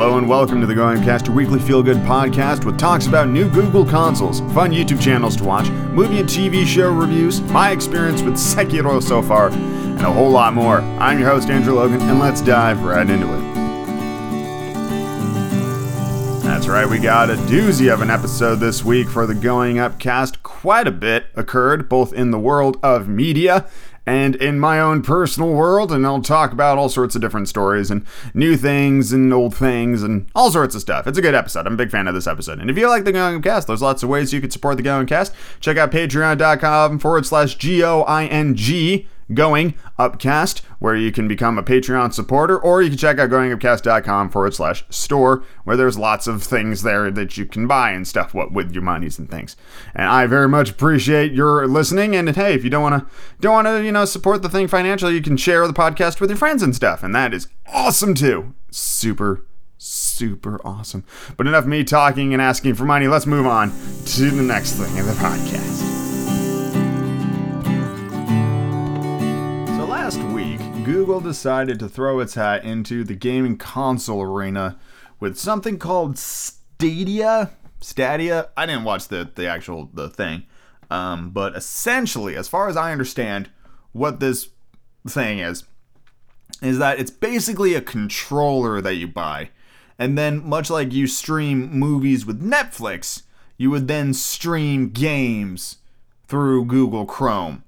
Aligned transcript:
Hello 0.00 0.16
and 0.16 0.26
welcome 0.26 0.62
to 0.62 0.66
the 0.66 0.74
Going 0.74 1.02
Cast, 1.02 1.26
your 1.26 1.36
weekly 1.36 1.60
feel 1.60 1.82
good 1.82 1.98
podcast 1.98 2.64
with 2.64 2.78
talks 2.78 3.06
about 3.06 3.28
new 3.28 3.50
Google 3.50 3.84
consoles, 3.84 4.40
fun 4.54 4.70
YouTube 4.70 4.98
channels 4.98 5.36
to 5.36 5.44
watch, 5.44 5.68
movie 5.68 6.20
and 6.20 6.26
TV 6.26 6.64
show 6.64 6.90
reviews, 6.90 7.42
my 7.42 7.70
experience 7.70 8.22
with 8.22 8.36
Sekiro 8.36 9.02
so 9.02 9.20
far, 9.20 9.50
and 9.50 10.00
a 10.00 10.10
whole 10.10 10.30
lot 10.30 10.54
more. 10.54 10.80
I'm 10.80 11.18
your 11.18 11.28
host, 11.28 11.50
Andrew 11.50 11.74
Logan, 11.74 12.00
and 12.00 12.18
let's 12.18 12.40
dive 12.40 12.82
right 12.82 13.10
into 13.10 13.26
it. 13.26 13.40
That's 16.44 16.66
right, 16.66 16.88
we 16.88 16.98
got 16.98 17.28
a 17.28 17.34
doozy 17.34 17.92
of 17.92 18.00
an 18.00 18.08
episode 18.08 18.56
this 18.56 18.82
week 18.82 19.06
for 19.06 19.26
the 19.26 19.34
Going 19.34 19.78
Up 19.78 19.98
cast. 19.98 20.42
Quite 20.42 20.88
a 20.88 20.92
bit 20.92 21.26
occurred, 21.34 21.90
both 21.90 22.14
in 22.14 22.30
the 22.30 22.38
world 22.38 22.78
of 22.82 23.06
media 23.06 23.68
and 24.06 24.34
in 24.36 24.58
my 24.58 24.80
own 24.80 25.02
personal 25.02 25.50
world, 25.50 25.92
and 25.92 26.06
I'll 26.06 26.22
talk 26.22 26.52
about 26.52 26.78
all 26.78 26.88
sorts 26.88 27.14
of 27.14 27.20
different 27.20 27.48
stories 27.48 27.90
and 27.90 28.04
new 28.34 28.56
things 28.56 29.12
and 29.12 29.32
old 29.32 29.54
things 29.54 30.02
and 30.02 30.28
all 30.34 30.50
sorts 30.50 30.74
of 30.74 30.80
stuff. 30.80 31.06
It's 31.06 31.18
a 31.18 31.22
good 31.22 31.34
episode. 31.34 31.66
I'm 31.66 31.74
a 31.74 31.76
big 31.76 31.90
fan 31.90 32.08
of 32.08 32.14
this 32.14 32.26
episode. 32.26 32.58
And 32.58 32.70
if 32.70 32.78
you 32.78 32.88
like 32.88 33.04
the 33.04 33.12
Going 33.12 33.42
Cast, 33.42 33.66
there's 33.66 33.82
lots 33.82 34.02
of 34.02 34.08
ways 34.08 34.32
you 34.32 34.40
can 34.40 34.50
support 34.50 34.76
the 34.76 34.82
Going 34.82 35.06
Cast. 35.06 35.34
Check 35.60 35.76
out 35.76 35.90
patreon.com 35.90 36.98
forward 36.98 37.26
slash 37.26 37.56
G 37.56 37.84
O 37.84 38.02
I 38.02 38.26
N 38.26 38.54
G 38.56 39.06
Going 39.32 39.74
Upcast, 39.98 40.60
where 40.78 40.96
you 40.96 41.12
can 41.12 41.28
become 41.28 41.58
a 41.58 41.62
Patreon 41.62 42.12
supporter, 42.12 42.58
or 42.58 42.82
you 42.82 42.88
can 42.88 42.98
check 42.98 43.18
out 43.18 43.30
goingupcast.com 43.30 44.30
forward 44.30 44.54
slash 44.54 44.84
store, 44.90 45.44
where 45.64 45.76
there's 45.76 45.98
lots 45.98 46.26
of 46.26 46.42
things 46.42 46.82
there 46.82 47.10
that 47.10 47.36
you 47.36 47.46
can 47.46 47.66
buy 47.66 47.90
and 47.90 48.06
stuff 48.06 48.34
what 48.34 48.52
with 48.52 48.72
your 48.72 48.82
monies 48.82 49.18
and 49.18 49.30
things. 49.30 49.56
And 49.94 50.08
I 50.08 50.26
very 50.26 50.48
much 50.48 50.70
appreciate 50.70 51.32
your 51.32 51.66
listening. 51.66 52.16
And 52.16 52.28
hey, 52.34 52.54
if 52.54 52.64
you 52.64 52.70
don't 52.70 52.82
want 52.82 53.02
to 53.02 53.14
don't 53.40 53.54
want 53.54 53.66
to 53.66 53.84
you 53.84 53.92
know 53.92 54.04
support 54.04 54.42
the 54.42 54.48
thing 54.48 54.68
financially, 54.68 55.14
you 55.14 55.22
can 55.22 55.36
share 55.36 55.66
the 55.66 55.72
podcast 55.72 56.20
with 56.20 56.30
your 56.30 56.36
friends 56.36 56.62
and 56.62 56.74
stuff, 56.74 57.02
and 57.02 57.14
that 57.14 57.34
is 57.34 57.48
awesome 57.66 58.14
too. 58.14 58.54
Super 58.70 59.44
super 59.80 60.60
awesome. 60.64 61.04
But 61.36 61.46
enough 61.46 61.66
me 61.66 61.84
talking 61.84 62.32
and 62.32 62.42
asking 62.42 62.74
for 62.74 62.84
money. 62.84 63.08
Let's 63.08 63.26
move 63.26 63.46
on 63.46 63.70
to 63.70 64.30
the 64.30 64.42
next 64.42 64.74
thing 64.74 64.96
in 64.96 65.06
the 65.06 65.12
podcast. 65.14 65.99
Google 70.84 71.20
decided 71.20 71.78
to 71.78 71.88
throw 71.88 72.20
its 72.20 72.34
hat 72.34 72.64
into 72.64 73.04
the 73.04 73.14
gaming 73.14 73.56
console 73.58 74.22
arena 74.22 74.78
with 75.18 75.38
something 75.38 75.78
called 75.78 76.18
Stadia. 76.18 77.50
Stadia. 77.80 78.48
I 78.56 78.66
didn't 78.66 78.84
watch 78.84 79.08
the 79.08 79.30
the 79.34 79.46
actual 79.46 79.90
the 79.92 80.08
thing, 80.08 80.44
um, 80.90 81.30
but 81.30 81.54
essentially, 81.54 82.34
as 82.34 82.48
far 82.48 82.68
as 82.68 82.76
I 82.76 82.92
understand, 82.92 83.50
what 83.92 84.20
this 84.20 84.48
thing 85.06 85.38
is 85.38 85.64
is 86.62 86.78
that 86.78 86.98
it's 86.98 87.10
basically 87.10 87.74
a 87.74 87.80
controller 87.80 88.80
that 88.80 88.96
you 88.96 89.08
buy. 89.08 89.50
And 89.98 90.16
then, 90.16 90.46
much 90.46 90.70
like 90.70 90.92
you 90.92 91.06
stream 91.06 91.70
movies 91.70 92.24
with 92.24 92.42
Netflix, 92.42 93.22
you 93.56 93.70
would 93.70 93.88
then 93.88 94.14
stream 94.14 94.90
games 94.90 95.78
through 96.26 96.64
Google 96.66 97.06
Chrome, 97.06 97.64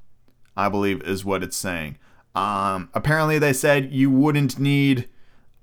I 0.56 0.68
believe 0.68 1.02
is 1.02 1.24
what 1.24 1.42
it's 1.42 1.56
saying. 1.56 1.98
Um, 2.34 2.88
apparently, 2.94 3.38
they 3.38 3.52
said 3.52 3.92
you 3.92 4.10
wouldn't 4.10 4.58
need 4.58 5.08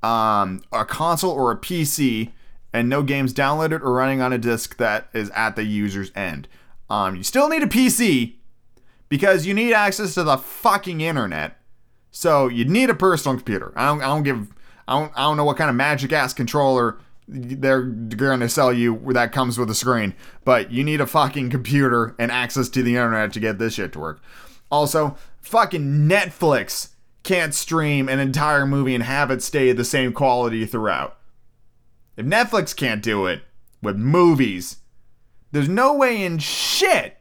um, 0.03 0.62
a 0.72 0.86
console 0.86 1.31
or 1.31 1.52
a 1.52 1.58
PC 1.58 2.31
and 2.72 2.88
no 2.88 3.02
games 3.02 3.34
downloaded 3.34 3.81
or 3.81 3.94
running 3.94 4.22
on 4.22 4.31
a 4.31 4.38
disk 4.38 4.78
that 4.78 5.09
is 5.14 5.30
at 5.31 5.56
the 5.56 5.64
user's 5.64 6.11
end. 6.16 6.48
Um, 6.89 7.16
you 7.16 7.23
still 7.23 7.50
need 7.50 7.64
a 7.64 7.67
PC 7.67 8.36
because 9.09 9.45
you 9.45 9.53
need 9.53 9.73
access 9.73 10.14
to 10.14 10.23
the 10.23 10.38
fucking 10.38 11.02
internet. 11.02 11.58
So 12.11 12.48
you 12.48 12.66
need 12.66 12.89
a 12.89 12.95
personal 12.95 13.38
computer. 13.38 13.73
I 13.76 13.88
don't, 13.88 14.02
I 14.02 14.08
don't 14.08 14.23
give. 14.23 14.48
I 14.88 14.99
don't, 14.99 15.11
I 15.16 15.22
don't 15.22 15.38
know 15.38 15.45
what 15.45 15.58
kind 15.58 15.70
of 15.70 15.76
magic 15.76 16.11
ass 16.11 16.33
controller 16.33 16.98
they're 17.32 17.83
going 17.83 18.39
to 18.39 18.49
sell 18.49 18.73
you 18.73 18.99
that 19.14 19.32
comes 19.32 19.58
with 19.60 19.70
a 19.70 19.76
screen, 19.76 20.16
but 20.43 20.72
you 20.72 20.83
need 20.83 20.99
a 20.99 21.05
fucking 21.05 21.52
computer 21.52 22.16
and 22.17 22.32
access 22.32 22.70
to 22.70 22.82
the 22.82 22.95
internet 22.95 23.32
to 23.33 23.39
get 23.39 23.60
this 23.60 23.76
shit 23.76 23.93
to 23.93 23.99
work. 23.99 24.20
Also, 24.72 25.16
fucking 25.42 26.08
Netflix 26.08 26.89
can't 27.23 27.54
stream 27.54 28.08
an 28.10 28.20
entire 28.20 28.66
movie 28.66 28.95
and 28.95 29.04
have 29.04 29.30
it 29.32 29.44
stay 29.44 29.72
the 29.72 29.83
same 29.83 30.14
quality 30.14 30.66
throughout. 30.66 31.17
If 32.17 32.26
Netflix 32.26 32.76
can't 32.76 33.04
do 33.04 33.26
it 33.26 33.44
with 33.82 33.98
movies, 33.98 34.78
there's 35.52 35.70
no 35.70 35.94
way 35.94 36.23
in 36.23 36.38
shit 36.39 37.20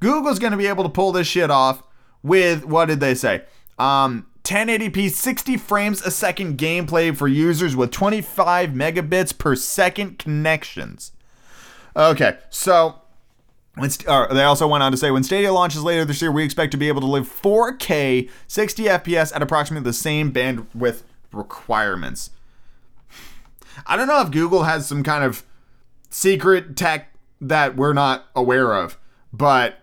Google's 0.00 0.38
going 0.38 0.52
to 0.52 0.56
be 0.56 0.66
able 0.66 0.82
to 0.84 0.90
pull 0.90 1.12
this 1.12 1.26
shit 1.26 1.50
off 1.50 1.82
with 2.22 2.64
what 2.64 2.86
did 2.86 3.00
they 3.00 3.14
say? 3.14 3.42
Um 3.78 4.26
1080p 4.44 5.10
60 5.10 5.58
frames 5.58 6.02
a 6.02 6.10
second 6.10 6.58
gameplay 6.58 7.14
for 7.14 7.28
users 7.28 7.76
with 7.76 7.90
25 7.90 8.70
megabits 8.70 9.36
per 9.36 9.54
second 9.54 10.18
connections. 10.18 11.12
Okay, 11.94 12.38
so 12.48 12.99
when, 13.74 13.90
uh, 14.06 14.32
they 14.32 14.42
also 14.42 14.66
went 14.66 14.82
on 14.82 14.92
to 14.92 14.98
say 14.98 15.10
when 15.10 15.22
Stadia 15.22 15.52
launches 15.52 15.82
later 15.82 16.04
this 16.04 16.20
year, 16.20 16.32
we 16.32 16.44
expect 16.44 16.72
to 16.72 16.76
be 16.76 16.88
able 16.88 17.00
to 17.00 17.06
live 17.06 17.28
4K 17.28 18.28
60 18.48 18.84
FPS 18.84 19.34
at 19.34 19.42
approximately 19.42 19.84
the 19.84 19.92
same 19.92 20.32
bandwidth 20.32 21.02
requirements. 21.32 22.30
I 23.86 23.96
don't 23.96 24.08
know 24.08 24.20
if 24.20 24.30
Google 24.30 24.64
has 24.64 24.86
some 24.86 25.02
kind 25.02 25.24
of 25.24 25.44
secret 26.10 26.76
tech 26.76 27.14
that 27.40 27.76
we're 27.76 27.92
not 27.92 28.26
aware 28.34 28.74
of, 28.74 28.98
but 29.32 29.78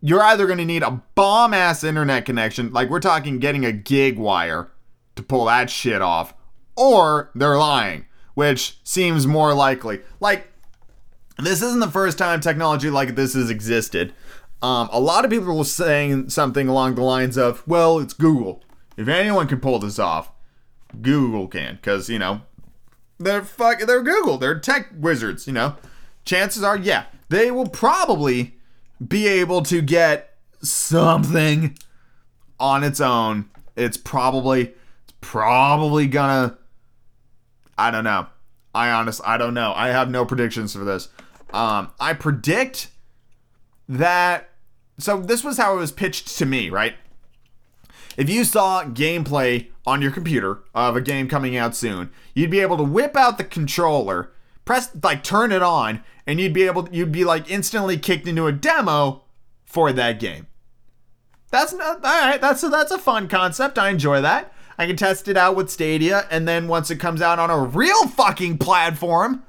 you're 0.00 0.22
either 0.22 0.46
going 0.46 0.58
to 0.58 0.64
need 0.64 0.82
a 0.82 1.02
bomb 1.14 1.52
ass 1.52 1.84
internet 1.84 2.24
connection, 2.24 2.72
like 2.72 2.88
we're 2.88 3.00
talking 3.00 3.38
getting 3.38 3.64
a 3.64 3.72
gig 3.72 4.18
wire 4.18 4.70
to 5.16 5.22
pull 5.22 5.44
that 5.44 5.68
shit 5.70 6.00
off, 6.00 6.34
or 6.76 7.30
they're 7.34 7.58
lying, 7.58 8.06
which 8.34 8.78
seems 8.82 9.26
more 9.26 9.52
likely. 9.54 10.00
Like, 10.18 10.49
this 11.46 11.62
isn't 11.62 11.80
the 11.80 11.88
first 11.90 12.18
time 12.18 12.40
technology 12.40 12.90
like 12.90 13.14
this 13.14 13.34
has 13.34 13.50
existed. 13.50 14.12
Um, 14.62 14.88
a 14.92 15.00
lot 15.00 15.24
of 15.24 15.30
people 15.30 15.56
were 15.56 15.64
saying 15.64 16.30
something 16.30 16.68
along 16.68 16.96
the 16.96 17.02
lines 17.02 17.38
of, 17.38 17.66
well, 17.66 17.98
it's 17.98 18.12
Google. 18.12 18.62
If 18.96 19.08
anyone 19.08 19.48
can 19.48 19.60
pull 19.60 19.78
this 19.78 19.98
off, 19.98 20.32
Google 21.00 21.48
can, 21.48 21.76
because, 21.76 22.10
you 22.10 22.18
know, 22.18 22.42
they're 23.18 23.42
fuck, 23.42 23.80
they're 23.80 24.02
Google, 24.02 24.38
they're 24.38 24.58
tech 24.58 24.88
wizards, 24.94 25.46
you 25.46 25.52
know. 25.52 25.76
Chances 26.24 26.62
are, 26.62 26.76
yeah, 26.76 27.04
they 27.28 27.50
will 27.50 27.68
probably 27.68 28.56
be 29.06 29.26
able 29.26 29.62
to 29.62 29.80
get 29.80 30.36
something 30.62 31.76
on 32.58 32.84
its 32.84 33.00
own. 33.00 33.48
It's 33.76 33.96
probably 33.96 34.74
it's 35.04 35.14
probably 35.20 36.06
gonna 36.06 36.58
I 37.78 37.90
don't 37.90 38.04
know. 38.04 38.26
I 38.74 38.90
honest 38.90 39.20
I 39.24 39.38
don't 39.38 39.54
know. 39.54 39.72
I 39.74 39.88
have 39.88 40.10
no 40.10 40.24
predictions 40.24 40.74
for 40.74 40.84
this. 40.84 41.08
Um 41.52 41.90
I 42.00 42.14
predict 42.14 42.88
that 43.88 44.50
so 44.98 45.20
this 45.20 45.42
was 45.42 45.56
how 45.56 45.74
it 45.74 45.78
was 45.78 45.92
pitched 45.92 46.36
to 46.38 46.46
me, 46.46 46.70
right? 46.70 46.94
If 48.16 48.28
you 48.28 48.44
saw 48.44 48.84
gameplay 48.84 49.68
on 49.86 50.02
your 50.02 50.10
computer 50.10 50.60
of 50.74 50.96
a 50.96 51.00
game 51.00 51.28
coming 51.28 51.56
out 51.56 51.74
soon, 51.74 52.10
you'd 52.34 52.50
be 52.50 52.60
able 52.60 52.76
to 52.76 52.82
whip 52.82 53.16
out 53.16 53.38
the 53.38 53.44
controller, 53.44 54.32
press 54.64 54.90
like 55.02 55.22
turn 55.22 55.52
it 55.52 55.62
on, 55.62 56.02
and 56.26 56.40
you'd 56.40 56.52
be 56.52 56.64
able 56.64 56.88
you'd 56.92 57.12
be 57.12 57.24
like 57.24 57.50
instantly 57.50 57.96
kicked 57.96 58.28
into 58.28 58.46
a 58.46 58.52
demo 58.52 59.22
for 59.64 59.92
that 59.92 60.20
game. 60.20 60.46
That's 61.50 61.72
not 61.72 62.04
all 62.04 62.20
right. 62.20 62.40
That's 62.40 62.62
a, 62.62 62.68
that's 62.68 62.92
a 62.92 62.98
fun 62.98 63.28
concept. 63.28 63.78
I 63.78 63.88
enjoy 63.88 64.20
that. 64.20 64.52
I 64.78 64.86
can 64.86 64.96
test 64.96 65.28
it 65.28 65.36
out 65.36 65.56
with 65.56 65.70
Stadia, 65.70 66.26
and 66.30 66.46
then 66.48 66.68
once 66.68 66.90
it 66.90 66.96
comes 66.96 67.20
out 67.20 67.38
on 67.38 67.50
a 67.50 67.58
real 67.58 68.06
fucking 68.08 68.58
platform, 68.58 69.42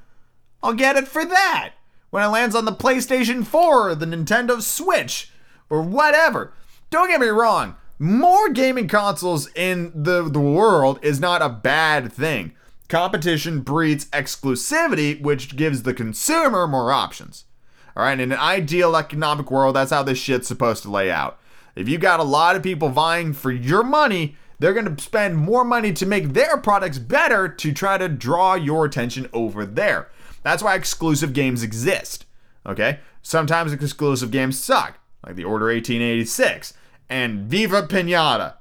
I'll 0.62 0.73
get 0.73 0.97
it 0.97 1.07
for 1.07 1.23
that. 1.23 1.73
When 2.11 2.23
it 2.23 2.27
lands 2.27 2.55
on 2.55 2.66
the 2.66 2.73
PlayStation 2.73 3.45
4 3.45 3.89
or 3.89 3.95
the 3.95 4.06
Nintendo 4.06 4.62
Switch 4.62 5.31
or 5.69 5.81
whatever. 5.81 6.53
Don't 6.89 7.07
get 7.07 7.21
me 7.21 7.27
wrong. 7.27 7.75
More 7.97 8.50
gaming 8.50 8.88
consoles 8.88 9.50
in 9.56 9.91
the, 9.95 10.24
the 10.30 10.39
world 10.39 11.00
is 11.01 11.19
not 11.19 11.41
a 11.41 11.50
bad 11.50 12.12
thing. 12.12 12.53
Competition 12.89 13.62
breeds 13.62 14.06
exclusivity, 14.07 15.21
which 15.21 15.56
gives 15.56 15.83
the 15.83 15.94
consumer 15.94 16.68
more 16.68 16.91
options. 16.91 17.45
All 17.95 18.03
right, 18.03 18.19
in 18.19 18.31
an 18.31 18.38
ideal 18.38 18.97
economic 18.97 19.50
world, 19.50 19.75
that's 19.75 19.91
how 19.91 20.03
this 20.03 20.18
shit's 20.18 20.47
supposed 20.47 20.83
to 20.83 20.91
lay 20.91 21.09
out. 21.09 21.39
If 21.75 21.88
you 21.88 21.97
got 21.97 22.19
a 22.19 22.24
lot 22.24 22.56
of 22.57 22.63
people 22.63 22.89
vying 22.89 23.31
for 23.31 23.51
your 23.51 23.83
money, 23.83 24.36
they're 24.59 24.74
going 24.74 24.94
to 24.94 25.03
spend 25.03 25.38
more 25.38 25.63
money 25.63 25.94
to 25.94 26.06
make 26.06 26.33
their 26.33 26.57
products 26.57 27.00
better 27.00 27.47
to 27.47 27.74
try 27.74 27.97
to 27.97 28.09
draw 28.09 28.56
your 28.56 28.86
attention 28.86 29.30
over 29.31 29.65
there. 29.65 30.09
That's 30.43 30.63
why 30.63 30.75
exclusive 30.75 31.33
games 31.33 31.63
exist. 31.63 32.25
Okay? 32.65 32.99
Sometimes 33.21 33.73
exclusive 33.73 34.31
games 34.31 34.57
suck, 34.57 34.99
like 35.25 35.35
the 35.35 35.43
Order 35.43 35.67
1886 35.67 36.73
and 37.09 37.41
Viva 37.49 37.83
Pinata. 37.83 38.55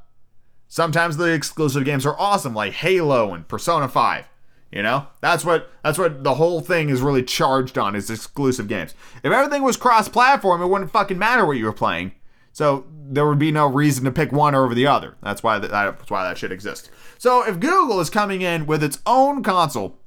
Sometimes 0.69 1.17
the 1.17 1.33
exclusive 1.33 1.85
games 1.85 2.05
are 2.05 2.19
awesome, 2.19 2.55
like 2.55 2.75
Halo 2.75 3.33
and 3.33 3.47
Persona 3.49 3.89
5. 3.89 4.29
You 4.71 4.85
know, 4.85 5.09
that's 5.21 5.45
what 5.45 5.69
that's 5.83 5.99
what 5.99 6.23
the 6.23 6.35
whole 6.35 6.61
thing 6.61 6.91
is 6.91 7.01
really 7.01 7.25
charged 7.25 7.77
on 7.77 7.97
is 7.97 8.09
exclusive 8.09 8.69
games. 8.69 8.95
If 9.25 9.33
everything 9.33 9.65
was 9.65 9.77
cross-platform, 9.77 10.63
it 10.63 10.69
wouldn't 10.69 10.93
fucking 10.93 11.19
matter 11.19 11.45
what 11.45 11.57
you 11.57 11.65
were 11.65 11.73
playing. 11.73 12.13
So 12.53 12.87
there 12.89 13.27
would 13.27 13.39
be 13.41 13.51
no 13.51 13.67
reason 13.67 14.05
to 14.05 14.13
pick 14.13 14.31
one 14.31 14.55
over 14.55 14.73
the 14.73 14.87
other. 14.87 15.17
That's 15.23 15.43
why 15.43 15.59
that, 15.59 15.71
that's 15.73 16.11
why 16.11 16.23
that 16.23 16.39
shit 16.39 16.53
exists. 16.53 16.89
So 17.19 17.45
if 17.45 17.59
Google 17.59 17.99
is 17.99 18.11
coming 18.11 18.43
in 18.43 18.67
with 18.67 18.85
its 18.85 19.01
own 19.07 19.43
console 19.43 19.99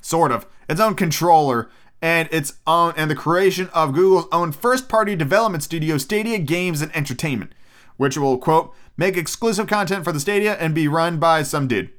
sort 0.00 0.32
of, 0.32 0.46
its 0.68 0.80
own 0.80 0.94
controller 0.94 1.70
and 2.00 2.28
its 2.32 2.54
own 2.66 2.94
and 2.96 3.10
the 3.10 3.14
creation 3.14 3.68
of 3.72 3.94
Google's 3.94 4.26
own 4.32 4.52
first-party 4.52 5.16
development 5.16 5.62
studio, 5.62 5.98
Stadia 5.98 6.38
Games 6.38 6.82
and 6.82 6.94
Entertainment, 6.96 7.52
which 7.96 8.18
will 8.18 8.38
quote 8.38 8.74
make 8.96 9.16
exclusive 9.16 9.66
content 9.66 10.04
for 10.04 10.12
the 10.12 10.20
Stadia 10.20 10.54
and 10.54 10.74
be 10.74 10.88
run 10.88 11.18
by 11.18 11.42
some 11.42 11.68
dude. 11.68 11.90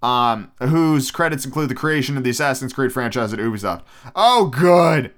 Um, 0.00 0.52
whose 0.60 1.10
credits 1.10 1.44
include 1.44 1.70
the 1.70 1.74
creation 1.74 2.16
of 2.16 2.22
the 2.22 2.30
Assassin's 2.30 2.72
Creed 2.72 2.92
franchise 2.92 3.32
at 3.32 3.40
Ubisoft. 3.40 3.82
Oh, 4.14 4.46
good. 4.46 5.12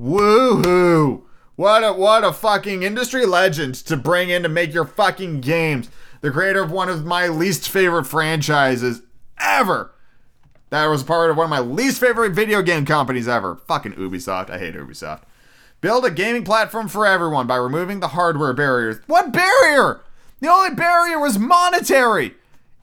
Woohoo! 0.00 1.24
What 1.56 1.84
a 1.84 1.92
what 1.92 2.24
a 2.24 2.32
fucking 2.32 2.82
industry 2.82 3.26
legend 3.26 3.74
to 3.74 3.98
bring 3.98 4.30
in 4.30 4.42
to 4.42 4.48
make 4.48 4.72
your 4.72 4.86
fucking 4.86 5.42
games. 5.42 5.90
The 6.22 6.30
creator 6.30 6.62
of 6.62 6.70
one 6.70 6.88
of 6.88 7.04
my 7.04 7.28
least 7.28 7.68
favorite 7.68 8.06
franchises 8.06 9.02
ever. 9.38 9.92
That 10.70 10.86
was 10.86 11.02
part 11.02 11.30
of 11.30 11.36
one 11.36 11.44
of 11.44 11.50
my 11.50 11.60
least 11.60 12.00
favorite 12.00 12.32
video 12.32 12.62
game 12.62 12.86
companies 12.86 13.28
ever. 13.28 13.56
Fucking 13.66 13.94
Ubisoft. 13.94 14.50
I 14.50 14.58
hate 14.58 14.74
Ubisoft. 14.74 15.22
Build 15.80 16.04
a 16.04 16.10
gaming 16.10 16.44
platform 16.44 16.88
for 16.88 17.06
everyone 17.06 17.46
by 17.46 17.56
removing 17.56 18.00
the 18.00 18.08
hardware 18.08 18.52
barriers. 18.52 19.00
What 19.06 19.32
barrier? 19.32 20.00
The 20.40 20.48
only 20.48 20.74
barrier 20.74 21.18
was 21.18 21.38
monetary. 21.38 22.34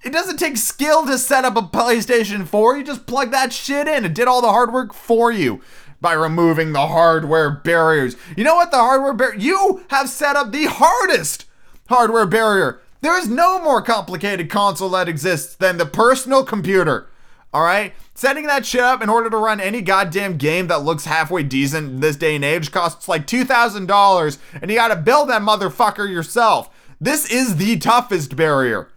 It 0.04 0.12
doesn't 0.12 0.38
take 0.38 0.58
skill 0.58 1.06
to 1.06 1.18
set 1.18 1.46
up 1.46 1.56
a 1.56 1.62
PlayStation 1.62 2.46
4. 2.46 2.78
You 2.78 2.84
just 2.84 3.08
plug 3.08 3.32
that 3.32 3.54
shit 3.54 3.88
in. 3.88 4.06
It 4.06 4.14
did 4.14 4.28
all 4.28 4.42
the 4.42 4.50
hard 4.50 4.74
work 4.74 4.94
for 4.94 5.32
you 5.32 5.62
by 6.02 6.14
removing 6.14 6.74
the 6.74 6.88
hardware 6.88 7.50
barriers. 7.50 8.16
You 8.36 8.44
know 8.44 8.56
what 8.56 8.72
the 8.72 8.78
hardware 8.78 9.14
barrier? 9.14 9.40
You 9.40 9.84
have 9.90 10.10
set 10.10 10.36
up 10.36 10.52
the 10.52 10.66
hardest 10.66 11.46
hardware 11.90 12.28
barrier. 12.28 12.80
There 13.02 13.18
is 13.18 13.30
no 13.30 13.64
more 13.64 13.82
complicated 13.82 14.50
console 14.50 14.90
that 14.90 15.08
exists 15.08 15.56
than 15.56 15.78
the 15.78 15.86
personal 15.86 16.44
computer. 16.44 17.08
All 17.54 17.64
right? 17.64 17.94
Setting 18.14 18.46
that 18.48 18.66
shit 18.66 18.82
up 18.82 19.02
in 19.02 19.10
order 19.10 19.30
to 19.30 19.38
run 19.38 19.60
any 19.60 19.82
goddamn 19.82 20.38
game 20.38 20.68
that 20.68 20.84
looks 20.84 21.06
halfway 21.06 21.44
decent 21.44 21.90
in 21.90 22.00
this 22.02 22.16
day 22.16 22.36
and 22.36 22.44
age 22.44 22.72
costs 22.72 23.08
like 23.08 23.26
$2,000 23.26 24.38
and 24.62 24.72
you 24.72 24.78
got 24.78 24.90
to 24.90 24.96
build 24.96 25.30
that 25.30 25.42
motherfucker 25.42 26.10
yourself. 26.10 26.70
This 27.00 27.32
is 27.32 27.58
the 27.58 27.78
toughest 27.78 28.36
barrier. 28.36 28.90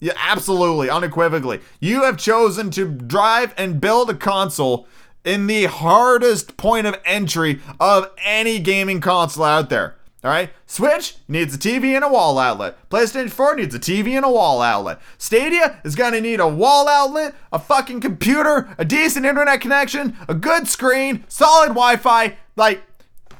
Yeah, 0.00 0.12
absolutely, 0.18 0.90
unequivocally. 0.90 1.60
You 1.80 2.02
have 2.02 2.18
chosen 2.18 2.70
to 2.72 2.88
drive 2.88 3.54
and 3.56 3.80
build 3.80 4.10
a 4.10 4.14
console 4.14 4.86
in 5.24 5.46
the 5.46 5.64
hardest 5.64 6.56
point 6.56 6.86
of 6.86 7.00
entry 7.04 7.60
of 7.80 8.10
any 8.22 8.58
gaming 8.58 9.00
console 9.00 9.44
out 9.44 9.70
there. 9.70 9.94
All 10.24 10.30
right, 10.30 10.48
Switch 10.64 11.16
needs 11.28 11.54
a 11.54 11.58
TV 11.58 11.94
and 11.94 12.02
a 12.02 12.08
wall 12.08 12.38
outlet. 12.38 12.88
PlayStation 12.88 13.30
4 13.30 13.56
needs 13.56 13.74
a 13.74 13.78
TV 13.78 14.16
and 14.16 14.24
a 14.24 14.30
wall 14.30 14.62
outlet. 14.62 14.98
Stadia 15.18 15.80
is 15.84 15.94
gonna 15.94 16.22
need 16.22 16.40
a 16.40 16.48
wall 16.48 16.88
outlet, 16.88 17.34
a 17.52 17.58
fucking 17.58 18.00
computer, 18.00 18.74
a 18.78 18.86
decent 18.86 19.26
internet 19.26 19.60
connection, 19.60 20.16
a 20.26 20.32
good 20.32 20.66
screen, 20.66 21.24
solid 21.28 21.68
Wi 21.68 21.96
Fi. 21.96 22.38
Like, 22.56 22.82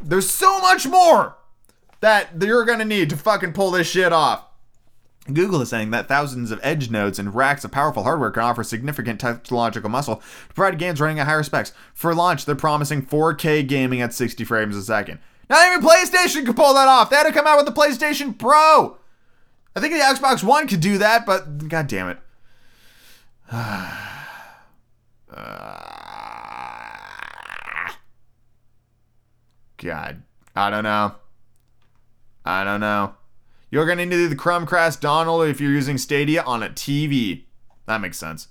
there's 0.03 0.29
so 0.29 0.61
much 0.61 0.87
more 0.87 1.39
that 2.01 2.43
you're 2.43 2.67
gonna 2.67 2.85
need 2.85 3.09
to 3.09 3.17
fucking 3.17 3.55
pull 3.55 3.71
this 3.71 3.87
shit 3.87 4.13
off. 4.13 4.45
Google 5.33 5.63
is 5.63 5.71
saying 5.71 5.91
that 5.93 6.07
thousands 6.07 6.51
of 6.51 6.61
edge 6.63 6.91
nodes 6.91 7.19
and 7.19 7.35
racks 7.35 7.65
of 7.65 7.73
powerful 7.73 8.03
hardware 8.03 8.31
can 8.31 8.43
offer 8.43 8.63
significant 8.63 9.19
technological 9.19 9.89
muscle 9.89 10.17
to 10.17 10.55
provide 10.55 10.79
games 10.79 11.01
running 11.01 11.19
at 11.19 11.27
higher 11.27 11.43
specs. 11.43 11.73
For 11.95 12.15
launch, 12.15 12.45
they're 12.45 12.55
promising 12.55 13.07
4K 13.07 13.67
gaming 13.67 14.03
at 14.03 14.13
60 14.13 14.45
frames 14.45 14.77
a 14.77 14.83
second. 14.83 15.21
Not 15.49 15.67
even 15.67 15.87
PlayStation 15.87 16.47
could 16.47 16.57
pull 16.57 16.75
that 16.75 16.89
off. 16.89 17.11
They 17.11 17.17
had 17.17 17.25
to 17.25 17.33
come 17.33 17.47
out 17.47 17.57
with 17.57 17.67
the 17.67 17.73
PlayStation 17.73 18.39
Pro. 18.39 18.99
I 19.77 19.81
think 19.81 19.93
the 19.95 20.01
Xbox 20.01 20.43
One 20.45 20.69
could 20.69 20.81
do 20.81 20.99
that, 20.99 21.27
but 21.27 21.69
god 21.69 21.87
damn 21.87 22.09
it. 22.09 22.19
God, 29.79 30.23
I 30.57 30.71
don't 30.71 30.85
know. 30.85 31.15
I 32.45 32.65
don't 32.65 32.81
know. 32.81 33.15
You're 33.71 33.87
going 33.87 33.99
to 33.99 34.07
need 34.07 34.27
the 34.27 34.37
Chromecast 34.37 35.01
dongle 35.01 35.49
if 35.49 35.61
you're 35.61 35.73
using 35.73 35.99
Stadia 35.99 36.43
on 36.43 36.63
a 36.63 36.69
TV. 36.69 37.45
That 37.87 38.01
makes 38.01 38.17
sense. 38.17 38.49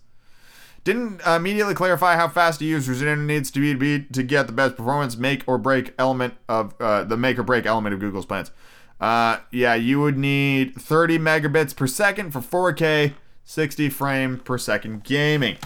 Didn't 0.83 1.25
uh, 1.25 1.31
immediately 1.31 1.73
clarify 1.73 2.15
how 2.15 2.27
fast 2.27 2.61
a 2.61 2.65
user's 2.65 3.01
internet 3.01 3.25
needs 3.25 3.49
to 3.51 3.77
be 3.77 4.01
to, 4.01 4.23
get 4.23 4.47
the 4.47 4.53
best 4.53 4.75
performance, 4.75 5.15
make 5.15 5.43
or 5.47 5.57
break 5.57 5.93
element 5.97 6.33
of 6.49 6.75
uh, 6.79 7.05
the 7.05 7.15
make 7.15 7.39
or 7.39 7.43
break 7.43 7.65
element 7.65 7.93
of 7.93 8.01
Google's 8.01 8.25
plans. 8.25 8.51
Uh, 8.99 9.37
yeah, 9.51 9.75
you 9.75 10.01
would 10.01 10.17
need 10.17 10.75
30 10.75 11.19
megabits 11.19 11.75
per 11.75 11.87
second 11.87 12.31
for 12.31 12.39
4K, 12.39 13.13
60 13.43 13.89
frame 13.89 14.39
per 14.39 14.57
second 14.57 15.03
gaming. 15.03 15.57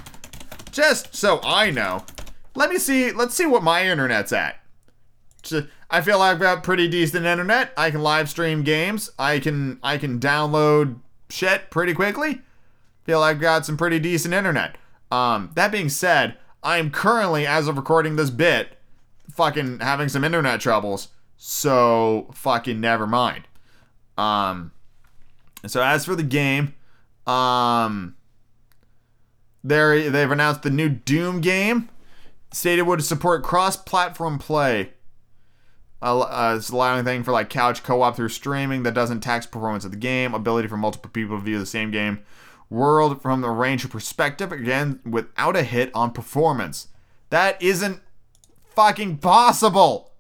Just 0.72 1.16
so 1.16 1.40
I 1.44 1.72
know, 1.72 2.04
let 2.54 2.70
me 2.70 2.78
see. 2.78 3.12
Let's 3.12 3.36
see 3.36 3.46
what 3.46 3.64
my 3.64 3.88
internet's 3.88 4.32
at. 4.32 4.60
I 5.90 6.02
feel 6.02 6.20
like 6.20 6.34
I've 6.34 6.40
got 6.40 6.64
pretty 6.64 6.88
decent 6.88 7.26
internet. 7.26 7.72
I 7.78 7.92
can 7.92 8.02
live 8.02 8.30
stream 8.30 8.64
games. 8.64 9.10
I 9.18 9.40
can 9.40 9.80
I 9.82 9.98
can 9.98 10.20
download 10.20 11.00
shit 11.30 11.70
pretty 11.72 11.94
quickly. 11.94 12.42
Feel 13.04 13.22
like 13.22 13.36
I've 13.36 13.42
got 13.42 13.66
some 13.66 13.78
pretty 13.78 14.00
decent 14.00 14.34
internet. 14.34 14.76
Um, 15.12 15.52
that 15.56 15.72
being 15.72 15.90
said, 15.90 16.38
I 16.64 16.78
am 16.78 16.92
currently, 16.92 17.48
as 17.48 17.68
of 17.68 17.78
recording 17.78 18.16
this 18.16 18.30
bit, 18.30 18.78
fucking 19.32 19.80
having 19.80 20.10
some 20.10 20.24
internet 20.24 20.60
troubles. 20.60 21.10
So 21.38 22.30
fucking 22.34 22.82
never 22.82 23.08
mind. 23.08 23.44
Um, 24.18 24.72
so 25.66 25.82
as 25.82 26.06
for 26.06 26.16
the 26.16 26.24
game, 26.24 26.74
um, 27.26 28.16
they 29.64 30.10
they've 30.10 30.32
announced 30.32 30.64
the 30.64 30.70
new 30.70 30.90
Doom 30.90 31.42
game. 31.42 31.90
Stadia 32.52 32.84
would 32.84 33.04
support 33.04 33.44
cross-platform 33.44 34.40
play 34.40 34.94
uh, 36.02 36.54
it's 36.56 36.70
allowing 36.70 37.04
thing 37.04 37.24
for 37.24 37.32
like 37.32 37.50
couch 37.50 37.84
co-op 37.84 38.16
through 38.16 38.30
streaming 38.30 38.84
that 38.84 38.94
doesn't 38.94 39.22
tax 39.22 39.46
performance 39.46 39.86
of 39.86 39.92
the 39.92 39.98
game. 39.98 40.34
Ability 40.34 40.68
for 40.68 40.78
multiple 40.78 41.10
people 41.10 41.38
to 41.38 41.44
view 41.44 41.60
the 41.60 41.66
same 41.66 41.92
game 41.92 42.20
world 42.70 43.22
from 43.22 43.42
the 43.42 43.50
range 43.50 43.86
of 43.86 43.92
perspective. 43.92 44.52
Again, 44.52 45.00
without 45.06 45.56
a 45.56 45.64
hit 45.64 45.92
on 45.94 46.12
performance. 46.12 46.88
That 47.30 47.62
isn't 47.62 48.02
fucking 48.76 49.18
possible. 49.18 50.12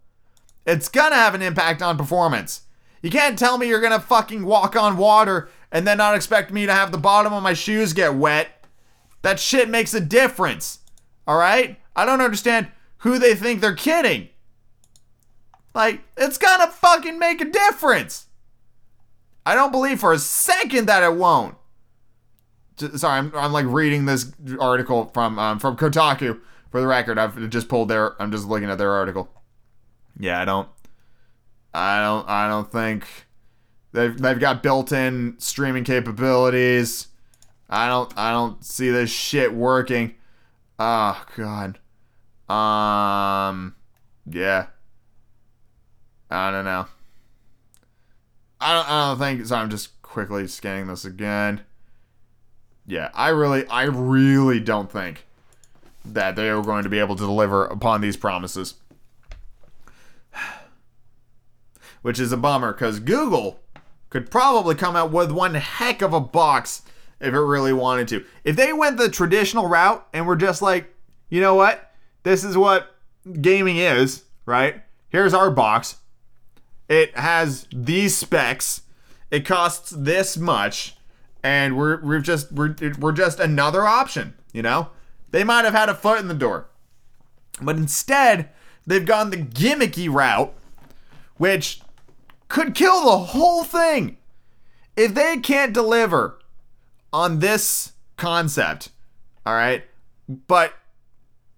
It's 0.65 0.89
gonna 0.89 1.15
have 1.15 1.35
an 1.35 1.41
impact 1.41 1.81
on 1.81 1.97
performance. 1.97 2.63
You 3.01 3.09
can't 3.09 3.37
tell 3.37 3.57
me 3.57 3.67
you're 3.67 3.81
gonna 3.81 3.99
fucking 3.99 4.45
walk 4.45 4.75
on 4.75 4.97
water 4.97 5.49
and 5.71 5.85
then 5.85 5.97
not 5.97 6.15
expect 6.15 6.51
me 6.51 6.65
to 6.65 6.73
have 6.73 6.91
the 6.91 6.97
bottom 6.97 7.33
of 7.33 7.43
my 7.43 7.53
shoes 7.53 7.93
get 7.93 8.15
wet. 8.15 8.65
That 9.21 9.39
shit 9.39 9.69
makes 9.69 9.93
a 9.93 9.99
difference. 9.99 10.79
All 11.27 11.37
right? 11.37 11.79
I 11.95 12.05
don't 12.05 12.21
understand 12.21 12.71
who 12.99 13.19
they 13.19 13.35
think 13.35 13.61
they're 13.61 13.75
kidding. 13.75 14.29
Like, 15.73 16.01
it's 16.15 16.37
gonna 16.37 16.71
fucking 16.71 17.19
make 17.19 17.41
a 17.41 17.45
difference. 17.45 18.27
I 19.45 19.53
don't 19.55 19.71
believe 19.71 19.99
for 19.99 20.13
a 20.13 20.19
second 20.19 20.87
that 20.87 21.03
it 21.03 21.15
won't. 21.15 21.56
Sorry, 22.77 23.17
I'm, 23.17 23.31
I'm 23.35 23.51
like 23.51 23.65
reading 23.67 24.05
this 24.05 24.31
article 24.59 25.05
from 25.13 25.39
um, 25.39 25.59
from 25.59 25.75
Kotaku. 25.77 26.39
For 26.71 26.81
the 26.81 26.87
record, 26.87 27.17
I've 27.17 27.49
just 27.49 27.69
pulled 27.69 27.89
their. 27.89 28.21
I'm 28.21 28.31
just 28.31 28.45
looking 28.45 28.69
at 28.69 28.77
their 28.77 28.91
article. 28.91 29.29
Yeah, 30.19 30.41
I 30.41 30.45
don't. 30.45 30.69
I 31.73 32.03
don't. 32.03 32.27
I 32.29 32.47
don't 32.47 32.71
think 32.71 33.07
they've 33.93 34.17
they've 34.19 34.39
got 34.39 34.61
built-in 34.61 35.35
streaming 35.39 35.83
capabilities. 35.83 37.07
I 37.69 37.87
don't. 37.87 38.11
I 38.17 38.31
don't 38.31 38.63
see 38.63 38.89
this 38.89 39.09
shit 39.09 39.53
working. 39.53 40.15
Oh 40.77 41.25
god. 41.35 41.79
Um. 42.49 43.75
Yeah. 44.29 44.67
I 46.29 46.51
don't 46.51 46.65
know. 46.65 46.87
I 48.59 48.73
don't, 48.73 48.89
I 48.89 49.07
don't 49.07 49.19
think 49.19 49.45
so. 49.45 49.55
I'm 49.55 49.69
just 49.69 50.01
quickly 50.01 50.47
scanning 50.47 50.87
this 50.87 51.05
again. 51.05 51.61
Yeah, 52.87 53.11
I 53.13 53.29
really, 53.29 53.67
I 53.67 53.83
really 53.83 54.61
don't 54.61 54.89
think 54.89 55.25
that 56.05 56.37
they 56.37 56.49
are 56.49 56.63
going 56.63 56.83
to 56.83 56.89
be 56.89 56.99
able 56.99 57.17
to 57.17 57.23
deliver 57.23 57.65
upon 57.65 57.99
these 58.01 58.15
promises. 58.15 58.75
Which 62.01 62.19
is 62.19 62.31
a 62.31 62.37
bummer 62.37 62.71
because 62.71 63.01
Google 63.01 63.59
could 64.09 64.31
probably 64.31 64.73
come 64.73 64.95
out 64.95 65.11
with 65.11 65.31
one 65.31 65.55
heck 65.55 66.01
of 66.01 66.13
a 66.13 66.21
box 66.21 66.83
if 67.19 67.33
it 67.33 67.39
really 67.39 67.73
wanted 67.73 68.07
to. 68.07 68.23
If 68.43 68.55
they 68.55 68.71
went 68.71 68.97
the 68.97 69.09
traditional 69.09 69.67
route 69.67 70.07
and 70.13 70.25
were 70.25 70.35
just 70.35 70.61
like, 70.61 70.93
you 71.29 71.41
know 71.41 71.55
what? 71.55 71.91
This 72.23 72.43
is 72.43 72.57
what 72.57 72.95
gaming 73.41 73.77
is, 73.77 74.23
right? 74.45 74.81
Here's 75.09 75.33
our 75.33 75.51
box. 75.51 75.97
It 76.87 77.17
has 77.17 77.67
these 77.73 78.17
specs. 78.17 78.81
It 79.29 79.45
costs 79.45 79.89
this 79.89 80.37
much, 80.37 80.95
and 81.43 81.77
we're 81.77 82.01
we're 82.01 82.19
just 82.19 82.51
we're 82.51 82.75
we're 82.99 83.11
just 83.11 83.39
another 83.39 83.85
option. 83.85 84.33
You 84.53 84.61
know, 84.61 84.89
they 85.31 85.43
might 85.43 85.65
have 85.65 85.73
had 85.73 85.89
a 85.89 85.95
foot 85.95 86.19
in 86.19 86.27
the 86.27 86.33
door, 86.33 86.67
but 87.61 87.75
instead 87.75 88.49
they've 88.85 89.05
gone 89.05 89.29
the 89.29 89.37
gimmicky 89.37 90.11
route, 90.11 90.53
which 91.37 91.81
could 92.47 92.73
kill 92.75 93.05
the 93.05 93.17
whole 93.17 93.63
thing. 93.63 94.17
If 94.95 95.13
they 95.13 95.37
can't 95.37 95.73
deliver 95.73 96.39
on 97.13 97.39
this 97.39 97.93
concept, 98.15 98.89
all 99.45 99.53
right, 99.53 99.83
but 100.47 100.73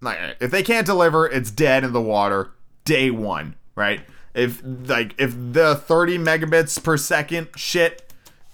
like 0.00 0.36
if 0.40 0.50
they 0.50 0.62
can't 0.62 0.86
deliver, 0.86 1.26
it's 1.26 1.50
dead 1.50 1.84
in 1.84 1.92
the 1.92 2.00
water 2.00 2.52
day 2.84 3.10
one, 3.10 3.54
right? 3.74 4.00
If 4.34 4.62
like 4.64 5.14
if 5.18 5.34
the 5.36 5.74
30 5.74 6.18
megabits 6.18 6.82
per 6.82 6.96
second 6.96 7.48
shit 7.56 8.09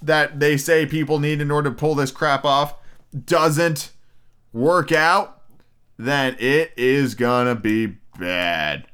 that 0.06 0.40
they 0.40 0.56
say 0.56 0.86
people 0.86 1.18
need 1.18 1.40
in 1.40 1.50
order 1.50 1.70
to 1.70 1.76
pull 1.76 1.94
this 1.94 2.10
crap 2.10 2.44
off 2.44 2.74
doesn't 3.24 3.92
work 4.52 4.92
out, 4.92 5.42
then 5.96 6.36
it 6.38 6.72
is 6.76 7.14
gonna 7.14 7.54
be 7.54 7.96
bad. 8.18 8.86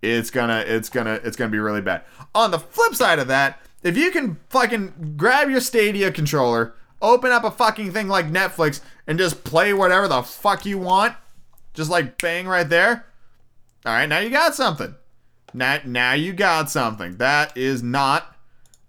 It's 0.00 0.30
gonna 0.30 0.64
it's 0.66 0.88
gonna 0.88 1.20
it's 1.22 1.36
gonna 1.36 1.50
be 1.50 1.58
really 1.58 1.80
bad. 1.80 2.02
On 2.34 2.50
the 2.50 2.58
flip 2.58 2.94
side 2.94 3.18
of 3.18 3.28
that, 3.28 3.60
if 3.82 3.96
you 3.96 4.10
can 4.10 4.38
fucking 4.50 5.14
grab 5.16 5.48
your 5.48 5.60
Stadia 5.60 6.10
controller, 6.10 6.74
open 7.00 7.30
up 7.30 7.44
a 7.44 7.50
fucking 7.50 7.92
thing 7.92 8.08
like 8.08 8.26
Netflix, 8.26 8.80
and 9.06 9.18
just 9.18 9.44
play 9.44 9.72
whatever 9.72 10.08
the 10.08 10.22
fuck 10.22 10.66
you 10.66 10.78
want, 10.78 11.14
just 11.74 11.90
like 11.90 12.20
bang 12.20 12.46
right 12.46 12.68
there. 12.68 13.06
All 13.84 13.92
right, 13.92 14.08
now 14.08 14.18
you 14.18 14.30
got 14.30 14.54
something. 14.54 14.94
Now, 15.54 15.80
now 15.84 16.12
you 16.12 16.32
got 16.32 16.70
something. 16.70 17.16
That 17.16 17.56
is 17.56 17.82
not 17.82 18.31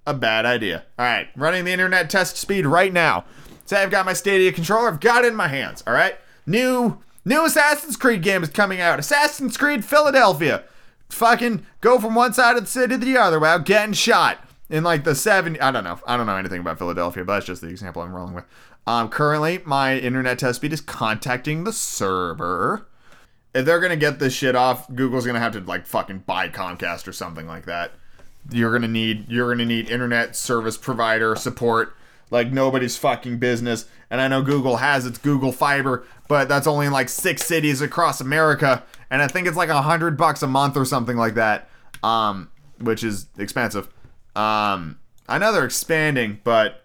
a 0.05 0.13
bad 0.13 0.45
idea. 0.45 0.83
All 0.97 1.05
right, 1.05 1.27
running 1.35 1.65
the 1.65 1.71
internet 1.71 2.09
test 2.09 2.37
speed 2.37 2.65
right 2.65 2.91
now. 2.91 3.25
Say 3.65 3.81
I've 3.81 3.91
got 3.91 4.05
my 4.05 4.13
Stadia 4.13 4.51
controller. 4.51 4.89
I've 4.89 4.99
got 4.99 5.23
it 5.23 5.29
in 5.29 5.35
my 5.35 5.47
hands. 5.47 5.83
All 5.87 5.93
right, 5.93 6.15
new 6.45 6.99
new 7.25 7.45
Assassin's 7.45 7.95
Creed 7.95 8.21
game 8.21 8.43
is 8.43 8.49
coming 8.49 8.81
out. 8.81 8.99
Assassin's 8.99 9.57
Creed 9.57 9.85
Philadelphia. 9.85 10.63
Fucking 11.09 11.65
go 11.81 11.99
from 11.99 12.15
one 12.15 12.33
side 12.33 12.57
of 12.57 12.63
the 12.63 12.69
city 12.69 12.97
to 12.97 13.05
the 13.05 13.17
other 13.17 13.39
without 13.39 13.65
getting 13.65 13.93
shot 13.93 14.39
in 14.69 14.83
like 14.83 15.03
the 15.03 15.15
70 15.15 15.59
I 15.61 15.71
don't 15.71 15.83
know. 15.83 15.99
I 16.07 16.17
don't 16.17 16.25
know 16.25 16.35
anything 16.35 16.61
about 16.61 16.79
Philadelphia, 16.79 17.23
but 17.23 17.35
that's 17.35 17.45
just 17.45 17.61
the 17.61 17.67
example 17.67 18.01
I'm 18.01 18.13
rolling 18.13 18.33
with. 18.33 18.45
Um, 18.85 19.09
currently, 19.09 19.61
my 19.65 19.97
internet 19.97 20.39
test 20.39 20.57
speed 20.57 20.73
is 20.73 20.81
contacting 20.81 21.63
the 21.63 21.71
server. 21.71 22.87
If 23.53 23.65
they're 23.65 23.79
gonna 23.79 23.95
get 23.95 24.19
this 24.19 24.33
shit 24.33 24.55
off, 24.55 24.93
Google's 24.93 25.25
gonna 25.25 25.39
have 25.39 25.53
to 25.53 25.59
like 25.61 25.85
fucking 25.85 26.23
buy 26.25 26.49
Comcast 26.49 27.07
or 27.07 27.13
something 27.13 27.47
like 27.47 27.65
that. 27.65 27.93
You're 28.51 28.71
gonna 28.71 28.87
need 28.87 29.29
you're 29.29 29.49
gonna 29.49 29.65
need 29.65 29.89
internet 29.89 30.35
service 30.35 30.77
provider 30.77 31.35
support 31.35 31.95
like 32.33 32.51
nobody's 32.51 32.97
fucking 32.97 33.37
business. 33.37 33.85
And 34.09 34.19
I 34.19 34.27
know 34.27 34.41
Google 34.41 34.77
has 34.77 35.05
its 35.05 35.19
Google 35.19 35.51
Fiber, 35.51 36.05
but 36.27 36.49
that's 36.49 36.65
only 36.65 36.87
in 36.87 36.91
like 36.91 37.07
six 37.07 37.45
cities 37.45 37.79
across 37.79 38.19
America, 38.19 38.83
and 39.09 39.21
I 39.21 39.27
think 39.27 39.47
it's 39.47 39.55
like 39.55 39.69
a 39.69 39.83
hundred 39.83 40.17
bucks 40.17 40.41
a 40.41 40.47
month 40.47 40.75
or 40.75 40.83
something 40.83 41.15
like 41.15 41.35
that, 41.35 41.69
um, 42.01 42.49
which 42.79 43.03
is 43.03 43.27
expensive. 43.37 43.87
Um, 44.35 44.99
I 45.29 45.37
know 45.37 45.51
they're 45.51 45.63
expanding, 45.63 46.39
but 46.43 46.83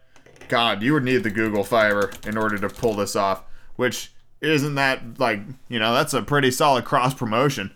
God, 0.49 0.83
you 0.83 0.93
would 0.93 1.05
need 1.05 1.23
the 1.23 1.31
Google 1.31 1.65
Fiber 1.65 2.11
in 2.27 2.37
order 2.37 2.59
to 2.59 2.69
pull 2.69 2.95
this 2.95 3.17
off, 3.17 3.43
which 3.77 4.13
isn't 4.43 4.75
that 4.75 5.19
like 5.19 5.41
you 5.69 5.79
know 5.79 5.95
that's 5.95 6.13
a 6.13 6.23
pretty 6.23 6.51
solid 6.51 6.85
cross 6.85 7.15
promotion. 7.15 7.73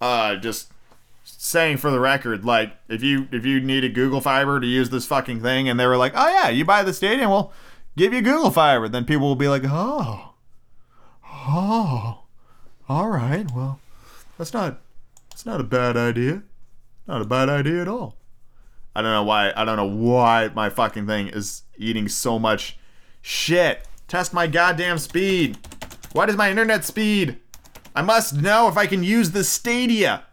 Uh, 0.00 0.34
just 0.36 0.71
saying 1.24 1.78
for 1.78 1.90
the 1.90 2.00
record, 2.00 2.44
like 2.44 2.72
if 2.88 3.02
you 3.02 3.28
if 3.32 3.44
you 3.44 3.60
needed 3.60 3.94
Google 3.94 4.20
Fiber 4.20 4.60
to 4.60 4.66
use 4.66 4.90
this 4.90 5.06
fucking 5.06 5.40
thing, 5.40 5.68
and 5.68 5.78
they 5.78 5.86
were 5.86 5.96
like, 5.96 6.12
oh 6.14 6.28
yeah, 6.28 6.48
you 6.48 6.64
buy 6.64 6.82
the 6.82 6.92
Stadia, 6.92 7.28
we'll 7.28 7.52
give 7.96 8.12
you 8.12 8.22
Google 8.22 8.50
Fiber, 8.50 8.88
then 8.88 9.04
people 9.04 9.26
will 9.26 9.36
be 9.36 9.48
like, 9.48 9.62
oh, 9.64 10.34
oh, 11.24 12.22
all 12.88 13.08
right, 13.08 13.50
well, 13.52 13.80
that's 14.38 14.52
not 14.52 14.80
that's 15.30 15.46
not 15.46 15.60
a 15.60 15.64
bad 15.64 15.96
idea, 15.96 16.42
not 17.06 17.22
a 17.22 17.26
bad 17.26 17.48
idea 17.48 17.82
at 17.82 17.88
all. 17.88 18.16
I 18.94 19.00
don't 19.00 19.12
know 19.12 19.24
why. 19.24 19.52
I 19.56 19.64
don't 19.64 19.76
know 19.76 19.86
why 19.86 20.50
my 20.54 20.68
fucking 20.68 21.06
thing 21.06 21.28
is 21.28 21.62
eating 21.78 22.08
so 22.08 22.38
much 22.38 22.78
shit. 23.22 23.86
Test 24.06 24.34
my 24.34 24.46
goddamn 24.46 24.98
speed. 24.98 25.56
What 26.12 26.28
is 26.28 26.36
my 26.36 26.50
internet 26.50 26.84
speed? 26.84 27.38
I 27.94 28.02
must 28.02 28.34
know 28.34 28.68
if 28.68 28.76
I 28.76 28.86
can 28.86 29.02
use 29.02 29.30
the 29.30 29.44
Stadia. 29.44 30.24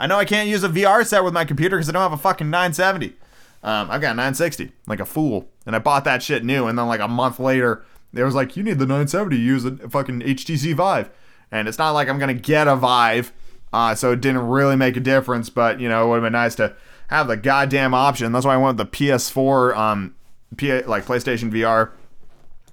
I 0.00 0.06
know 0.06 0.18
I 0.18 0.24
can't 0.24 0.48
use 0.48 0.62
a 0.62 0.68
VR 0.68 1.04
set 1.06 1.24
with 1.24 1.34
my 1.34 1.44
computer 1.44 1.76
because 1.76 1.88
I 1.88 1.92
don't 1.92 2.02
have 2.02 2.12
a 2.12 2.16
fucking 2.16 2.50
970. 2.50 3.14
Um, 3.62 3.90
I've 3.90 4.00
got 4.00 4.12
a 4.12 4.14
960, 4.14 4.72
like 4.86 5.00
a 5.00 5.04
fool. 5.04 5.48
And 5.66 5.74
I 5.74 5.80
bought 5.80 6.04
that 6.04 6.22
shit 6.22 6.44
new. 6.44 6.66
And 6.66 6.78
then, 6.78 6.86
like, 6.86 7.00
a 7.00 7.08
month 7.08 7.40
later, 7.40 7.84
it 8.14 8.22
was 8.22 8.34
like, 8.34 8.56
you 8.56 8.62
need 8.62 8.78
the 8.78 8.86
970 8.86 9.36
to 9.36 9.42
use 9.42 9.64
a 9.64 9.88
fucking 9.88 10.20
HTC 10.20 10.74
Vive. 10.74 11.10
And 11.50 11.66
it's 11.66 11.78
not 11.78 11.92
like 11.92 12.08
I'm 12.08 12.18
going 12.18 12.34
to 12.34 12.40
get 12.40 12.68
a 12.68 12.76
Vive. 12.76 13.32
Uh, 13.72 13.94
so 13.94 14.12
it 14.12 14.20
didn't 14.20 14.46
really 14.46 14.76
make 14.76 14.96
a 14.96 15.00
difference. 15.00 15.50
But, 15.50 15.80
you 15.80 15.88
know, 15.88 16.04
it 16.04 16.08
would 16.08 16.16
have 16.16 16.24
been 16.24 16.32
nice 16.32 16.54
to 16.56 16.76
have 17.08 17.26
the 17.26 17.36
goddamn 17.36 17.94
option. 17.94 18.32
That's 18.32 18.46
why 18.46 18.54
I 18.54 18.58
went 18.58 18.78
with 18.78 18.90
the 18.90 18.96
PS4, 18.96 19.76
um, 19.76 20.14
P- 20.56 20.82
like 20.82 21.04
PlayStation 21.04 21.50
VR 21.50 21.90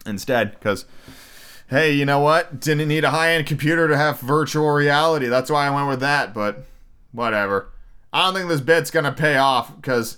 instead. 0.05 0.51
Because, 0.51 0.85
hey, 1.69 1.91
you 1.91 2.05
know 2.05 2.19
what? 2.19 2.59
Didn't 2.59 2.87
need 2.87 3.03
a 3.03 3.09
high 3.09 3.31
end 3.33 3.47
computer 3.47 3.87
to 3.87 3.97
have 3.97 4.19
virtual 4.19 4.69
reality. 4.69 5.25
That's 5.25 5.49
why 5.49 5.65
I 5.65 5.71
went 5.71 5.89
with 5.89 6.01
that. 6.01 6.33
But 6.33 6.65
whatever. 7.15 7.71
I 8.13 8.25
don't 8.25 8.35
think 8.35 8.49
this 8.49 8.61
bit's 8.61 8.91
gonna 8.91 9.11
pay 9.11 9.37
off 9.37 9.75
because 9.75 10.17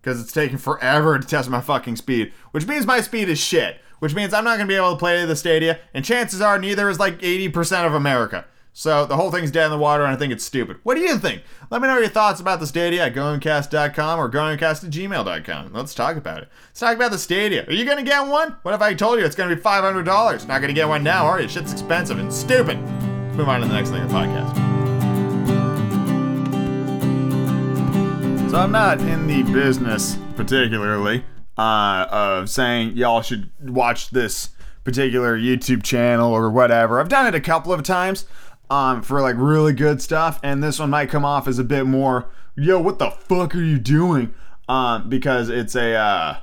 because 0.00 0.20
it's 0.20 0.32
taking 0.32 0.58
forever 0.58 1.18
to 1.18 1.26
test 1.26 1.50
my 1.50 1.60
fucking 1.60 1.96
speed, 1.96 2.32
which 2.52 2.66
means 2.66 2.86
my 2.86 3.00
speed 3.00 3.28
is 3.28 3.38
shit. 3.38 3.80
Which 3.98 4.14
means 4.14 4.32
I'm 4.32 4.44
not 4.44 4.58
gonna 4.58 4.68
be 4.68 4.76
able 4.76 4.92
to 4.92 4.96
play 4.98 5.24
the 5.24 5.34
Stadia, 5.34 5.80
and 5.92 6.04
chances 6.04 6.40
are 6.40 6.56
neither 6.56 6.88
is 6.88 7.00
like 7.00 7.18
80% 7.20 7.84
of 7.84 7.94
America. 7.94 8.44
So 8.72 9.06
the 9.06 9.16
whole 9.16 9.32
thing's 9.32 9.50
dead 9.50 9.64
in 9.64 9.70
the 9.72 9.78
water, 9.78 10.04
and 10.04 10.12
I 10.12 10.16
think 10.16 10.32
it's 10.32 10.44
stupid. 10.44 10.76
What 10.84 10.94
do 10.94 11.00
you 11.00 11.18
think? 11.18 11.42
Let 11.68 11.82
me 11.82 11.88
know 11.88 11.98
your 11.98 12.08
thoughts 12.08 12.40
about 12.40 12.60
the 12.60 12.66
Stadia 12.68 13.06
at 13.06 13.12
goingcast.com 13.12 14.20
or 14.20 14.30
goingcast 14.30 14.84
at 14.84 14.90
gmail.com. 14.90 15.72
Let's 15.72 15.94
talk 15.94 16.16
about 16.16 16.42
it. 16.42 16.48
Let's 16.68 16.78
talk 16.78 16.94
about 16.94 17.10
the 17.10 17.18
Stadia. 17.18 17.66
Are 17.66 17.72
you 17.72 17.84
gonna 17.84 18.04
get 18.04 18.24
one? 18.28 18.54
What 18.62 18.74
if 18.74 18.80
I 18.80 18.94
told 18.94 19.18
you 19.18 19.24
it's 19.24 19.34
gonna 19.34 19.56
be 19.56 19.60
$500? 19.60 20.46
Not 20.46 20.60
gonna 20.60 20.72
get 20.72 20.86
one 20.86 21.02
now, 21.02 21.26
are 21.26 21.40
you? 21.40 21.48
Shit's 21.48 21.72
expensive 21.72 22.20
and 22.20 22.32
stupid. 22.32 22.78
Let's 22.80 23.36
move 23.36 23.48
on 23.48 23.62
to 23.62 23.66
the 23.66 23.74
next 23.74 23.90
thing 23.90 24.02
in 24.02 24.06
the 24.06 24.14
podcast. 24.14 24.67
So 28.48 28.56
I'm 28.56 28.72
not 28.72 28.98
in 29.02 29.26
the 29.26 29.42
business 29.42 30.16
particularly 30.34 31.22
uh, 31.58 32.06
of 32.10 32.48
saying 32.48 32.96
y'all 32.96 33.20
should 33.20 33.50
watch 33.60 34.08
this 34.08 34.48
particular 34.84 35.38
YouTube 35.38 35.82
channel 35.82 36.32
or 36.32 36.48
whatever. 36.48 36.98
I've 36.98 37.10
done 37.10 37.26
it 37.26 37.34
a 37.34 37.42
couple 37.42 37.74
of 37.74 37.82
times 37.82 38.24
um, 38.70 39.02
for 39.02 39.20
like 39.20 39.36
really 39.36 39.74
good 39.74 40.00
stuff, 40.00 40.40
and 40.42 40.62
this 40.62 40.78
one 40.78 40.88
might 40.88 41.10
come 41.10 41.26
off 41.26 41.46
as 41.46 41.58
a 41.58 41.64
bit 41.64 41.84
more, 41.84 42.30
yo, 42.56 42.80
what 42.80 42.98
the 42.98 43.10
fuck 43.10 43.54
are 43.54 43.62
you 43.62 43.78
doing? 43.78 44.32
Um, 44.66 45.10
because 45.10 45.50
it's 45.50 45.76
a 45.76 45.94
uh, 45.94 46.36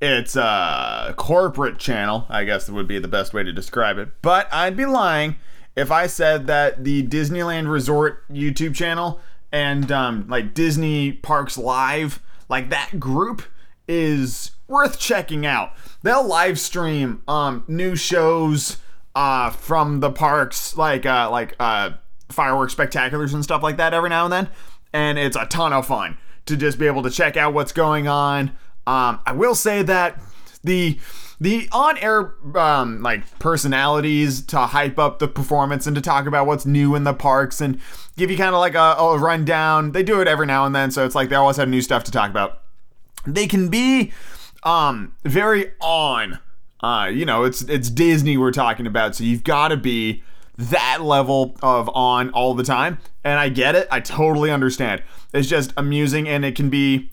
it's 0.00 0.34
a 0.34 1.12
corporate 1.18 1.78
channel, 1.78 2.24
I 2.30 2.44
guess 2.44 2.70
would 2.70 2.88
be 2.88 2.98
the 2.98 3.06
best 3.06 3.34
way 3.34 3.42
to 3.42 3.52
describe 3.52 3.98
it. 3.98 4.08
But 4.22 4.48
I'd 4.50 4.78
be 4.78 4.86
lying 4.86 5.36
if 5.76 5.90
I 5.90 6.06
said 6.06 6.46
that 6.46 6.84
the 6.84 7.06
Disneyland 7.06 7.70
Resort 7.70 8.26
YouTube 8.30 8.74
channel 8.74 9.20
and 9.52 9.92
um, 9.92 10.26
like 10.28 10.54
Disney 10.54 11.12
Parks 11.12 11.58
Live, 11.58 12.20
like 12.48 12.70
that 12.70 12.98
group 12.98 13.42
is 13.86 14.52
worth 14.66 14.98
checking 14.98 15.44
out. 15.44 15.72
They'll 16.02 16.26
live 16.26 16.58
stream 16.58 17.22
um, 17.28 17.64
new 17.68 17.94
shows 17.94 18.78
uh, 19.14 19.50
from 19.50 20.00
the 20.00 20.10
parks, 20.10 20.76
like 20.76 21.04
uh, 21.04 21.30
like 21.30 21.54
uh, 21.60 21.90
fireworks 22.30 22.74
spectaculars 22.74 23.34
and 23.34 23.44
stuff 23.44 23.62
like 23.62 23.76
that 23.76 23.92
every 23.94 24.08
now 24.08 24.24
and 24.24 24.32
then, 24.32 24.48
and 24.92 25.18
it's 25.18 25.36
a 25.36 25.46
ton 25.46 25.72
of 25.72 25.86
fun 25.86 26.16
to 26.46 26.56
just 26.56 26.78
be 26.78 26.86
able 26.86 27.02
to 27.02 27.10
check 27.10 27.36
out 27.36 27.54
what's 27.54 27.72
going 27.72 28.08
on. 28.08 28.48
Um, 28.86 29.20
I 29.26 29.32
will 29.32 29.54
say 29.54 29.82
that 29.82 30.20
the 30.64 30.98
the 31.42 31.68
on-air 31.72 32.34
um, 32.56 33.02
like 33.02 33.38
personalities 33.40 34.42
to 34.42 34.58
hype 34.58 34.96
up 34.96 35.18
the 35.18 35.26
performance 35.26 35.88
and 35.88 35.96
to 35.96 36.00
talk 36.00 36.26
about 36.26 36.46
what's 36.46 36.64
new 36.64 36.94
in 36.94 37.02
the 37.02 37.12
parks 37.12 37.60
and 37.60 37.80
give 38.16 38.30
you 38.30 38.36
kind 38.36 38.54
of 38.54 38.60
like 38.60 38.76
a, 38.76 38.94
a 38.96 39.18
rundown. 39.18 39.90
They 39.90 40.04
do 40.04 40.20
it 40.20 40.28
every 40.28 40.46
now 40.46 40.66
and 40.66 40.74
then, 40.74 40.92
so 40.92 41.04
it's 41.04 41.16
like 41.16 41.30
they 41.30 41.34
always 41.34 41.56
have 41.56 41.68
new 41.68 41.82
stuff 41.82 42.04
to 42.04 42.12
talk 42.12 42.30
about. 42.30 42.62
They 43.26 43.48
can 43.48 43.70
be 43.70 44.12
um, 44.62 45.16
very 45.24 45.72
on. 45.80 46.38
Uh, 46.80 47.10
you 47.12 47.24
know, 47.24 47.42
it's 47.42 47.62
it's 47.62 47.90
Disney 47.90 48.36
we're 48.36 48.52
talking 48.52 48.86
about, 48.86 49.16
so 49.16 49.24
you've 49.24 49.42
got 49.42 49.68
to 49.68 49.76
be 49.76 50.22
that 50.56 50.98
level 51.02 51.56
of 51.60 51.90
on 51.92 52.30
all 52.30 52.54
the 52.54 52.62
time. 52.62 52.98
And 53.24 53.40
I 53.40 53.48
get 53.48 53.74
it. 53.74 53.88
I 53.90 53.98
totally 53.98 54.52
understand. 54.52 55.02
It's 55.34 55.48
just 55.48 55.72
amusing 55.76 56.28
and 56.28 56.44
it 56.44 56.54
can 56.54 56.70
be 56.70 57.10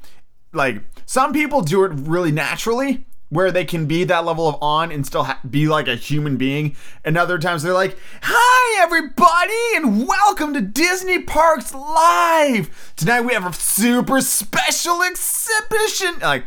like 0.53 0.83
some 1.07 1.33
people 1.33 1.61
do 1.61 1.83
it 1.83 1.91
really 1.95 2.31
naturally 2.31 3.05
where 3.29 3.51
they 3.51 3.63
can 3.63 3.85
be 3.85 4.03
that 4.03 4.25
level 4.25 4.47
of 4.47 4.57
on 4.61 4.91
and 4.91 5.05
still 5.05 5.23
ha- 5.23 5.39
be 5.47 5.67
like 5.67 5.87
a 5.87 5.95
human 5.95 6.35
being. 6.35 6.75
And 7.05 7.17
other 7.17 7.37
times 7.37 7.63
they're 7.63 7.73
like, 7.73 7.97
Hi, 8.23 8.83
everybody, 8.83 9.53
and 9.75 10.07
welcome 10.07 10.53
to 10.53 10.61
Disney 10.61 11.21
Parks 11.21 11.73
Live. 11.73 12.93
Tonight 12.95 13.21
we 13.21 13.33
have 13.33 13.45
a 13.45 13.53
super 13.53 14.19
special 14.21 15.03
exhibition. 15.03 16.19
Like, 16.21 16.45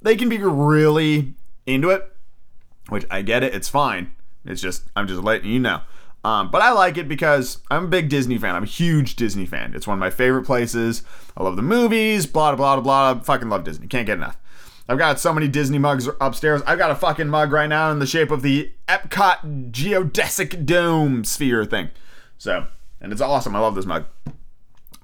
they 0.00 0.16
can 0.16 0.28
be 0.28 0.38
really 0.38 1.34
into 1.66 1.90
it, 1.90 2.10
which 2.88 3.06
I 3.10 3.22
get 3.22 3.42
it. 3.42 3.54
It's 3.54 3.68
fine. 3.68 4.12
It's 4.44 4.60
just, 4.60 4.84
I'm 4.96 5.06
just 5.06 5.22
letting 5.22 5.50
you 5.50 5.60
know. 5.60 5.82
Um, 6.24 6.50
but 6.50 6.62
I 6.62 6.70
like 6.70 6.98
it 6.98 7.08
because 7.08 7.58
I'm 7.70 7.84
a 7.84 7.88
big 7.88 8.08
Disney 8.08 8.38
fan. 8.38 8.54
I'm 8.54 8.62
a 8.62 8.66
huge 8.66 9.16
Disney 9.16 9.44
fan. 9.44 9.74
It's 9.74 9.86
one 9.86 9.98
of 9.98 10.00
my 10.00 10.10
favorite 10.10 10.44
places. 10.44 11.02
I 11.36 11.42
love 11.42 11.56
the 11.56 11.62
movies, 11.62 12.26
blah, 12.26 12.54
blah, 12.54 12.80
blah, 12.80 13.14
blah. 13.14 13.22
Fucking 13.22 13.48
love 13.48 13.64
Disney. 13.64 13.88
Can't 13.88 14.06
get 14.06 14.18
enough. 14.18 14.38
I've 14.88 14.98
got 14.98 15.20
so 15.20 15.32
many 15.32 15.48
Disney 15.48 15.78
mugs 15.78 16.08
upstairs. 16.20 16.60
I've 16.66 16.78
got 16.78 16.90
a 16.90 16.96
fucking 16.96 17.28
mug 17.28 17.52
right 17.52 17.68
now 17.68 17.90
in 17.90 17.98
the 17.98 18.06
shape 18.06 18.30
of 18.30 18.42
the 18.42 18.72
Epcot 18.88 19.70
geodesic 19.70 20.66
dome 20.66 21.24
sphere 21.24 21.64
thing. 21.64 21.90
So, 22.36 22.66
and 23.00 23.12
it's 23.12 23.20
awesome. 23.20 23.54
I 23.54 23.60
love 23.60 23.74
this 23.74 23.86
mug. 23.86 24.06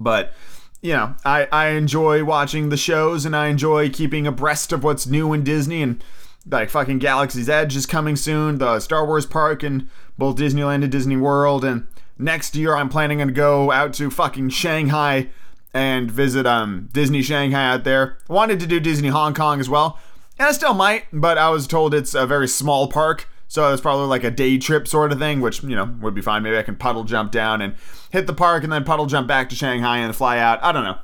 But 0.01 0.35
you 0.81 0.93
know, 0.93 1.15
I, 1.25 1.49
I 1.51 1.69
enjoy 1.71 2.25
watching 2.25 2.69
the 2.69 2.77
shows 2.77 3.25
and 3.25 3.35
I 3.35 3.49
enjoy 3.49 3.91
keeping 3.91 4.27
abreast 4.27 4.73
of 4.73 4.85
what's 4.85 5.07
new 5.07 5.33
in 5.33 5.43
Disney 5.43 5.83
and 5.83 6.03
like 6.51 6.71
fucking 6.71 6.99
Galaxy's 6.99 7.49
Edge 7.49 7.77
is 7.77 7.87
coming 7.87 8.17
soon, 8.17 8.59
the 8.59 8.81
Star 8.81 9.05
Wars 9.05 9.27
park 9.27 9.63
in 9.63 9.89
both 10.17 10.37
Disneyland 10.37 10.83
and 10.83 10.93
Disney 10.93 11.17
World, 11.17 11.65
and 11.65 11.87
next 12.17 12.57
year 12.57 12.75
I'm 12.75 12.89
planning 12.89 13.19
to 13.19 13.31
go 13.31 13.71
out 13.71 13.93
to 13.95 14.11
fucking 14.11 14.51
Shanghai 14.51 15.29
and 15.75 16.11
visit 16.11 16.47
um 16.47 16.89
Disney 16.93 17.23
Shanghai 17.23 17.73
out 17.73 17.85
there. 17.85 18.19
Wanted 18.29 18.61
to 18.61 18.67
do 18.67 18.81
Disney 18.81 19.09
Hong 19.09 19.35
Kong 19.35 19.61
as 19.61 19.69
well. 19.69 19.99
And 20.39 20.49
I 20.49 20.53
still 20.53 20.75
might, 20.75 21.05
but 21.13 21.37
I 21.37 21.51
was 21.51 21.67
told 21.67 21.95
it's 21.95 22.15
a 22.15 22.27
very 22.27 22.49
small 22.49 22.89
park. 22.89 23.29
So 23.49 23.73
it's 23.73 23.81
probably 23.81 24.07
like 24.07 24.25
a 24.25 24.31
day 24.31 24.59
trip 24.59 24.87
sort 24.87 25.11
of 25.11 25.19
thing, 25.19 25.41
which, 25.41 25.63
you 25.63 25.75
know, 25.75 25.97
would 26.01 26.15
be 26.15 26.21
fine. 26.21 26.43
Maybe 26.43 26.59
I 26.59 26.63
can 26.63 26.77
puddle 26.77 27.05
jump 27.05 27.33
down 27.33 27.63
and 27.63 27.75
hit 28.11 28.27
the 28.27 28.35
park 28.35 28.63
and 28.63 28.73
then 28.73 28.85
puddle 28.85 29.07
jump 29.07 29.27
back 29.27 29.49
to 29.49 29.57
Shanghai 29.57 29.99
and 29.99 30.15
fly 30.15 30.39
out. 30.39 30.63
I 30.63 30.71
don't 30.71 30.85
know. 30.85 30.99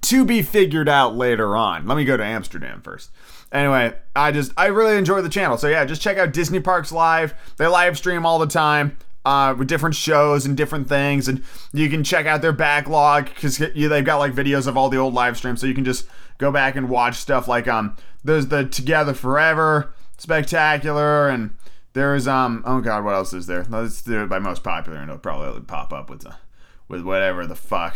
To 0.00 0.24
be 0.24 0.42
figured 0.42 0.88
out 0.88 1.14
later 1.14 1.54
on. 1.56 1.86
Let 1.86 1.96
me 1.96 2.04
go 2.04 2.16
to 2.16 2.24
Amsterdam 2.24 2.80
first. 2.80 3.10
Anyway, 3.52 3.94
I 4.14 4.32
just, 4.32 4.52
I 4.56 4.66
really 4.66 4.96
enjoy 4.96 5.20
the 5.20 5.28
channel. 5.28 5.58
So 5.58 5.68
yeah, 5.68 5.84
just 5.84 6.02
check 6.02 6.16
out 6.16 6.32
Disney 6.32 6.58
Parks 6.58 6.90
Live. 6.90 7.34
They 7.58 7.66
live 7.66 7.98
stream 7.98 8.24
all 8.24 8.38
the 8.38 8.46
time. 8.46 8.96
Uh, 9.26 9.52
with 9.58 9.66
different 9.66 9.96
shows 9.96 10.46
and 10.46 10.56
different 10.56 10.88
things, 10.88 11.26
and 11.26 11.42
you 11.72 11.90
can 11.90 12.04
check 12.04 12.26
out 12.26 12.42
their 12.42 12.52
backlog 12.52 13.24
because 13.24 13.58
they've 13.58 14.04
got 14.04 14.18
like 14.18 14.32
videos 14.32 14.68
of 14.68 14.76
all 14.76 14.88
the 14.88 14.96
old 14.96 15.14
live 15.14 15.36
streams, 15.36 15.60
so 15.60 15.66
you 15.66 15.74
can 15.74 15.84
just 15.84 16.06
go 16.38 16.52
back 16.52 16.76
and 16.76 16.88
watch 16.88 17.16
stuff 17.16 17.48
like 17.48 17.66
um, 17.66 17.96
there's 18.22 18.46
the 18.46 18.64
Together 18.64 19.14
Forever, 19.14 19.92
spectacular 20.18 21.28
and 21.28 21.54
there's 21.92 22.26
um 22.26 22.62
oh 22.66 22.80
god 22.80 23.04
what 23.04 23.14
else 23.14 23.32
is 23.32 23.46
there? 23.46 23.64
Let's 23.68 24.02
do 24.02 24.22
it 24.22 24.28
by 24.28 24.38
most 24.38 24.62
popular 24.62 24.98
and 24.98 25.10
it'll 25.10 25.18
probably 25.18 25.60
pop 25.62 25.92
up 25.92 26.10
with 26.10 26.20
the 26.20 26.36
with 26.88 27.02
whatever 27.02 27.46
the 27.46 27.54
fuck 27.54 27.94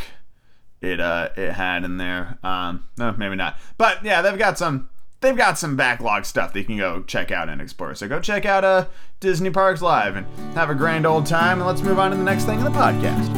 it 0.81 1.01
uh 1.01 1.31
it 1.37 1.53
had 1.53 1.85
in 1.85 1.97
there. 1.97 2.39
Um 2.43 2.89
no 2.99 3.13
maybe 3.13 3.37
not. 3.37 3.59
But 3.79 4.05
yeah 4.05 4.23
they've 4.23 4.39
got 4.39 4.59
some 4.59 4.90
they've 5.21 5.37
got 5.37 5.59
some 5.59 5.77
backlog 5.77 6.25
stuff 6.25 6.53
that 6.53 6.61
you 6.61 6.65
can 6.65 6.77
go 6.79 7.03
check 7.03 7.31
out 7.31 7.49
and 7.49 7.61
explore 7.61 7.95
so 7.95 8.09
go 8.09 8.21
check 8.21 8.45
out 8.45 8.65
uh 8.65 8.87
disney 9.21 9.51
parks 9.51 9.83
live 9.83 10.17
and 10.17 10.27
have 10.55 10.71
a 10.71 10.75
grand 10.75 11.07
old 11.07 11.27
time 11.27 11.59
and 11.59 11.67
let's 11.67 11.83
move 11.83 11.99
on 11.99 12.11
to 12.11 12.17
the 12.17 12.25
next 12.25 12.45
thing 12.45 12.59
in 12.59 12.65
the 12.65 12.71
podcast 12.71 13.31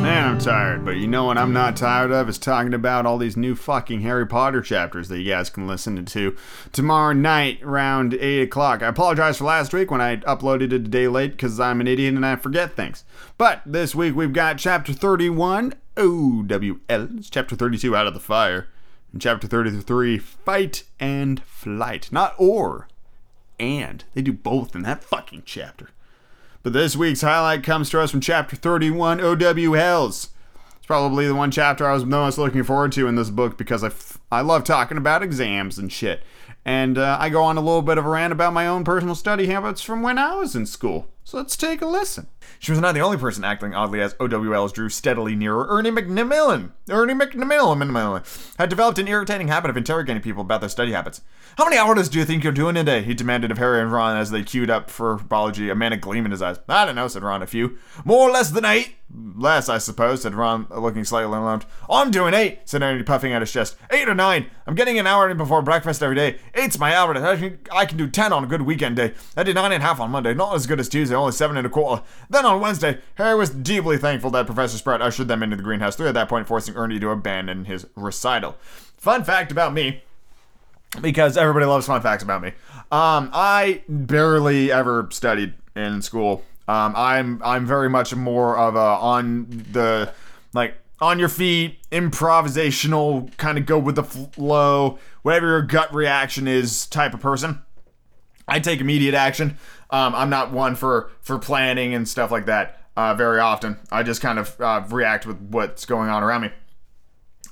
Man, 0.00 0.26
I'm 0.26 0.38
tired, 0.38 0.82
but 0.82 0.96
you 0.96 1.06
know 1.06 1.24
what 1.24 1.36
I'm 1.36 1.52
not 1.52 1.76
tired 1.76 2.10
of 2.10 2.26
is 2.30 2.38
talking 2.38 2.72
about 2.72 3.04
all 3.04 3.18
these 3.18 3.36
new 3.36 3.54
fucking 3.54 4.00
Harry 4.00 4.26
Potter 4.26 4.62
chapters 4.62 5.08
that 5.08 5.20
you 5.20 5.30
guys 5.30 5.50
can 5.50 5.66
listen 5.66 6.02
to 6.06 6.36
tomorrow 6.72 7.12
night 7.12 7.62
around 7.62 8.14
8 8.14 8.40
o'clock. 8.40 8.82
I 8.82 8.88
apologize 8.88 9.36
for 9.36 9.44
last 9.44 9.74
week 9.74 9.90
when 9.90 10.00
I 10.00 10.16
uploaded 10.16 10.72
it 10.72 10.72
a 10.72 10.78
day 10.78 11.06
late 11.06 11.32
because 11.32 11.60
I'm 11.60 11.82
an 11.82 11.86
idiot 11.86 12.14
and 12.14 12.24
I 12.24 12.36
forget 12.36 12.74
things. 12.74 13.04
But 13.36 13.60
this 13.66 13.94
week 13.94 14.16
we've 14.16 14.32
got 14.32 14.56
chapter 14.56 14.94
31, 14.94 15.74
OWL, 16.00 17.08
chapter 17.30 17.54
32, 17.54 17.94
Out 17.94 18.06
of 18.06 18.14
the 18.14 18.20
Fire, 18.20 18.68
and 19.12 19.20
chapter 19.20 19.46
33, 19.46 20.16
Fight 20.16 20.84
and 20.98 21.42
Flight. 21.42 22.10
Not 22.10 22.34
or, 22.38 22.88
and. 23.58 24.04
They 24.14 24.22
do 24.22 24.32
both 24.32 24.74
in 24.74 24.82
that 24.82 25.04
fucking 25.04 25.42
chapter. 25.44 25.90
But 26.62 26.72
this 26.72 26.96
week's 26.96 27.20
highlight 27.20 27.62
comes 27.62 27.90
to 27.90 28.00
us 28.00 28.10
from 28.10 28.22
chapter 28.22 28.56
31, 28.56 29.20
O.W.L.s. 29.20 30.30
It's 30.78 30.86
probably 30.86 31.26
the 31.26 31.34
one 31.34 31.50
chapter 31.50 31.86
I 31.86 31.92
was 31.92 32.06
most 32.06 32.38
looking 32.38 32.64
forward 32.64 32.92
to 32.92 33.06
in 33.06 33.16
this 33.16 33.30
book 33.30 33.58
because 33.58 33.84
I, 33.84 33.88
f- 33.88 34.18
I 34.32 34.40
love 34.40 34.64
talking 34.64 34.96
about 34.96 35.22
exams 35.22 35.78
and 35.78 35.92
shit. 35.92 36.22
And 36.64 36.96
uh, 36.96 37.18
I 37.20 37.28
go 37.28 37.42
on 37.42 37.58
a 37.58 37.62
little 37.62 37.82
bit 37.82 37.98
of 37.98 38.06
a 38.06 38.08
rant 38.08 38.32
about 38.32 38.54
my 38.54 38.66
own 38.66 38.84
personal 38.84 39.14
study 39.14 39.46
habits 39.48 39.82
from 39.82 40.02
when 40.02 40.16
I 40.16 40.34
was 40.36 40.56
in 40.56 40.64
school. 40.64 41.08
So 41.30 41.36
let's 41.36 41.56
take 41.56 41.80
a 41.80 41.86
listen. 41.86 42.26
She 42.58 42.72
was 42.72 42.80
not 42.80 42.92
the 42.92 43.02
only 43.02 43.16
person 43.16 43.44
acting 43.44 43.72
oddly 43.72 44.00
as 44.00 44.14
OWLs 44.14 44.72
drew 44.72 44.88
steadily 44.88 45.36
nearer. 45.36 45.64
Ernie 45.68 45.92
McNamillan, 45.92 46.72
Ernie 46.88 47.14
McNamillan, 47.14 48.56
had 48.58 48.68
developed 48.68 48.98
an 48.98 49.06
irritating 49.06 49.46
habit 49.46 49.70
of 49.70 49.76
interrogating 49.76 50.22
people 50.22 50.42
about 50.42 50.58
their 50.58 50.68
study 50.68 50.90
habits. 50.90 51.20
How 51.56 51.64
many 51.64 51.76
hours 51.76 52.08
do 52.08 52.18
you 52.18 52.24
think 52.24 52.42
you're 52.42 52.52
doing 52.52 52.76
a 52.76 52.82
day? 52.82 53.02
He 53.02 53.14
demanded 53.14 53.52
of 53.52 53.58
Harry 53.58 53.80
and 53.80 53.92
Ron 53.92 54.16
as 54.16 54.32
they 54.32 54.42
queued 54.42 54.70
up 54.70 54.90
for 54.90 55.18
Herbology, 55.18 55.70
a 55.70 55.74
manic 55.76 56.00
gleam 56.00 56.24
in 56.24 56.32
his 56.32 56.42
eyes. 56.42 56.58
I 56.68 56.84
don't 56.84 56.96
know, 56.96 57.06
said 57.06 57.22
Ron. 57.22 57.42
A 57.42 57.46
few. 57.46 57.78
More 58.04 58.28
or 58.28 58.32
less 58.32 58.50
than 58.50 58.64
eight? 58.64 58.96
Less, 59.12 59.68
I 59.68 59.78
suppose, 59.78 60.22
said 60.22 60.34
Ron, 60.34 60.66
looking 60.70 61.04
slightly 61.04 61.36
alarmed. 61.36 61.66
I'm 61.88 62.12
doing 62.12 62.32
eight, 62.32 62.60
said 62.64 62.82
Ernie, 62.82 63.02
puffing 63.02 63.32
out 63.32 63.42
his 63.42 63.52
chest. 63.52 63.76
Eight 63.90 64.08
or 64.08 64.14
nine. 64.14 64.46
I'm 64.66 64.76
getting 64.76 64.98
an 64.98 65.06
hour 65.06 65.28
in 65.28 65.36
before 65.36 65.62
breakfast 65.62 66.02
every 66.02 66.14
day. 66.14 66.38
Eight's 66.54 66.78
my 66.78 66.92
average. 66.92 67.18
I 67.18 67.36
can, 67.36 67.58
I 67.72 67.86
can 67.86 67.98
do 67.98 68.08
ten 68.08 68.32
on 68.32 68.44
a 68.44 68.46
good 68.46 68.62
weekend 68.62 68.96
day. 68.96 69.14
I 69.36 69.42
did 69.42 69.56
nine 69.56 69.72
and 69.72 69.82
a 69.82 69.86
half 69.86 69.98
on 69.98 70.10
Monday. 70.10 70.32
Not 70.34 70.54
as 70.54 70.66
good 70.66 70.78
as 70.78 70.88
Tuesday, 70.88 71.16
only 71.20 71.32
seven 71.32 71.56
and 71.56 71.66
a 71.66 71.70
quarter. 71.70 72.02
Then 72.28 72.44
on 72.44 72.60
Wednesday, 72.60 72.98
Harry 73.16 73.36
was 73.36 73.50
deeply 73.50 73.98
thankful 73.98 74.30
that 74.30 74.46
Professor 74.46 74.78
Sprout 74.78 75.02
ushered 75.02 75.28
them 75.28 75.42
into 75.42 75.56
the 75.56 75.62
greenhouse 75.62 75.96
three 75.96 76.08
at 76.08 76.14
that 76.14 76.28
point, 76.28 76.46
forcing 76.46 76.76
Ernie 76.76 76.98
to 77.00 77.10
abandon 77.10 77.66
his 77.66 77.86
recital. 77.94 78.56
Fun 78.96 79.24
fact 79.24 79.52
about 79.52 79.72
me 79.72 80.02
because 81.00 81.36
everybody 81.36 81.66
loves 81.66 81.86
fun 81.86 82.02
facts 82.02 82.22
about 82.22 82.42
me. 82.42 82.48
Um, 82.90 83.30
I 83.32 83.82
barely 83.88 84.72
ever 84.72 85.08
studied 85.12 85.54
in 85.76 86.02
school. 86.02 86.44
Um, 86.66 86.94
I'm 86.96 87.40
I'm 87.44 87.66
very 87.66 87.88
much 87.88 88.14
more 88.14 88.56
of 88.56 88.74
a 88.74 88.78
on 88.78 89.46
the 89.72 90.12
like 90.52 90.74
on 91.00 91.18
your 91.18 91.28
feet, 91.28 91.78
improvisational, 91.90 93.34
kind 93.38 93.58
of 93.58 93.66
go 93.66 93.78
with 93.78 93.96
the 93.96 94.04
flow, 94.04 94.98
whatever 95.22 95.46
your 95.46 95.62
gut 95.62 95.94
reaction 95.94 96.46
is 96.46 96.86
type 96.86 97.14
of 97.14 97.20
person. 97.20 97.62
I 98.46 98.60
take 98.60 98.80
immediate 98.80 99.14
action. 99.14 99.56
Um, 99.90 100.14
I'm 100.14 100.30
not 100.30 100.52
one 100.52 100.74
for 100.76 101.10
for 101.20 101.38
planning 101.38 101.94
and 101.94 102.08
stuff 102.08 102.30
like 102.30 102.46
that 102.46 102.84
uh, 102.96 103.14
very 103.14 103.40
often. 103.40 103.78
I 103.90 104.02
just 104.02 104.20
kind 104.20 104.38
of 104.38 104.60
uh, 104.60 104.84
react 104.88 105.26
with 105.26 105.40
what's 105.40 105.84
going 105.84 106.08
on 106.08 106.22
around 106.22 106.42
me. 106.42 106.50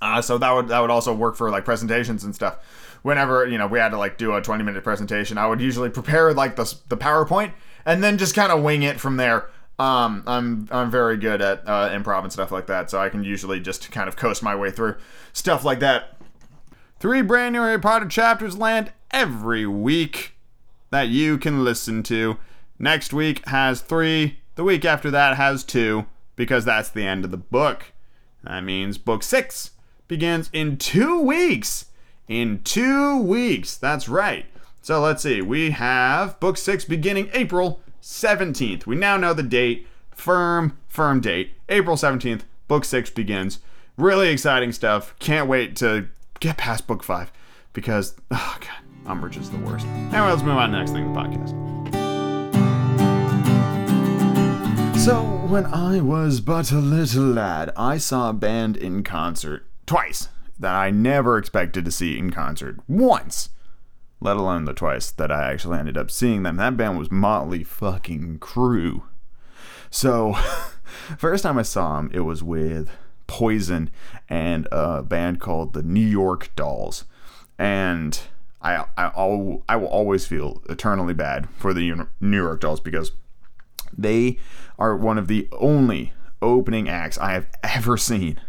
Uh, 0.00 0.22
so 0.22 0.38
that 0.38 0.52
would 0.52 0.68
that 0.68 0.80
would 0.80 0.90
also 0.90 1.12
work 1.12 1.36
for 1.36 1.50
like 1.50 1.64
presentations 1.64 2.24
and 2.24 2.34
stuff 2.34 2.58
whenever 3.02 3.46
you 3.46 3.58
know 3.58 3.66
we 3.66 3.78
had 3.78 3.90
to 3.90 3.98
like 3.98 4.18
do 4.18 4.34
a 4.34 4.42
20 4.42 4.64
minute 4.64 4.84
presentation, 4.84 5.38
I 5.38 5.46
would 5.46 5.60
usually 5.60 5.90
prepare 5.90 6.32
like 6.34 6.56
the 6.56 6.74
the 6.88 6.96
PowerPoint 6.96 7.52
and 7.84 8.02
then 8.02 8.18
just 8.18 8.34
kind 8.34 8.52
of 8.52 8.62
wing 8.62 8.82
it 8.82 9.00
from 9.00 9.16
there. 9.16 9.48
Um, 9.78 10.24
I'm 10.26 10.68
I'm 10.70 10.90
very 10.90 11.16
good 11.16 11.40
at 11.40 11.62
uh, 11.66 11.90
improv 11.90 12.22
and 12.22 12.32
stuff 12.32 12.50
like 12.50 12.66
that, 12.66 12.90
so 12.90 13.00
I 13.00 13.08
can 13.08 13.24
usually 13.24 13.60
just 13.60 13.90
kind 13.90 14.08
of 14.08 14.16
coast 14.16 14.42
my 14.42 14.54
way 14.54 14.70
through 14.70 14.96
stuff 15.32 15.64
like 15.64 15.80
that. 15.80 16.16
Three 16.98 17.22
brand 17.22 17.52
new 17.52 17.60
Harry 17.60 17.78
Potter 17.78 18.06
chapters 18.06 18.56
land 18.56 18.92
every 19.10 19.66
week 19.66 20.34
that 20.90 21.08
you 21.08 21.38
can 21.38 21.64
listen 21.64 22.02
to. 22.04 22.38
Next 22.78 23.12
week 23.12 23.46
has 23.48 23.80
three. 23.80 24.40
The 24.54 24.64
week 24.64 24.84
after 24.84 25.10
that 25.10 25.36
has 25.36 25.64
two 25.64 26.06
because 26.36 26.64
that's 26.64 26.88
the 26.88 27.06
end 27.06 27.24
of 27.24 27.30
the 27.30 27.36
book. 27.36 27.92
That 28.44 28.64
means 28.64 28.98
book 28.98 29.22
six 29.22 29.72
begins 30.06 30.48
in 30.52 30.76
two 30.76 31.20
weeks 31.20 31.86
in 32.28 32.60
two 32.62 33.20
weeks. 33.20 33.76
That's 33.76 34.08
right. 34.08 34.46
So 34.82 35.00
let's 35.00 35.22
see. 35.22 35.42
We 35.42 35.70
have 35.72 36.38
book 36.38 36.56
six 36.56 36.84
beginning 36.84 37.30
April 37.32 37.80
17th. 38.02 38.86
We 38.86 38.96
now 38.96 39.16
know 39.16 39.34
the 39.34 39.42
date. 39.42 39.86
Firm, 40.10 40.78
firm 40.88 41.20
date. 41.20 41.52
April 41.68 41.96
17th, 41.96 42.42
book 42.66 42.84
six 42.84 43.10
begins. 43.10 43.60
Really 43.96 44.28
exciting 44.28 44.72
stuff. 44.72 45.14
Can't 45.18 45.48
wait 45.48 45.74
to 45.76 46.08
get 46.40 46.56
past 46.56 46.86
book 46.86 47.02
five 47.02 47.32
because, 47.72 48.14
oh 48.30 48.56
God, 48.60 48.87
Umbridge 49.08 49.38
is 49.38 49.50
the 49.50 49.58
worst. 49.58 49.86
Anyway, 49.86 50.28
let's 50.28 50.42
move 50.42 50.56
on 50.56 50.70
to 50.70 50.72
the 50.72 50.78
next 50.78 50.92
thing 50.92 51.06
in 51.06 51.12
the 51.12 51.18
podcast. 51.18 51.54
So, 54.98 55.22
when 55.48 55.64
I 55.66 56.00
was 56.00 56.40
but 56.42 56.70
a 56.70 56.78
little 56.78 57.24
lad, 57.24 57.70
I 57.76 57.96
saw 57.96 58.28
a 58.28 58.34
band 58.34 58.76
in 58.76 59.02
concert 59.02 59.64
twice 59.86 60.28
that 60.58 60.74
I 60.74 60.90
never 60.90 61.38
expected 61.38 61.86
to 61.86 61.90
see 61.90 62.18
in 62.18 62.30
concert 62.30 62.78
once, 62.86 63.48
let 64.20 64.36
alone 64.36 64.66
the 64.66 64.74
twice 64.74 65.10
that 65.12 65.32
I 65.32 65.50
actually 65.50 65.78
ended 65.78 65.96
up 65.96 66.10
seeing 66.10 66.42
them. 66.42 66.56
That 66.56 66.76
band 66.76 66.98
was 66.98 67.10
Motley 67.10 67.64
fucking 67.64 68.40
Crue. 68.40 69.04
So, 69.88 70.34
first 71.16 71.44
time 71.44 71.56
I 71.56 71.62
saw 71.62 71.96
them, 71.96 72.10
it 72.12 72.20
was 72.20 72.42
with 72.42 72.90
Poison 73.26 73.90
and 74.28 74.68
a 74.70 75.02
band 75.02 75.40
called 75.40 75.72
the 75.72 75.82
New 75.82 76.00
York 76.00 76.50
Dolls. 76.56 77.04
And 77.58 78.20
I, 78.60 78.84
I, 78.96 79.08
all, 79.08 79.62
I 79.68 79.76
will 79.76 79.88
always 79.88 80.26
feel 80.26 80.62
eternally 80.68 81.14
bad 81.14 81.48
for 81.50 81.72
the 81.72 82.06
New 82.20 82.36
York 82.42 82.60
Dolls 82.60 82.80
because 82.80 83.12
they 83.96 84.38
are 84.78 84.96
one 84.96 85.18
of 85.18 85.28
the 85.28 85.48
only 85.52 86.12
opening 86.42 86.88
acts 86.88 87.18
I 87.18 87.32
have 87.32 87.46
ever 87.62 87.96
seen 87.96 88.40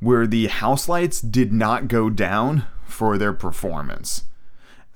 where 0.00 0.26
the 0.26 0.48
house 0.48 0.88
lights 0.88 1.20
did 1.20 1.52
not 1.52 1.88
go 1.88 2.10
down 2.10 2.66
for 2.84 3.16
their 3.16 3.32
performance. 3.32 4.24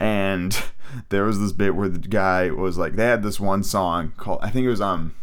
And 0.01 0.61
there 1.11 1.25
was 1.25 1.39
this 1.39 1.53
bit 1.53 1.75
where 1.75 1.89
the 1.89 1.99
guy 1.99 2.51
was 2.51 2.77
like, 2.77 2.97
they 2.97 3.07
had 3.07 3.23
this 3.23 3.39
one 3.39 3.63
song 3.63 4.13
called, 4.17 4.41
I 4.43 4.51
think 4.51 4.67
it 4.67 4.71
was 4.71 4.81
um, 4.81 5.15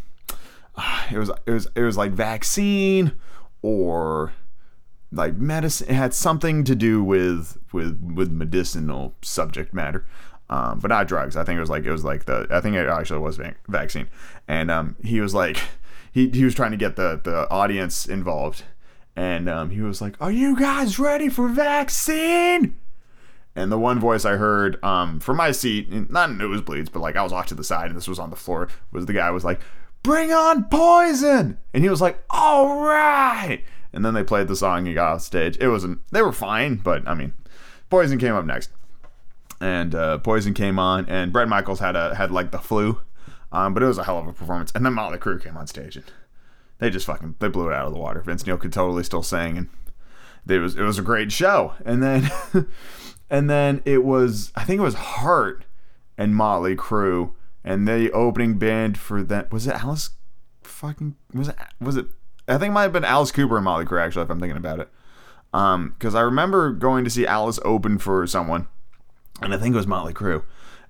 it 1.12 1.18
was 1.18 1.32
it 1.46 1.52
was 1.52 1.68
it 1.76 1.82
was 1.82 1.98
like 1.98 2.12
vaccine 2.12 3.14
or 3.62 4.34
like 5.14 5.36
medicine. 5.38 5.90
It 5.90 5.96
had 5.96 6.14
something 6.14 6.64
to 6.64 6.76
do 6.76 7.04
with 7.04 7.58
with 7.72 8.00
with 8.02 8.32
medicinal 8.32 9.16
subject 9.22 9.74
matter. 9.74 10.06
Um, 10.50 10.80
but 10.80 10.90
not 10.90 11.08
drugs. 11.08 11.38
I 11.38 11.44
think 11.44 11.58
it 11.58 11.62
was 11.62 11.70
like 11.70 11.86
it 11.86 11.92
was 11.92 12.04
like 12.04 12.26
the 12.26 12.48
I 12.52 12.62
think 12.62 12.76
it 12.76 12.88
actually 12.88 13.20
was 13.20 13.38
vac- 13.38 13.66
vaccine, 13.68 14.08
and 14.48 14.70
um, 14.70 14.96
he 15.04 15.22
was 15.22 15.34
like 15.34 15.58
he 16.12 16.30
he 16.30 16.44
was 16.44 16.54
trying 16.54 16.72
to 16.72 16.78
get 16.78 16.96
the 16.96 17.20
the 17.24 17.50
audience 17.50 18.06
involved, 18.06 18.64
and 19.16 19.50
um, 19.50 19.70
he 19.72 19.82
was 19.82 20.02
like, 20.02 20.16
"Are 20.22 20.32
you 20.32 20.60
guys 20.60 21.00
ready 21.00 21.30
for 21.30 21.48
vaccine?" 21.48 22.76
And 23.56 23.72
the 23.72 23.80
one 23.80 24.00
voice 24.00 24.26
I 24.26 24.36
heard 24.36 24.84
um, 24.84 25.20
from 25.20 25.38
my 25.38 25.52
seat, 25.52 25.92
not 26.10 26.30
in 26.32 26.38
nosebleeds, 26.38 26.92
but 26.92 27.02
like 27.02 27.16
I 27.16 27.24
was 27.24 27.32
off 27.32 27.48
to 27.48 27.56
the 27.56 27.64
side 27.64 27.88
and 27.88 27.96
this 27.96 28.08
was 28.08 28.20
on 28.20 28.32
the 28.32 28.36
floor, 28.36 28.68
was 28.92 29.06
the 29.06 29.14
guy 29.14 29.32
was 29.32 29.46
like, 29.46 29.62
"Bring 30.04 30.32
on 30.32 30.66
poison!" 30.66 31.58
And 31.74 31.84
he 31.84 31.90
was 31.90 32.02
like, 32.02 32.24
"All 32.30 32.82
right." 32.82 33.64
And 33.94 34.04
then 34.04 34.14
they 34.14 34.24
played 34.24 34.48
the 34.48 34.56
song 34.56 34.88
and 34.88 34.96
got 34.96 35.14
off 35.14 35.22
stage. 35.22 35.58
It 35.60 35.68
wasn't. 35.68 36.00
They 36.12 36.22
were 36.22 36.32
fine, 36.32 36.78
but 36.78 37.08
I 37.08 37.14
mean, 37.14 37.34
poison 37.90 38.18
came 38.18 38.34
up 38.34 38.46
next, 38.46 38.72
and 39.62 39.94
uh, 39.94 40.18
poison 40.18 40.54
came 40.54 40.80
on, 40.80 41.08
and 41.08 41.32
Bret 41.32 41.48
Michaels 41.48 41.80
had 41.80 41.96
a 41.96 42.16
had 42.16 42.32
like 42.32 42.52
the 42.52 42.58
flu, 42.58 43.00
um, 43.52 43.74
but 43.74 43.84
it 43.84 43.88
was 43.88 44.00
a 44.00 44.04
hell 44.04 44.18
of 44.18 44.28
a 44.28 44.34
performance. 44.34 44.72
And 44.74 44.84
then 44.84 44.94
Motley 44.94 45.20
Crue 45.20 45.42
came 45.42 45.56
on 45.56 45.68
stage 45.68 45.96
and 45.96 46.06
they 46.80 46.90
just 46.90 47.06
fucking 47.06 47.36
they 47.40 47.48
blew 47.48 47.70
it 47.70 47.74
out 47.74 47.86
of 47.86 47.94
the 47.94 48.00
water. 48.00 48.22
Vince 48.22 48.46
Neil 48.46 48.58
could 48.58 48.74
totally 48.74 49.04
still 49.04 49.24
sing 49.24 49.58
and 49.58 49.70
it 50.48 50.60
was 50.60 50.76
it 50.76 50.82
was 50.82 50.98
a 51.00 51.04
great 51.04 51.32
show. 51.32 51.74
And 51.86 52.02
then 52.02 52.32
and 53.30 53.50
then 53.50 53.82
it 53.86 54.04
was 54.04 54.52
I 54.56 54.64
think 54.64 54.80
it 54.80 54.84
was 54.84 54.96
Heart 54.96 55.66
and 56.18 56.36
Motley 56.36 56.76
Crue 56.76 57.34
and 57.64 57.88
the 57.88 58.12
opening 58.12 58.58
band 58.58 58.98
for 58.98 59.24
that 59.24 59.52
was 59.52 59.68
it 59.68 59.76
Alice 59.76 60.10
fucking 60.64 61.16
was 61.34 61.50
it 61.50 61.56
was 61.80 61.96
it 61.96 62.08
I 62.48 62.58
think 62.58 62.72
it 62.72 62.74
might 62.74 62.84
have 62.84 62.94
been 62.94 63.06
Alice 63.06 63.32
Cooper 63.32 63.58
and 63.58 63.66
Motley 63.66 63.86
Crue 63.86 64.02
actually 64.02 64.24
if 64.24 64.30
I'm 64.30 64.40
thinking 64.40 64.58
about 64.58 64.80
it. 64.80 64.90
Um, 65.54 65.94
because 65.98 66.16
I 66.16 66.22
remember 66.22 66.72
going 66.72 67.04
to 67.04 67.10
see 67.10 67.28
Alice 67.28 67.60
open 67.64 68.00
for 68.00 68.26
someone, 68.26 68.68
and 69.42 69.54
I 69.54 69.58
think 69.58 69.74
it 69.74 69.78
was 69.78 69.88
Motley 69.88 70.14
Crue, 70.14 70.44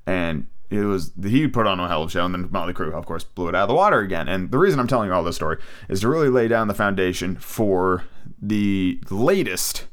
and 0.08 0.48
it 0.70 0.86
was 0.86 1.12
he 1.22 1.48
put 1.48 1.68
on 1.68 1.80
a 1.80 1.88
hell 1.88 2.04
of 2.04 2.10
a 2.10 2.12
show, 2.12 2.26
and 2.26 2.34
then 2.34 2.50
Motley 2.50 2.74
Crue, 2.74 2.94
of 2.94 3.06
course, 3.06 3.24
blew 3.24 3.50
it 3.50 3.56
out 3.56 3.64
of 3.64 3.68
the 3.68 3.76
water 3.76 4.00
again. 4.00 4.30
And 4.30 4.52
the 4.52 4.58
reason 4.58 4.80
I'm 4.80 4.88
telling 4.88 5.10
you 5.10 5.14
all 5.14 5.24
this 5.24 5.36
story 5.36 5.58
is 5.90 6.02
to 6.02 6.08
really 6.08 6.30
lay 6.30 6.48
down 6.48 6.70
the 6.70 6.74
foundation 6.74 7.36
for 7.36 8.06
the 8.42 9.00
latest 9.12 9.88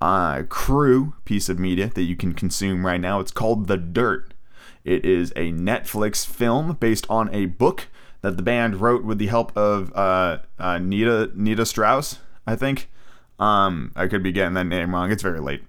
uh, 0.00 0.42
Crue 0.42 1.14
piece 1.24 1.48
of 1.48 1.58
media 1.58 1.88
that 1.88 2.02
you 2.02 2.16
can 2.16 2.34
consume 2.34 2.86
right 2.86 3.00
now. 3.00 3.20
It's 3.20 3.32
called 3.32 3.66
The 3.66 3.76
Dirt. 3.76 4.32
It 4.84 5.04
is 5.04 5.30
a 5.32 5.50
Netflix 5.50 6.26
film 6.26 6.76
based 6.78 7.06
on 7.08 7.34
a 7.34 7.46
book 7.46 7.88
that 8.24 8.36
the 8.36 8.42
band 8.42 8.80
wrote 8.80 9.04
with 9.04 9.18
the 9.18 9.26
help 9.26 9.56
of 9.56 9.92
uh, 9.94 10.38
uh, 10.58 10.78
Nita 10.78 11.30
Nita 11.34 11.64
Strauss, 11.66 12.18
I 12.46 12.56
think. 12.56 12.90
Um, 13.38 13.92
I 13.96 14.06
could 14.06 14.22
be 14.22 14.32
getting 14.32 14.54
that 14.54 14.64
name 14.64 14.94
wrong. 14.94 15.10
It's 15.10 15.22
very 15.22 15.40
late 15.40 15.64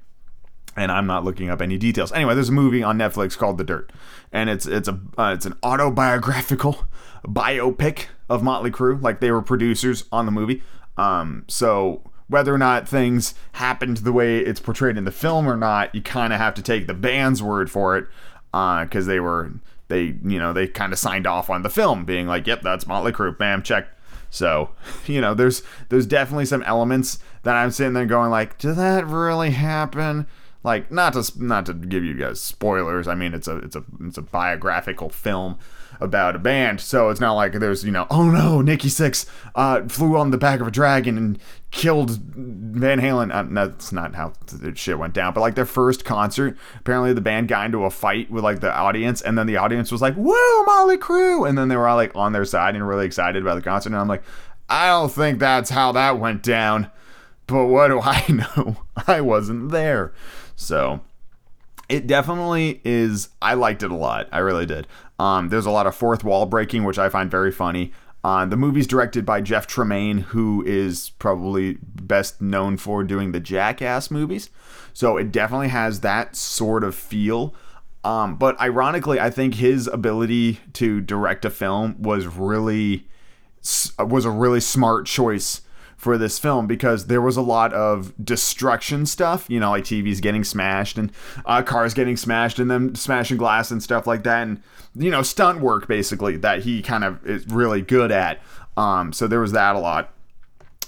and 0.76 0.92
I'm 0.92 1.08
not 1.08 1.24
looking 1.24 1.50
up 1.50 1.62
any 1.62 1.78
details. 1.78 2.12
Anyway, 2.12 2.36
there's 2.36 2.50
a 2.50 2.54
movie 2.54 2.84
on 2.84 2.98
Netflix 2.98 3.38
called 3.38 3.58
The 3.58 3.64
Dirt, 3.64 3.92
and 4.32 4.50
it's 4.50 4.66
it's 4.66 4.88
a 4.88 5.00
uh, 5.18 5.34
it's 5.34 5.46
an 5.46 5.56
autobiographical 5.64 6.86
biopic 7.26 8.06
of 8.30 8.44
Motley 8.44 8.72
Crue. 8.72 9.02
Like 9.02 9.20
they 9.20 9.32
were 9.32 9.42
producers 9.42 10.06
on 10.12 10.26
the 10.26 10.32
movie. 10.32 10.62
Um, 10.98 11.46
so 11.48 12.02
whether 12.28 12.54
or 12.54 12.58
not 12.58 12.88
things 12.88 13.36
happened 13.54 13.98
the 13.98 14.12
way 14.12 14.40
it's 14.40 14.60
portrayed 14.60 14.98
in 14.98 15.06
the 15.06 15.12
film 15.12 15.48
or 15.48 15.56
not, 15.56 15.94
you 15.94 16.02
kind 16.02 16.34
of 16.34 16.40
have 16.40 16.56
to 16.56 16.62
take 16.62 16.88
the 16.88 16.94
band's 16.94 17.42
word 17.42 17.70
for 17.70 17.98
it, 17.98 18.08
because 18.52 19.08
uh, 19.08 19.10
they 19.12 19.20
were 19.20 19.52
they 19.88 20.16
you 20.24 20.40
know 20.40 20.54
they 20.54 20.68
kind 20.68 20.94
of 20.94 21.00
signed 21.00 21.28
off 21.28 21.50
on 21.50 21.64
the 21.64 21.70
film, 21.70 22.06
being 22.06 22.28
like, 22.28 22.48
"Yep, 22.48 22.62
that's 22.62 22.88
Motley 22.88 23.12
Crue." 23.12 23.38
Bam, 23.38 23.64
check. 23.64 23.88
So, 24.30 24.72
you 25.06 25.22
know, 25.22 25.34
there's 25.34 25.64
there's 25.90 26.06
definitely 26.06 26.46
some 26.46 26.64
elements 26.64 27.20
that 27.44 27.56
I'm 27.56 27.72
sitting 27.72 27.94
there 27.94 28.06
going 28.06 28.32
like, 28.32 28.58
"Did 28.58 28.76
that 28.76 29.06
really 29.08 29.52
happen?" 29.52 30.28
Like 30.66 30.92
not 30.92 31.14
to 31.14 31.32
not 31.38 31.68
to 31.68 31.76
give 31.76 32.04
you 32.04 32.16
guys 32.16 32.42
spoilers. 32.42 33.08
I 33.08 33.14
mean, 33.14 33.36
it's 33.36 33.48
a 33.48 33.58
it's 33.58 33.76
a 33.76 33.84
it's 34.02 34.18
a 34.18 34.24
biographical 34.24 35.12
film 35.12 35.60
about 36.02 36.36
a 36.36 36.40
band, 36.40 36.82
so 36.82 37.10
it's 37.10 37.22
not 37.22 37.34
like 37.34 37.54
there's 37.54 37.84
you 37.84 37.92
know, 37.92 38.08
oh 38.10 38.32
no, 38.32 38.62
Nikki 38.62 38.88
Sixx 38.88 39.28
uh, 39.54 39.88
flew 39.88 40.18
on 40.18 40.32
the 40.32 40.40
back 40.40 40.62
of 40.62 40.68
a 40.68 40.72
dragon 40.72 41.20
and 41.20 41.38
killed 41.70 42.18
Van 42.36 43.00
Halen. 43.00 43.32
Uh, 43.32 43.44
that's 43.68 43.92
not 43.92 44.16
how 44.16 44.34
the 44.48 44.76
shit 44.76 44.98
went 44.98 45.14
down. 45.14 45.36
But 45.36 45.42
like 45.42 45.54
their 45.54 45.68
first 45.68 46.04
concert, 46.04 46.58
apparently 46.80 47.14
the 47.14 47.22
band 47.22 47.48
got 47.48 47.68
into 47.68 47.84
a 47.84 47.92
fight 47.92 48.32
with 48.32 48.44
like 48.44 48.62
the 48.62 48.74
audience, 48.74 49.22
and 49.22 49.38
then 49.38 49.46
the 49.46 49.58
audience 49.58 49.92
was 49.92 50.02
like, 50.02 50.16
"Woo, 50.18 50.66
Motley 50.66 50.98
Crue, 50.98 51.48
and 51.48 51.56
then 51.56 51.68
they 51.68 51.78
were 51.78 51.88
all 51.88 51.96
like 51.96 52.16
on 52.16 52.34
their 52.34 52.44
side 52.44 52.74
and 52.74 52.88
really 52.88 53.06
excited 53.06 53.44
about 53.44 53.54
the 53.54 53.62
concert. 53.62 53.90
And 53.90 54.00
I'm 54.00 54.08
like, 54.08 54.24
I 54.68 54.88
don't 54.88 55.12
think 55.12 55.38
that's 55.38 55.70
how 55.70 55.92
that 55.92 56.18
went 56.18 56.42
down. 56.42 56.90
But 57.46 57.68
what 57.68 57.90
do 57.90 58.02
I 58.02 58.26
know? 58.56 58.78
I 59.06 59.22
wasn't 59.22 59.70
there. 59.70 60.12
So 60.56 61.02
it 61.90 62.08
definitely 62.08 62.82
is. 62.84 63.30
I 63.42 63.54
liked 63.54 63.84
it 63.84 63.92
a 63.92 63.96
lot. 63.96 64.28
I 64.32 64.40
really 64.40 64.66
did. 64.66 64.88
Um, 65.20 65.50
there's 65.50 65.66
a 65.66 65.72
lot 65.72 65.88
of 65.88 65.96
fourth 65.96 66.24
wall 66.24 66.46
breaking, 66.46 66.84
which 66.84 66.98
I 66.98 67.10
find 67.10 67.30
very 67.30 67.52
funny. 67.52 67.92
Uh, 68.24 68.44
the 68.44 68.58
movie's 68.58 68.88
directed 68.88 69.24
by 69.24 69.40
Jeff 69.40 69.68
Tremaine, 69.68 70.18
who 70.18 70.64
is 70.66 71.12
probably 71.20 71.78
best 71.82 72.42
known 72.42 72.76
for 72.76 73.04
doing 73.04 73.32
the 73.32 73.40
Jackass 73.40 74.10
movies. 74.10 74.50
So 74.94 75.18
it 75.18 75.32
definitely 75.32 75.68
has 75.68 76.00
that 76.00 76.36
sort 76.36 76.84
of 76.84 76.96
feel. 76.96 77.54
Um, 78.04 78.36
but 78.36 78.60
ironically, 78.60 79.20
I 79.20 79.30
think 79.30 79.56
his 79.56 79.88
ability 79.88 80.60
to 80.74 81.02
direct 81.02 81.46
a 81.46 81.52
film 81.52 82.02
was 82.02 82.26
really 82.26 83.08
was 84.00 84.26
a 84.26 84.32
really 84.32 84.60
smart 84.60 85.08
choice 85.08 85.62
for 86.06 86.20
this 86.20 86.38
film 86.38 86.68
because 86.68 87.08
there 87.08 87.20
was 87.20 87.36
a 87.36 87.42
lot 87.42 87.74
of 87.74 88.14
destruction 88.24 89.08
stuff, 89.08 89.48
you 89.50 89.60
know, 89.60 89.72
like 89.72 89.86
TVs 89.86 90.22
getting 90.22 90.44
smashed 90.44 91.00
and 91.00 91.12
uh, 91.48 91.64
cars 91.64 91.96
getting 91.96 92.16
smashed 92.16 92.60
and 92.60 92.70
then 92.70 92.94
smashing 92.94 93.38
glass 93.38 93.72
and 93.72 93.82
stuff 93.82 94.06
like 94.06 94.22
that. 94.22 94.44
And, 94.44 94.62
you 94.94 95.10
know, 95.10 95.24
stunt 95.24 95.62
work 95.62 95.88
basically 95.88 96.38
that 96.38 96.62
he 96.62 96.84
kind 96.84 97.04
of 97.04 97.26
is 97.26 97.48
really 97.48 97.82
good 97.82 98.12
at. 98.12 98.40
Um, 98.78 99.14
so 99.14 99.26
there 99.26 99.40
was 99.40 99.52
that 99.54 99.76
a 99.76 99.80
lot. 99.80 100.14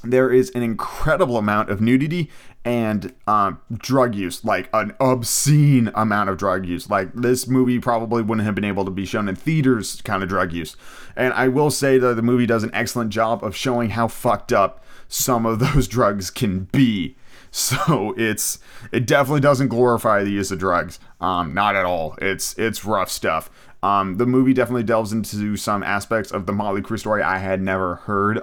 There 0.04 0.32
is 0.32 0.52
an 0.52 0.62
incredible 0.62 1.38
amount 1.38 1.72
of 1.72 1.82
nudity 1.82 2.30
and 2.68 3.14
um, 3.28 3.62
drug 3.74 4.14
use, 4.14 4.44
like 4.44 4.68
an 4.74 4.94
obscene 5.00 5.90
amount 5.96 6.30
of 6.30 6.38
drug 6.38 6.66
use. 6.66 6.90
Like 6.90 7.14
this 7.14 7.48
movie 7.48 7.80
probably 7.80 8.22
wouldn't 8.22 8.46
have 8.46 8.56
been 8.56 8.66
able 8.66 8.84
to 8.84 8.92
be 8.92 9.06
shown 9.06 9.30
in 9.30 9.38
theaters, 9.38 10.02
kind 10.02 10.22
of 10.22 10.28
drug 10.28 10.52
use. 10.52 10.76
And 11.16 11.34
I 11.34 11.48
will 11.48 11.72
say 11.72 11.98
that 11.98 12.18
the 12.18 12.22
movie 12.22 12.46
does 12.46 12.64
an 12.64 12.72
excellent 12.74 13.12
job 13.12 13.42
of 13.42 13.56
showing 13.56 13.92
how 13.92 14.10
fucked 14.10 14.52
up 14.52 14.84
some 15.08 15.46
of 15.46 15.60
those 15.74 15.88
drugs 15.88 16.30
can 16.30 16.66
be. 16.66 17.16
So 17.50 18.14
it's 18.18 18.60
it 18.92 19.08
definitely 19.08 19.40
doesn't 19.40 19.70
glorify 19.70 20.26
the 20.26 20.32
use 20.32 20.52
of 20.52 20.60
drugs. 20.60 21.00
Um, 21.22 21.54
not 21.54 21.78
at 21.78 21.86
all. 21.86 22.18
It's 22.22 22.54
it's 22.60 22.84
rough 22.84 23.10
stuff. 23.10 23.50
Um, 23.82 24.18
the 24.18 24.26
movie 24.26 24.54
definitely 24.54 24.84
delves 24.84 25.14
into 25.14 25.56
some 25.56 25.84
aspects 25.84 26.32
of 26.32 26.46
the 26.46 26.52
Motley 26.52 26.82
Crue 26.82 27.00
story 27.00 27.24
I 27.24 27.38
had 27.38 27.62
never 27.62 27.96
heard 27.96 28.42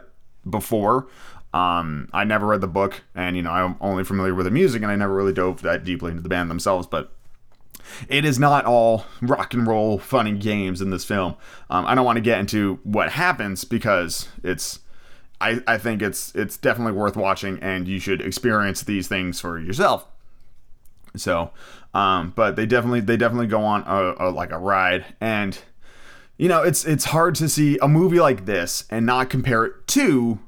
before. 0.48 1.08
Um, 1.54 2.08
I 2.12 2.24
never 2.24 2.46
read 2.46 2.60
the 2.60 2.66
book, 2.66 3.02
and 3.14 3.36
you 3.36 3.42
know 3.42 3.52
I'm 3.52 3.76
only 3.80 4.02
familiar 4.02 4.34
with 4.34 4.44
the 4.44 4.50
music, 4.50 4.82
and 4.82 4.90
I 4.90 4.96
never 4.96 5.14
really 5.14 5.32
dove 5.32 5.62
that 5.62 5.84
deeply 5.84 6.10
into 6.10 6.22
the 6.22 6.28
band 6.28 6.50
themselves. 6.50 6.86
But 6.86 7.12
it 8.08 8.24
is 8.24 8.38
not 8.40 8.64
all 8.64 9.06
rock 9.22 9.54
and 9.54 9.66
roll 9.66 9.98
funny 9.98 10.32
games 10.32 10.80
in 10.80 10.90
this 10.90 11.04
film. 11.04 11.36
Um, 11.70 11.86
I 11.86 11.94
don't 11.94 12.04
want 12.04 12.16
to 12.16 12.22
get 12.22 12.40
into 12.40 12.80
what 12.82 13.12
happens 13.12 13.64
because 13.64 14.28
it's 14.42 14.80
I, 15.40 15.60
I 15.66 15.78
think 15.78 16.02
it's 16.02 16.34
it's 16.34 16.56
definitely 16.56 16.94
worth 16.94 17.16
watching 17.16 17.58
and 17.60 17.86
you 17.86 18.00
should 18.00 18.20
experience 18.20 18.82
these 18.82 19.06
things 19.06 19.40
for 19.40 19.58
yourself. 19.58 20.06
So, 21.16 21.52
um, 21.92 22.32
but 22.34 22.56
they 22.56 22.66
definitely 22.66 23.00
they 23.00 23.16
definitely 23.16 23.46
go 23.46 23.62
on 23.62 23.84
a, 23.86 24.28
a 24.28 24.30
like 24.30 24.50
a 24.50 24.58
ride 24.58 25.04
and 25.20 25.56
you 26.36 26.48
know 26.48 26.62
it's 26.62 26.84
it's 26.84 27.04
hard 27.04 27.36
to 27.36 27.48
see 27.48 27.78
a 27.78 27.86
movie 27.86 28.18
like 28.18 28.44
this 28.46 28.84
and 28.90 29.06
not 29.06 29.30
compare 29.30 29.64
it 29.64 29.86
to 29.88 30.40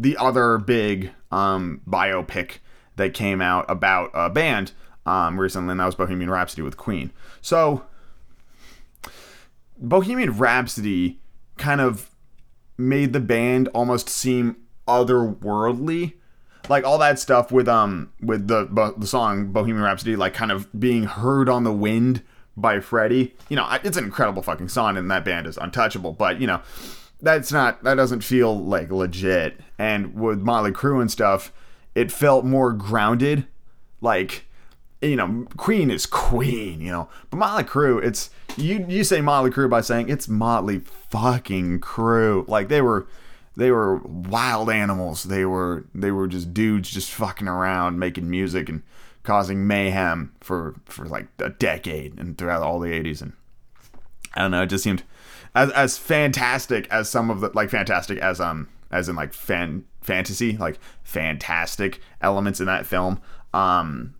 the 0.00 0.16
other 0.16 0.56
big 0.58 1.10
um, 1.30 1.82
biopic 1.86 2.58
that 2.96 3.14
came 3.14 3.40
out 3.42 3.66
about 3.68 4.10
a 4.14 4.30
band 4.30 4.72
um, 5.04 5.38
recently, 5.38 5.72
and 5.72 5.80
that 5.80 5.86
was 5.86 5.94
Bohemian 5.94 6.30
Rhapsody 6.30 6.62
with 6.62 6.76
Queen. 6.76 7.12
So, 7.40 7.84
Bohemian 9.78 10.36
Rhapsody 10.36 11.20
kind 11.56 11.80
of 11.80 12.10
made 12.78 13.12
the 13.12 13.20
band 13.20 13.68
almost 13.68 14.08
seem 14.08 14.56
otherworldly 14.88 16.14
like 16.68 16.84
all 16.84 16.98
that 16.98 17.18
stuff 17.18 17.52
with 17.52 17.68
um 17.68 18.10
with 18.20 18.48
the 18.48 18.94
the 18.96 19.06
song 19.06 19.52
Bohemian 19.52 19.82
Rhapsody 19.82 20.16
like 20.16 20.32
kind 20.34 20.50
of 20.50 20.68
being 20.78 21.04
heard 21.04 21.48
on 21.48 21.64
the 21.64 21.72
wind 21.72 22.22
by 22.56 22.80
Freddie. 22.80 23.34
You 23.48 23.56
know, 23.56 23.68
it's 23.84 23.96
an 23.96 24.04
incredible 24.04 24.42
fucking 24.42 24.68
song 24.68 24.96
and 24.96 25.10
that 25.10 25.24
band 25.24 25.46
is 25.46 25.56
untouchable, 25.56 26.12
but 26.12 26.40
you 26.40 26.46
know, 26.46 26.60
that's 27.22 27.52
not 27.52 27.82
that 27.84 27.94
doesn't 27.94 28.22
feel 28.22 28.58
like 28.58 28.90
legit. 28.90 29.60
And 29.78 30.14
with 30.14 30.40
Motley 30.40 30.72
Crue 30.72 31.00
and 31.00 31.10
stuff, 31.10 31.52
it 31.94 32.12
felt 32.12 32.44
more 32.44 32.72
grounded 32.72 33.46
like 34.00 34.46
you 35.02 35.16
know, 35.16 35.46
Queen 35.56 35.90
is 35.90 36.04
Queen, 36.04 36.80
you 36.80 36.90
know. 36.90 37.08
But 37.30 37.38
Motley 37.38 37.64
Crue, 37.64 38.02
it's 38.04 38.30
you 38.56 38.84
you 38.88 39.04
say 39.04 39.20
Motley 39.20 39.50
Crue 39.50 39.70
by 39.70 39.80
saying 39.80 40.08
it's 40.08 40.28
Motley 40.28 40.78
fucking 40.78 41.80
Crue. 41.80 42.46
Like 42.48 42.68
they 42.68 42.82
were 42.82 43.06
they 43.56 43.70
were 43.70 43.96
wild 43.96 44.70
animals. 44.70 45.24
They 45.24 45.44
were 45.44 45.84
they 45.94 46.10
were 46.10 46.28
just 46.28 46.52
dudes 46.52 46.90
just 46.90 47.10
fucking 47.12 47.48
around 47.48 47.98
making 47.98 48.28
music 48.28 48.68
and 48.68 48.82
causing 49.22 49.66
mayhem 49.66 50.32
for 50.40 50.74
for 50.84 51.06
like 51.06 51.28
a 51.38 51.50
decade 51.50 52.18
and 52.18 52.36
throughout 52.36 52.62
all 52.62 52.80
the 52.80 52.90
80s 52.90 53.20
and 53.20 53.32
I 54.34 54.42
don't 54.42 54.52
know, 54.52 54.62
it 54.62 54.68
just 54.68 54.84
seemed 54.84 55.02
as 55.54 55.70
as 55.72 55.98
fantastic 55.98 56.88
as 56.90 57.08
some 57.08 57.30
of 57.30 57.40
the 57.40 57.50
like 57.54 57.70
fantastic 57.70 58.18
as 58.18 58.40
um 58.40 58.68
as 58.90 59.08
in 59.08 59.16
like 59.16 59.32
fan 59.32 59.84
fantasy, 60.00 60.56
like 60.56 60.78
fantastic 61.02 62.00
elements 62.20 62.60
in 62.60 62.66
that 62.66 62.86
film 62.86 63.20
um 63.52 64.14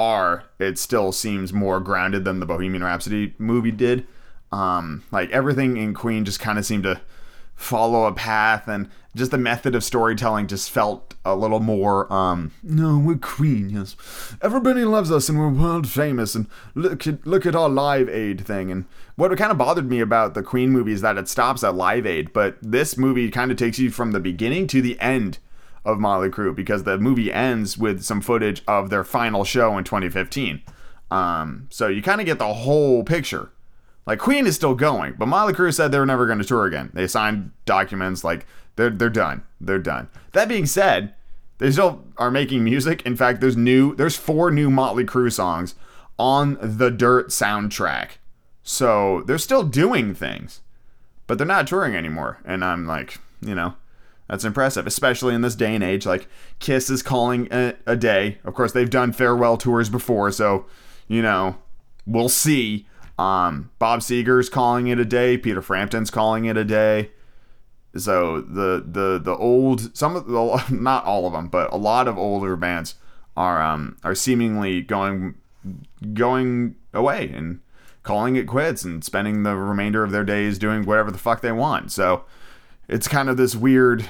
are, 0.00 0.44
it 0.60 0.78
still 0.78 1.10
seems 1.10 1.52
more 1.52 1.80
grounded 1.80 2.24
than 2.24 2.38
the 2.38 2.46
Bohemian 2.46 2.84
Rhapsody 2.84 3.34
movie 3.38 3.72
did. 3.72 4.06
Um 4.52 5.02
like 5.10 5.30
everything 5.30 5.76
in 5.76 5.94
Queen 5.94 6.24
just 6.24 6.40
kind 6.40 6.58
of 6.58 6.64
seemed 6.64 6.84
to 6.84 7.00
follow 7.54 8.04
a 8.06 8.12
path 8.12 8.68
and 8.68 8.88
just 9.16 9.30
the 9.30 9.38
method 9.38 9.74
of 9.74 9.82
storytelling 9.82 10.46
just 10.46 10.70
felt 10.70 11.14
a 11.24 11.34
little 11.34 11.60
more 11.60 12.10
um 12.12 12.52
no 12.62 12.98
we're 12.98 13.16
queen 13.16 13.70
yes 13.70 13.96
everybody 14.42 14.84
loves 14.84 15.10
us 15.10 15.28
and 15.28 15.38
we're 15.38 15.48
world 15.48 15.88
famous 15.88 16.34
and 16.34 16.46
look 16.74 17.06
at 17.06 17.26
look 17.26 17.46
at 17.46 17.56
our 17.56 17.68
live 17.68 18.08
aid 18.08 18.44
thing. 18.44 18.70
And 18.70 18.84
what 19.16 19.36
kind 19.36 19.50
of 19.50 19.58
bothered 19.58 19.88
me 19.88 20.00
about 20.00 20.34
the 20.34 20.42
queen 20.42 20.70
movie 20.70 20.92
is 20.92 21.00
that 21.00 21.18
it 21.18 21.28
stops 21.28 21.64
at 21.64 21.74
live 21.74 22.06
aid 22.06 22.32
but 22.32 22.56
this 22.62 22.96
movie 22.96 23.30
kind 23.30 23.50
of 23.50 23.56
takes 23.56 23.78
you 23.78 23.90
from 23.90 24.12
the 24.12 24.20
beginning 24.20 24.66
to 24.68 24.82
the 24.82 24.98
end 25.00 25.38
of 25.84 25.98
Motley 25.98 26.28
Crue 26.28 26.54
because 26.54 26.84
the 26.84 26.98
movie 26.98 27.32
ends 27.32 27.78
with 27.78 28.02
some 28.02 28.20
footage 28.20 28.62
of 28.66 28.90
their 28.90 29.04
final 29.04 29.44
show 29.44 29.78
in 29.78 29.84
2015 29.84 30.62
um 31.10 31.66
so 31.70 31.88
you 31.88 32.02
kind 32.02 32.20
of 32.20 32.26
get 32.26 32.38
the 32.38 32.52
whole 32.52 33.02
picture 33.04 33.50
like 34.08 34.18
Queen 34.18 34.46
is 34.46 34.56
still 34.56 34.74
going, 34.74 35.14
but 35.18 35.26
Motley 35.26 35.52
Crue 35.52 35.72
said 35.72 35.92
they 35.92 35.98
were 35.98 36.06
never 36.06 36.24
going 36.24 36.38
to 36.38 36.44
tour 36.44 36.64
again. 36.64 36.90
They 36.94 37.06
signed 37.06 37.50
documents 37.66 38.24
like 38.24 38.46
they're 38.76 38.88
they're 38.88 39.10
done. 39.10 39.42
They're 39.60 39.78
done. 39.78 40.08
That 40.32 40.48
being 40.48 40.64
said, 40.64 41.14
they 41.58 41.70
still 41.70 42.04
are 42.16 42.30
making 42.30 42.64
music. 42.64 43.02
In 43.04 43.16
fact, 43.16 43.42
there's 43.42 43.56
new 43.56 43.94
there's 43.96 44.16
four 44.16 44.50
new 44.50 44.70
Motley 44.70 45.04
Crue 45.04 45.30
songs 45.30 45.74
on 46.18 46.56
the 46.62 46.90
Dirt 46.90 47.28
soundtrack. 47.28 48.12
So 48.62 49.24
they're 49.26 49.36
still 49.36 49.62
doing 49.62 50.14
things, 50.14 50.62
but 51.26 51.36
they're 51.36 51.46
not 51.46 51.66
touring 51.66 51.94
anymore. 51.94 52.38
And 52.46 52.64
I'm 52.64 52.86
like, 52.86 53.18
you 53.42 53.54
know, 53.54 53.74
that's 54.26 54.44
impressive, 54.44 54.86
especially 54.86 55.34
in 55.34 55.42
this 55.42 55.54
day 55.54 55.74
and 55.74 55.84
age. 55.84 56.06
Like 56.06 56.28
Kiss 56.60 56.88
is 56.88 57.02
calling 57.02 57.46
a, 57.50 57.74
a 57.86 57.94
day. 57.94 58.38
Of 58.42 58.54
course, 58.54 58.72
they've 58.72 58.88
done 58.88 59.12
farewell 59.12 59.58
tours 59.58 59.90
before, 59.90 60.30
so 60.30 60.64
you 61.08 61.20
know, 61.20 61.58
we'll 62.06 62.30
see. 62.30 62.86
Um, 63.18 63.70
Bob 63.78 64.00
Seger's 64.00 64.48
calling 64.48 64.86
it 64.86 64.98
a 64.98 65.04
day. 65.04 65.36
Peter 65.36 65.60
Frampton's 65.60 66.10
calling 66.10 66.44
it 66.44 66.56
a 66.56 66.64
day. 66.64 67.10
So 67.96 68.40
the 68.40 68.84
the 68.86 69.18
the 69.18 69.36
old 69.36 69.96
some 69.96 70.14
of 70.14 70.26
the 70.26 70.64
not 70.70 71.04
all 71.04 71.26
of 71.26 71.32
them, 71.32 71.48
but 71.48 71.72
a 71.72 71.76
lot 71.76 72.06
of 72.06 72.16
older 72.16 72.56
bands 72.56 72.94
are 73.36 73.60
um 73.62 73.96
are 74.04 74.14
seemingly 74.14 74.82
going 74.82 75.34
going 76.12 76.76
away 76.94 77.30
and 77.30 77.60
calling 78.02 78.36
it 78.36 78.46
quits 78.46 78.84
and 78.84 79.04
spending 79.04 79.42
the 79.42 79.56
remainder 79.56 80.02
of 80.02 80.10
their 80.10 80.24
days 80.24 80.58
doing 80.58 80.84
whatever 80.84 81.10
the 81.10 81.18
fuck 81.18 81.40
they 81.40 81.52
want. 81.52 81.92
So 81.92 82.24
it's 82.88 83.08
kind 83.08 83.28
of 83.28 83.36
this 83.36 83.54
weird 83.54 84.06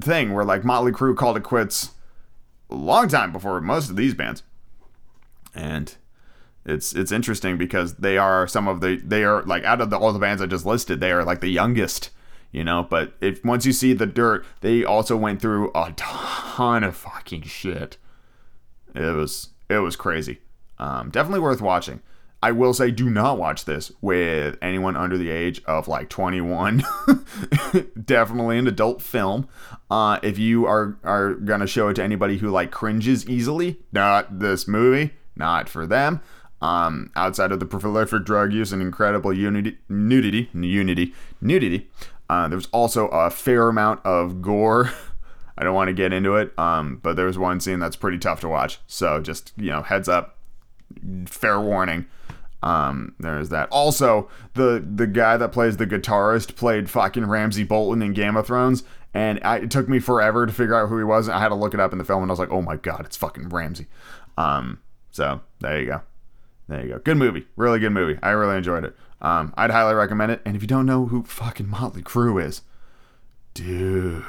thing 0.00 0.32
where 0.32 0.44
like 0.44 0.64
Motley 0.64 0.92
Crue 0.92 1.16
called 1.16 1.36
it 1.36 1.42
quits 1.42 1.90
a 2.70 2.74
long 2.74 3.08
time 3.08 3.32
before 3.32 3.60
most 3.60 3.90
of 3.90 3.96
these 3.96 4.14
bands. 4.14 4.42
And 5.54 5.96
it's 6.64 6.92
it's 6.94 7.12
interesting 7.12 7.56
because 7.56 7.94
they 7.94 8.18
are 8.18 8.46
some 8.46 8.68
of 8.68 8.80
the 8.80 8.96
they 8.96 9.24
are 9.24 9.42
like 9.42 9.64
out 9.64 9.80
of 9.80 9.90
the, 9.90 9.98
all 9.98 10.12
the 10.12 10.18
bands 10.18 10.42
I 10.42 10.46
just 10.46 10.66
listed, 10.66 11.00
they 11.00 11.12
are 11.12 11.24
like 11.24 11.40
the 11.40 11.48
youngest, 11.48 12.10
you 12.52 12.64
know. 12.64 12.86
But 12.88 13.14
if 13.20 13.44
once 13.44 13.64
you 13.64 13.72
see 13.72 13.92
the 13.92 14.06
dirt, 14.06 14.44
they 14.60 14.84
also 14.84 15.16
went 15.16 15.40
through 15.40 15.70
a 15.74 15.92
ton 15.96 16.84
of 16.84 16.96
fucking 16.96 17.42
shit. 17.42 17.96
It 18.94 19.14
was 19.14 19.50
it 19.68 19.78
was 19.78 19.96
crazy. 19.96 20.40
Um, 20.78 21.10
definitely 21.10 21.40
worth 21.40 21.60
watching. 21.60 22.00
I 22.42 22.52
will 22.52 22.72
say, 22.72 22.90
do 22.90 23.10
not 23.10 23.38
watch 23.38 23.66
this 23.66 23.92
with 24.00 24.56
anyone 24.62 24.96
under 24.96 25.18
the 25.18 25.28
age 25.28 25.62
of 25.66 25.88
like 25.88 26.08
21. 26.08 26.82
Definitely 28.02 28.56
an 28.56 28.66
adult 28.66 29.02
film. 29.02 29.46
Uh, 29.90 30.18
if 30.22 30.38
you 30.38 30.64
are 30.64 30.96
are 31.04 31.34
gonna 31.34 31.66
show 31.66 31.88
it 31.88 31.94
to 31.94 32.02
anybody 32.02 32.38
who 32.38 32.48
like 32.48 32.70
cringes 32.70 33.28
easily, 33.28 33.80
not 33.92 34.38
this 34.38 34.66
movie. 34.66 35.12
Not 35.36 35.68
for 35.68 35.86
them. 35.86 36.20
Um, 36.62 37.10
outside 37.16 37.52
of 37.52 37.60
the 37.60 37.66
prolific 37.66 38.24
drug 38.24 38.52
use 38.52 38.72
and 38.72 38.82
incredible 38.82 39.32
unity, 39.32 39.78
nudity, 39.88 40.50
unity, 40.52 41.14
nudity, 41.40 41.88
uh, 42.28 42.48
there 42.48 42.56
was 42.56 42.68
also 42.70 43.08
a 43.08 43.30
fair 43.30 43.68
amount 43.68 44.04
of 44.04 44.42
gore. 44.42 44.92
I 45.58 45.64
don't 45.64 45.74
want 45.74 45.88
to 45.88 45.94
get 45.94 46.12
into 46.12 46.36
it, 46.36 46.58
um, 46.58 47.00
but 47.02 47.16
there 47.16 47.26
was 47.26 47.38
one 47.38 47.60
scene 47.60 47.80
that's 47.80 47.96
pretty 47.96 48.18
tough 48.18 48.40
to 48.40 48.48
watch. 48.48 48.78
So 48.86 49.20
just 49.20 49.52
you 49.56 49.70
know, 49.70 49.82
heads 49.82 50.08
up, 50.08 50.38
fair 51.26 51.60
warning. 51.60 52.06
Um, 52.62 53.14
there's 53.18 53.48
that. 53.48 53.68
Also, 53.70 54.28
the 54.54 54.84
the 54.94 55.06
guy 55.06 55.36
that 55.36 55.52
plays 55.52 55.76
the 55.76 55.86
guitarist 55.86 56.56
played 56.56 56.88
fucking 56.88 57.26
Ramsay 57.26 57.64
Bolton 57.64 58.02
in 58.02 58.12
Game 58.12 58.36
of 58.36 58.46
Thrones, 58.46 58.84
and 59.12 59.40
I, 59.42 59.58
it 59.58 59.70
took 59.70 59.88
me 59.88 59.98
forever 59.98 60.46
to 60.46 60.52
figure 60.52 60.74
out 60.74 60.88
who 60.88 60.98
he 60.98 61.04
was. 61.04 61.28
I 61.28 61.40
had 61.40 61.48
to 61.48 61.54
look 61.54 61.74
it 61.74 61.80
up 61.80 61.92
in 61.92 61.98
the 61.98 62.04
film, 62.04 62.22
and 62.22 62.30
I 62.30 62.32
was 62.32 62.38
like, 62.38 62.52
oh 62.52 62.62
my 62.62 62.76
god, 62.76 63.04
it's 63.06 63.16
fucking 63.16 63.48
Ramsey. 63.48 63.86
Um, 64.36 64.80
so 65.10 65.40
there 65.60 65.80
you 65.80 65.86
go. 65.86 66.02
There 66.70 66.82
you 66.82 66.88
go. 66.90 66.98
Good 67.00 67.16
movie. 67.16 67.46
Really 67.56 67.80
good 67.80 67.90
movie. 67.90 68.16
I 68.22 68.30
really 68.30 68.56
enjoyed 68.56 68.84
it. 68.84 68.94
Um, 69.20 69.52
I'd 69.56 69.72
highly 69.72 69.92
recommend 69.92 70.30
it. 70.30 70.40
And 70.44 70.54
if 70.54 70.62
you 70.62 70.68
don't 70.68 70.86
know 70.86 71.06
who 71.06 71.24
fucking 71.24 71.68
Motley 71.68 72.00
Crue 72.00 72.42
is, 72.42 72.62
dude, 73.54 74.24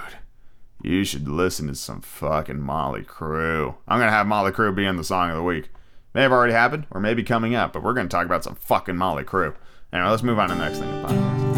you 0.81 1.03
should 1.03 1.27
listen 1.27 1.67
to 1.67 1.75
some 1.75 2.01
fucking 2.01 2.59
Motley 2.59 3.03
Crue. 3.03 3.75
I'm 3.87 3.99
gonna 3.99 4.09
have 4.09 4.25
Motley 4.25 4.51
Crue 4.51 4.75
be 4.75 4.85
in 4.85 4.97
the 4.97 5.03
song 5.03 5.29
of 5.29 5.35
the 5.35 5.43
week. 5.43 5.69
May 6.15 6.23
have 6.23 6.31
already 6.31 6.53
happened, 6.53 6.87
or 6.89 6.99
maybe 6.99 7.21
coming 7.21 7.53
up, 7.53 7.73
but 7.73 7.83
we're 7.83 7.93
gonna 7.93 8.09
talk 8.09 8.25
about 8.25 8.43
some 8.43 8.55
fucking 8.55 8.97
Motley 8.97 9.23
Crue. 9.23 9.53
Anyway, 9.93 10.09
let's 10.09 10.23
move 10.23 10.39
on 10.39 10.49
to 10.49 10.55
the 10.55 10.61
next 10.61 10.79
thing. 10.79 11.50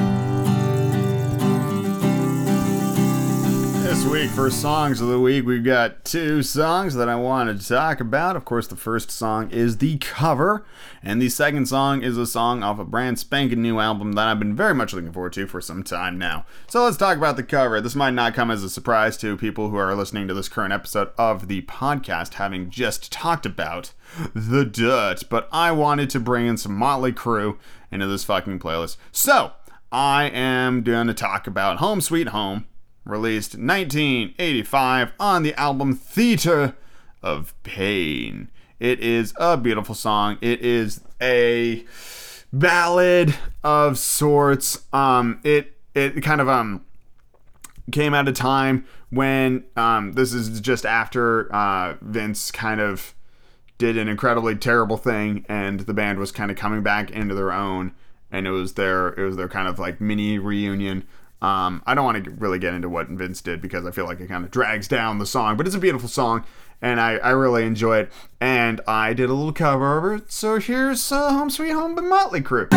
Week 4.11 4.29
for 4.29 4.51
songs 4.51 5.01
of 5.01 5.07
the 5.07 5.19
week, 5.19 5.43
we've 5.43 5.63
got 5.63 6.05
two 6.05 6.43
songs 6.43 6.93
that 6.93 7.09
I 7.09 7.15
want 7.15 7.59
to 7.59 7.67
talk 7.67 7.99
about. 7.99 8.35
Of 8.35 8.45
course, 8.45 8.67
the 8.67 8.75
first 8.75 9.09
song 9.09 9.49
is 9.49 9.79
the 9.79 9.97
cover, 9.97 10.65
and 11.01 11.19
the 11.19 11.29
second 11.29 11.65
song 11.67 12.03
is 12.03 12.15
a 12.15 12.27
song 12.27 12.61
off 12.61 12.77
a 12.77 12.85
brand 12.85 13.17
spanking 13.17 13.63
new 13.63 13.79
album 13.79 14.13
that 14.13 14.27
I've 14.27 14.37
been 14.37 14.55
very 14.55 14.75
much 14.75 14.93
looking 14.93 15.11
forward 15.11 15.33
to 15.33 15.47
for 15.47 15.61
some 15.61 15.81
time 15.81 16.19
now. 16.19 16.45
So 16.67 16.83
let's 16.83 16.97
talk 16.97 17.17
about 17.17 17.37
the 17.37 17.43
cover. 17.43 17.81
This 17.81 17.95
might 17.95 18.13
not 18.13 18.35
come 18.35 18.51
as 18.51 18.63
a 18.63 18.69
surprise 18.69 19.17
to 19.17 19.35
people 19.35 19.69
who 19.69 19.77
are 19.77 19.95
listening 19.95 20.27
to 20.27 20.35
this 20.35 20.49
current 20.49 20.73
episode 20.73 21.09
of 21.17 21.47
the 21.47 21.63
podcast, 21.63 22.35
having 22.35 22.69
just 22.69 23.11
talked 23.11 23.47
about 23.47 23.93
the 24.35 24.63
dirt, 24.63 25.23
but 25.27 25.49
I 25.51 25.71
wanted 25.71 26.11
to 26.11 26.19
bring 26.19 26.45
in 26.45 26.57
some 26.57 26.75
Motley 26.75 27.13
Crue 27.13 27.57
into 27.91 28.05
this 28.05 28.25
fucking 28.25 28.59
playlist. 28.59 28.97
So 29.11 29.53
I 29.91 30.25
am 30.25 30.83
going 30.83 31.07
to 31.07 31.15
talk 31.15 31.47
about 31.47 31.77
Home 31.77 31.99
Sweet 31.99 32.27
Home 32.27 32.67
released 33.05 33.55
1985 33.55 35.11
on 35.19 35.43
the 35.43 35.53
album 35.59 35.95
Theater 35.95 36.75
of 37.21 37.53
Pain. 37.63 38.49
It 38.79 38.99
is 38.99 39.33
a 39.37 39.57
beautiful 39.57 39.95
song. 39.95 40.37
It 40.41 40.61
is 40.61 41.01
a 41.21 41.85
ballad 42.51 43.35
of 43.63 43.97
sorts. 43.97 44.83
Um, 44.93 45.39
it 45.43 45.77
it 45.95 46.21
kind 46.21 46.41
of 46.41 46.49
um 46.49 46.85
came 47.91 48.13
at 48.13 48.27
a 48.27 48.31
time 48.31 48.85
when 49.09 49.63
um 49.75 50.13
this 50.13 50.33
is 50.33 50.59
just 50.61 50.85
after 50.85 51.53
uh 51.53 51.95
Vince 52.01 52.51
kind 52.51 52.79
of 52.79 53.13
did 53.77 53.97
an 53.97 54.07
incredibly 54.07 54.55
terrible 54.55 54.97
thing 54.97 55.45
and 55.49 55.81
the 55.81 55.93
band 55.93 56.19
was 56.19 56.31
kind 56.31 56.49
of 56.49 56.57
coming 56.57 56.81
back 56.81 57.11
into 57.11 57.35
their 57.35 57.51
own 57.51 57.93
and 58.31 58.47
it 58.47 58.51
was 58.51 58.73
their 58.73 59.09
it 59.09 59.25
was 59.25 59.35
their 59.35 59.49
kind 59.49 59.67
of 59.67 59.77
like 59.79 59.99
mini 59.99 60.37
reunion 60.39 61.03
um, 61.43 61.83
I 61.85 61.93
don't 61.93 62.05
want 62.05 62.23
to 62.23 62.31
really 62.31 62.57
get 62.57 62.73
into 62.73 62.89
what 62.89 63.09
Vince 63.09 63.41
did 63.41 63.61
because 63.61 63.85
I 63.85 63.91
feel 63.91 64.05
like 64.05 64.19
it 64.19 64.27
kind 64.27 64.45
of 64.45 64.51
drags 64.51 64.87
down 64.87 65.19
the 65.19 65.25
song, 65.25 65.57
but 65.57 65.67
it's 65.67 65.75
a 65.75 65.79
beautiful 65.79 66.09
song 66.09 66.45
and 66.81 66.99
I, 66.99 67.17
I 67.17 67.29
really 67.31 67.65
enjoy 67.65 67.99
it. 67.99 68.11
And 68.39 68.81
I 68.87 69.13
did 69.13 69.29
a 69.29 69.33
little 69.33 69.53
cover 69.53 70.13
of 70.13 70.21
it. 70.21 70.31
So 70.31 70.59
here's 70.59 71.11
uh, 71.11 71.31
Home 71.31 71.49
Sweet 71.49 71.71
Home 71.71 71.95
by 71.95 72.01
Motley 72.01 72.41
Crue. 72.41 72.69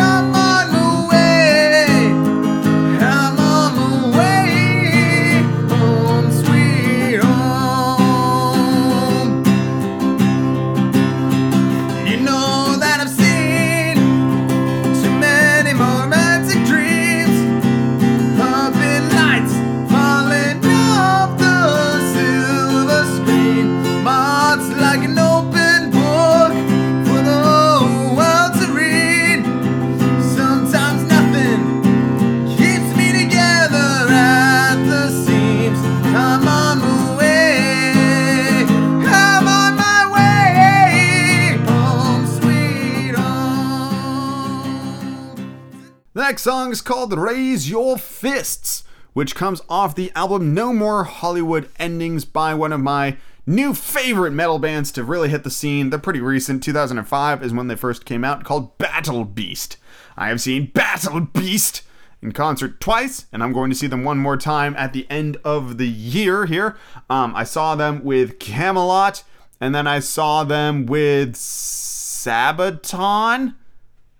Song 46.67 46.73
is 46.73 46.81
called 46.81 47.17
Raise 47.17 47.69
Your 47.69 47.97
Fists, 47.97 48.83
which 49.13 49.35
comes 49.35 49.61
off 49.69 49.95
the 49.95 50.11
album 50.15 50.53
No 50.53 50.73
More 50.73 51.05
Hollywood 51.05 51.69
Endings 51.79 52.25
by 52.25 52.53
one 52.53 52.73
of 52.73 52.81
my 52.81 53.15
new 53.45 53.73
favorite 53.73 54.33
metal 54.33 54.59
bands 54.59 54.91
to 54.91 55.05
really 55.05 55.29
hit 55.29 55.45
the 55.45 55.49
scene. 55.49 55.89
They're 55.89 55.97
pretty 55.97 56.19
recent. 56.19 56.61
2005 56.61 57.41
is 57.41 57.53
when 57.53 57.67
they 57.67 57.77
first 57.77 58.03
came 58.03 58.25
out, 58.25 58.43
called 58.43 58.77
Battle 58.77 59.23
Beast. 59.23 59.77
I 60.17 60.27
have 60.27 60.41
seen 60.41 60.65
Battle 60.73 61.21
Beast 61.21 61.83
in 62.21 62.33
concert 62.33 62.81
twice, 62.81 63.27
and 63.31 63.41
I'm 63.41 63.53
going 63.53 63.69
to 63.69 63.75
see 63.77 63.87
them 63.87 64.03
one 64.03 64.17
more 64.17 64.35
time 64.35 64.75
at 64.75 64.91
the 64.91 65.07
end 65.09 65.37
of 65.45 65.77
the 65.77 65.87
year 65.87 66.47
here. 66.47 66.75
Um, 67.09 67.33
I 67.33 67.45
saw 67.45 67.75
them 67.75 68.03
with 68.03 68.39
Kamelot, 68.39 69.23
and 69.61 69.73
then 69.73 69.87
I 69.87 69.99
saw 69.99 70.43
them 70.43 70.85
with 70.85 71.35
Sabaton. 71.35 72.75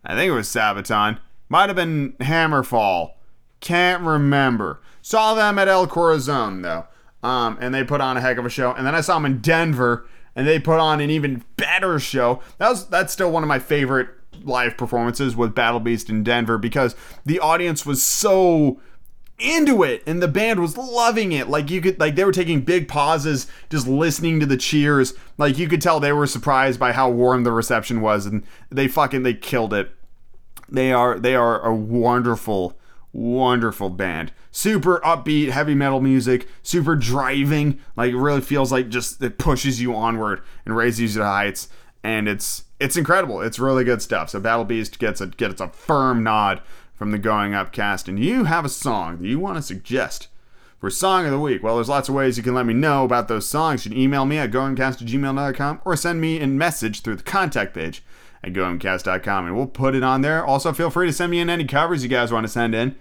I 0.06 0.16
think 0.16 0.30
it 0.30 0.34
was 0.34 0.48
Sabaton. 0.48 1.20
Might 1.50 1.70
have 1.70 1.76
been 1.76 2.14
Hammerfall. 2.20 3.12
Can't 3.60 4.04
remember. 4.04 4.82
Saw 5.02 5.34
them 5.34 5.58
at 5.58 5.68
El 5.68 5.88
Corazon 5.88 6.62
though. 6.62 6.86
Um, 7.24 7.58
and 7.60 7.74
they 7.74 7.84
put 7.84 8.02
on 8.02 8.18
a 8.18 8.22
heck 8.22 8.38
of 8.38 8.46
a 8.46 8.50
show. 8.50 8.74
And 8.74 8.86
then 8.86 8.96
I 8.96 9.02
saw 9.02 9.16
them 9.16 9.26
in 9.26 9.40
Denver, 9.40 10.06
and 10.36 10.48
they 10.48 10.60
put 10.60 10.80
on 10.80 11.02
an 11.02 11.10
even 11.10 11.44
better 11.56 12.00
show. 12.00 12.42
That 12.58 12.70
was 12.70 12.88
that's 12.88 13.14
still 13.14 13.32
one 13.32 13.44
of 13.44 13.50
my 13.50 13.60
favorite 13.60 14.10
live 14.44 14.78
performances 14.78 15.36
with 15.36 15.56
Battle 15.56 15.80
Beast 15.80 16.10
in 16.10 16.24
Denver 16.24 16.58
because 16.58 16.96
the 17.26 17.40
audience 17.40 17.86
was 17.86 18.04
so 18.04 18.80
into 19.40 19.84
it 19.84 20.02
and 20.08 20.22
the 20.22 20.28
band 20.28 20.60
was 20.60 20.76
loving 20.78 21.32
it 21.32 21.48
like 21.48 21.70
you 21.70 21.80
could 21.80 22.00
like 22.00 22.16
they 22.16 22.26
were 22.26 22.32
taking 22.32 22.60
big 22.62 22.88
pauses 22.88 23.46
just 23.70 23.88
listening 23.88 24.40
to 24.40 24.48
the 24.48 24.58
cheers 24.58 25.14
like 25.38 25.60
you 25.60 25.68
could 25.68 25.80
tell 25.80 26.00
they 26.00 26.12
were 26.12 26.26
surprised 26.26 26.80
by 26.80 26.92
how 26.92 27.08
warm 27.08 27.44
the 27.44 27.52
reception 27.52 28.02
was 28.02 28.26
and 28.26 28.44
they 28.72 28.88
fucking 28.88 29.22
they 29.22 29.36
killed 29.36 29.76
it 29.76 29.92
they 30.70 30.92
are 30.92 31.20
they 31.20 31.36
are 31.36 31.66
a 31.66 31.74
wonderful 31.74 32.78
wonderful 33.14 33.90
band. 33.90 34.32
Super 34.52 35.00
upbeat 35.00 35.50
heavy 35.50 35.74
metal 35.74 36.02
music 36.02 36.48
super 36.64 36.96
driving 36.96 37.80
like 37.96 38.12
it 38.12 38.18
really 38.18 38.42
feels 38.42 38.72
like 38.72 38.90
just 38.90 39.22
it 39.22 39.38
pushes 39.38 39.82
you 39.82 39.96
onward 39.96 40.42
and 40.66 40.76
raises 40.76 41.16
you 41.16 41.22
to 41.22 41.26
heights. 41.26 41.70
And 42.04 42.28
it's 42.28 42.66
it's 42.80 42.98
incredible. 42.98 43.42
It's 43.42 43.60
really 43.60 43.84
good 43.84 44.02
stuff. 44.02 44.30
So 44.30 44.40
battle 44.40 44.66
beast 44.66 45.00
gets 45.00 45.22
a 45.22 45.28
gets 45.28 45.62
a 45.62 45.70
firm 45.70 46.24
nod 46.24 46.62
from 46.94 47.12
the 47.12 47.20
Going 47.20 47.54
Up 47.54 47.72
cast, 47.72 48.08
and 48.08 48.18
you 48.20 48.46
have 48.46 48.66
a 48.66 48.70
song 48.70 49.20
that 49.20 49.28
you 49.28 49.38
want 49.40 49.58
to 49.58 49.62
suggest 49.62 50.30
for 50.80 50.90
Song 50.92 51.26
of 51.26 51.32
the 51.32 51.40
Week, 51.40 51.64
well, 51.64 51.76
there's 51.76 51.90
lots 51.90 52.08
of 52.08 52.14
ways 52.14 52.38
you 52.38 52.44
can 52.44 52.54
let 52.54 52.68
me 52.68 52.74
know 52.74 53.04
about 53.04 53.28
those 53.28 53.48
songs. 53.48 53.84
You 53.84 53.92
can 53.92 54.00
email 54.00 54.26
me 54.26 54.38
at 54.38 54.52
goingcast 54.52 55.82
or 55.84 55.96
send 55.96 56.22
me 56.22 56.40
a 56.40 56.48
message 56.48 57.02
through 57.02 57.16
the 57.16 57.24
contact 57.24 57.74
page 57.74 58.04
at 58.56 59.28
and 59.28 59.56
we'll 59.56 59.68
put 59.68 59.96
it 59.96 60.04
on 60.04 60.22
there. 60.22 60.46
Also, 60.46 60.74
feel 60.74 60.90
free 60.90 61.08
to 61.08 61.14
send 61.14 61.32
me 61.32 61.40
in 61.40 61.50
any 61.50 61.66
covers 61.66 62.04
you 62.04 62.10
guys 62.10 62.32
want 62.32 62.46
to 62.46 62.52
send 62.52 62.74
in. 62.76 62.96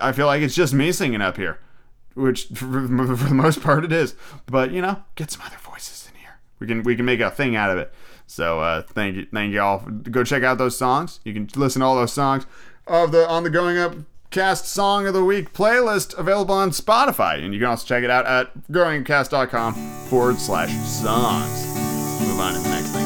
I 0.00 0.12
feel 0.12 0.26
like 0.26 0.42
it's 0.42 0.54
just 0.54 0.72
me 0.72 0.92
singing 0.92 1.20
up 1.20 1.36
here, 1.36 1.58
which 2.14 2.46
for, 2.54 2.66
the 2.66 3.34
most 3.34 3.62
part 3.62 3.84
it 3.84 3.92
is. 3.92 4.14
But, 4.46 4.70
you 4.70 4.82
know, 4.82 5.02
get 5.14 5.30
some 5.30 5.42
other 5.44 5.58
voices 5.58 6.08
in 6.12 6.18
here. 6.20 6.38
We 6.58 6.66
can 6.66 6.82
we 6.82 6.96
can 6.96 7.04
make 7.04 7.20
a 7.20 7.30
thing 7.30 7.56
out 7.56 7.70
of 7.70 7.78
it. 7.78 7.92
So 8.26 8.60
uh, 8.60 8.82
thank 8.82 9.16
you, 9.16 9.26
thank 9.32 9.52
you 9.52 9.60
all. 9.60 9.80
Go 9.80 10.24
check 10.24 10.42
out 10.42 10.58
those 10.58 10.76
songs. 10.76 11.20
You 11.24 11.34
can 11.34 11.48
listen 11.56 11.80
to 11.80 11.86
all 11.86 11.96
those 11.96 12.12
songs 12.12 12.46
of 12.86 13.12
the 13.12 13.28
on 13.28 13.44
the 13.44 13.50
Going 13.50 13.78
Up 13.78 13.94
Cast 14.30 14.66
Song 14.66 15.06
of 15.06 15.12
the 15.12 15.24
Week 15.24 15.52
playlist 15.52 16.16
available 16.16 16.54
on 16.54 16.70
Spotify. 16.70 17.42
And 17.42 17.52
you 17.52 17.60
can 17.60 17.68
also 17.68 17.86
check 17.86 18.02
it 18.02 18.10
out 18.10 18.26
at 18.26 18.50
goingcast.com 18.70 19.74
forward 20.08 20.38
slash 20.38 20.72
songs. 20.86 21.66
Move 22.26 22.40
on 22.40 22.54
to 22.54 22.60
the 22.60 22.68
next 22.70 22.88
thing 22.88 23.01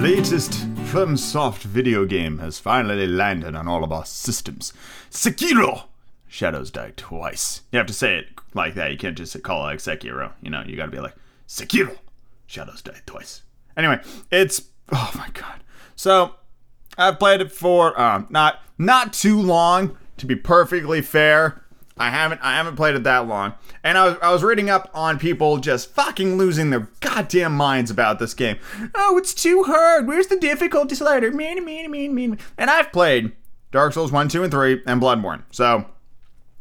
latest 0.00 0.52
FromSoft 0.90 1.62
video 1.62 2.04
game 2.04 2.38
has 2.38 2.58
finally 2.58 3.06
landed 3.06 3.54
on 3.54 3.68
all 3.68 3.84
of 3.84 3.92
our 3.92 4.04
systems. 4.04 4.72
Sekiro! 5.10 5.84
Shadows 6.26 6.70
Die 6.70 6.92
Twice. 6.96 7.62
You 7.70 7.78
have 7.78 7.86
to 7.86 7.92
say 7.92 8.16
it 8.16 8.28
like 8.54 8.74
that. 8.74 8.90
You 8.90 8.98
can't 8.98 9.16
just 9.16 9.40
call 9.42 9.68
it 9.68 9.76
Sekiro. 9.76 10.32
You 10.40 10.50
know, 10.50 10.62
you 10.66 10.76
gotta 10.76 10.90
be 10.90 11.00
like, 11.00 11.14
Sekiro! 11.46 11.98
Shadows 12.46 12.82
Die 12.82 13.00
Twice. 13.06 13.42
Anyway, 13.76 14.00
it's 14.30 14.62
Oh 14.90 15.10
my 15.16 15.28
god. 15.32 15.62
So 15.96 16.34
I've 16.98 17.18
played 17.18 17.40
it 17.40 17.52
for 17.52 17.98
um, 18.00 18.26
not 18.30 18.60
not 18.78 19.12
too 19.12 19.40
long. 19.40 19.96
To 20.18 20.26
be 20.26 20.36
perfectly 20.36 21.02
fair, 21.02 21.61
I 21.96 22.10
haven't 22.10 22.40
I 22.42 22.56
haven't 22.56 22.76
played 22.76 22.94
it 22.94 23.04
that 23.04 23.26
long. 23.28 23.54
And 23.84 23.98
I 23.98 24.06
was 24.06 24.16
I 24.22 24.32
was 24.32 24.42
reading 24.42 24.70
up 24.70 24.90
on 24.94 25.18
people 25.18 25.58
just 25.58 25.90
fucking 25.90 26.36
losing 26.36 26.70
their 26.70 26.88
goddamn 27.00 27.56
minds 27.56 27.90
about 27.90 28.18
this 28.18 28.34
game. 28.34 28.58
Oh, 28.94 29.18
it's 29.18 29.34
too 29.34 29.64
hard. 29.64 30.06
Where's 30.06 30.28
the 30.28 30.38
difficulty 30.38 30.94
slider? 30.94 31.30
Mean, 31.30 31.64
mean, 31.64 31.90
mean, 31.90 32.14
mean. 32.14 32.38
And 32.56 32.70
I've 32.70 32.92
played 32.92 33.32
Dark 33.70 33.94
Souls 33.94 34.12
1, 34.12 34.28
2, 34.28 34.42
and 34.44 34.52
3, 34.52 34.82
and 34.86 35.00
Bloodborne. 35.00 35.42
So 35.50 35.86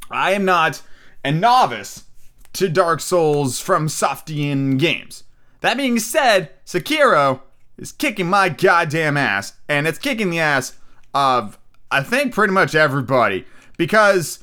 I 0.10 0.32
am 0.32 0.46
not 0.46 0.82
a 1.24 1.32
novice 1.32 2.06
to 2.54 2.70
Dark 2.70 3.00
Souls 3.00 3.62
FromSoftian 3.62 4.78
games. 4.78 5.24
That 5.62 5.78
being 5.78 6.00
said, 6.00 6.52
Sekiro 6.66 7.42
is 7.78 7.92
kicking 7.92 8.28
my 8.28 8.50
goddamn 8.50 9.18
ass, 9.18 9.54
and 9.70 9.88
it's 9.88 10.00
kicking 10.00 10.30
the 10.30 10.40
ass 10.40 10.78
of 11.14 11.58
I 11.92 12.02
think 12.02 12.34
pretty 12.34 12.54
much 12.54 12.74
everybody 12.74 13.46
because 13.78 14.40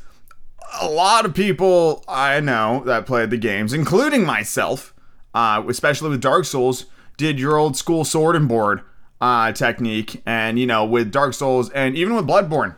a 0.80 0.88
lot 0.88 1.24
of 1.24 1.34
people 1.34 2.04
I 2.08 2.40
know 2.40 2.82
that 2.86 3.06
played 3.06 3.30
the 3.30 3.36
games, 3.36 3.72
including 3.72 4.24
myself, 4.24 4.94
uh, 5.34 5.62
especially 5.68 6.10
with 6.10 6.20
Dark 6.20 6.44
Souls, 6.44 6.86
did 7.16 7.40
your 7.40 7.56
old 7.56 7.76
school 7.76 8.04
sword 8.04 8.36
and 8.36 8.48
board 8.48 8.82
uh, 9.20 9.52
technique, 9.52 10.22
and 10.24 10.58
you 10.58 10.66
know 10.66 10.84
with 10.84 11.10
Dark 11.10 11.34
Souls 11.34 11.70
and 11.70 11.96
even 11.96 12.14
with 12.14 12.26
Bloodborne, 12.26 12.76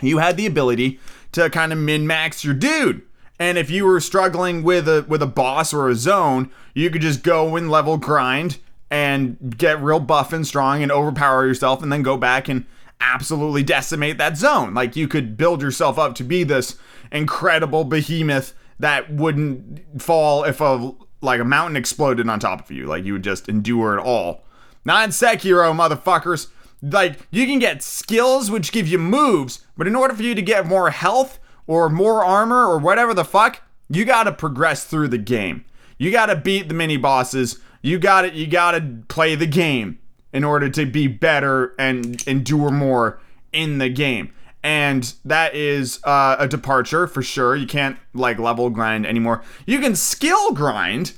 you 0.00 0.18
had 0.18 0.36
the 0.36 0.46
ability 0.46 1.00
to 1.32 1.50
kind 1.50 1.72
of 1.72 1.78
min 1.78 2.06
max 2.06 2.44
your 2.44 2.54
dude. 2.54 3.02
And 3.40 3.56
if 3.56 3.70
you 3.70 3.84
were 3.84 4.00
struggling 4.00 4.62
with 4.62 4.88
a 4.88 5.04
with 5.08 5.22
a 5.22 5.26
boss 5.26 5.72
or 5.72 5.88
a 5.88 5.94
zone, 5.94 6.50
you 6.74 6.90
could 6.90 7.02
just 7.02 7.22
go 7.22 7.56
and 7.56 7.70
level 7.70 7.96
grind 7.96 8.58
and 8.90 9.56
get 9.56 9.82
real 9.82 10.00
buff 10.00 10.32
and 10.32 10.46
strong 10.46 10.82
and 10.82 10.90
overpower 10.90 11.46
yourself 11.46 11.82
and 11.82 11.92
then 11.92 12.02
go 12.02 12.16
back 12.16 12.48
and 12.48 12.64
absolutely 13.00 13.62
decimate 13.62 14.18
that 14.18 14.36
zone. 14.36 14.74
Like 14.74 14.96
you 14.96 15.08
could 15.08 15.36
build 15.36 15.62
yourself 15.62 15.98
up 15.98 16.14
to 16.16 16.24
be 16.24 16.44
this 16.44 16.76
incredible 17.12 17.84
behemoth 17.84 18.54
that 18.78 19.12
wouldn't 19.12 20.02
fall 20.02 20.44
if 20.44 20.60
a 20.60 20.92
like 21.20 21.40
a 21.40 21.44
mountain 21.44 21.76
exploded 21.76 22.28
on 22.28 22.38
top 22.38 22.60
of 22.60 22.70
you. 22.70 22.86
Like 22.86 23.04
you 23.04 23.14
would 23.14 23.24
just 23.24 23.48
endure 23.48 23.98
it 23.98 24.02
all. 24.02 24.44
Not 24.84 25.04
in 25.04 25.10
Sekiro, 25.10 25.74
motherfuckers. 25.74 26.48
Like 26.80 27.18
you 27.30 27.46
can 27.46 27.58
get 27.58 27.82
skills 27.82 28.50
which 28.50 28.72
give 28.72 28.86
you 28.86 28.98
moves, 28.98 29.64
but 29.76 29.86
in 29.86 29.96
order 29.96 30.14
for 30.14 30.22
you 30.22 30.34
to 30.34 30.42
get 30.42 30.66
more 30.66 30.90
health 30.90 31.38
or 31.66 31.88
more 31.88 32.24
armor 32.24 32.66
or 32.66 32.78
whatever 32.78 33.14
the 33.14 33.24
fuck, 33.24 33.62
you 33.90 34.04
got 34.04 34.24
to 34.24 34.32
progress 34.32 34.84
through 34.84 35.08
the 35.08 35.18
game. 35.18 35.64
You 35.98 36.12
got 36.12 36.26
to 36.26 36.36
beat 36.36 36.68
the 36.68 36.74
mini 36.74 36.96
bosses 36.96 37.58
you 37.82 37.98
got 37.98 38.24
it. 38.24 38.34
You 38.34 38.46
got 38.46 38.72
to 38.72 39.02
play 39.08 39.34
the 39.34 39.46
game 39.46 39.98
in 40.32 40.44
order 40.44 40.68
to 40.68 40.86
be 40.86 41.06
better 41.06 41.74
and 41.78 42.26
endure 42.26 42.70
more 42.70 43.20
in 43.52 43.78
the 43.78 43.88
game. 43.88 44.32
And 44.62 45.12
that 45.24 45.54
is 45.54 46.00
uh, 46.04 46.36
a 46.38 46.48
departure 46.48 47.06
for 47.06 47.22
sure. 47.22 47.54
You 47.56 47.66
can't 47.66 47.98
like 48.12 48.38
level 48.38 48.70
grind 48.70 49.06
anymore. 49.06 49.42
You 49.66 49.78
can 49.78 49.94
skill 49.94 50.52
grind. 50.52 51.12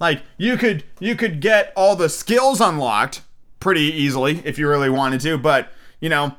Like 0.00 0.22
you 0.38 0.56
could 0.56 0.84
you 1.00 1.14
could 1.14 1.40
get 1.40 1.72
all 1.76 1.96
the 1.96 2.08
skills 2.08 2.60
unlocked 2.60 3.22
pretty 3.60 3.82
easily 3.82 4.42
if 4.44 4.58
you 4.58 4.68
really 4.68 4.90
wanted 4.90 5.20
to, 5.22 5.38
but 5.38 5.70
you 6.00 6.08
know, 6.08 6.36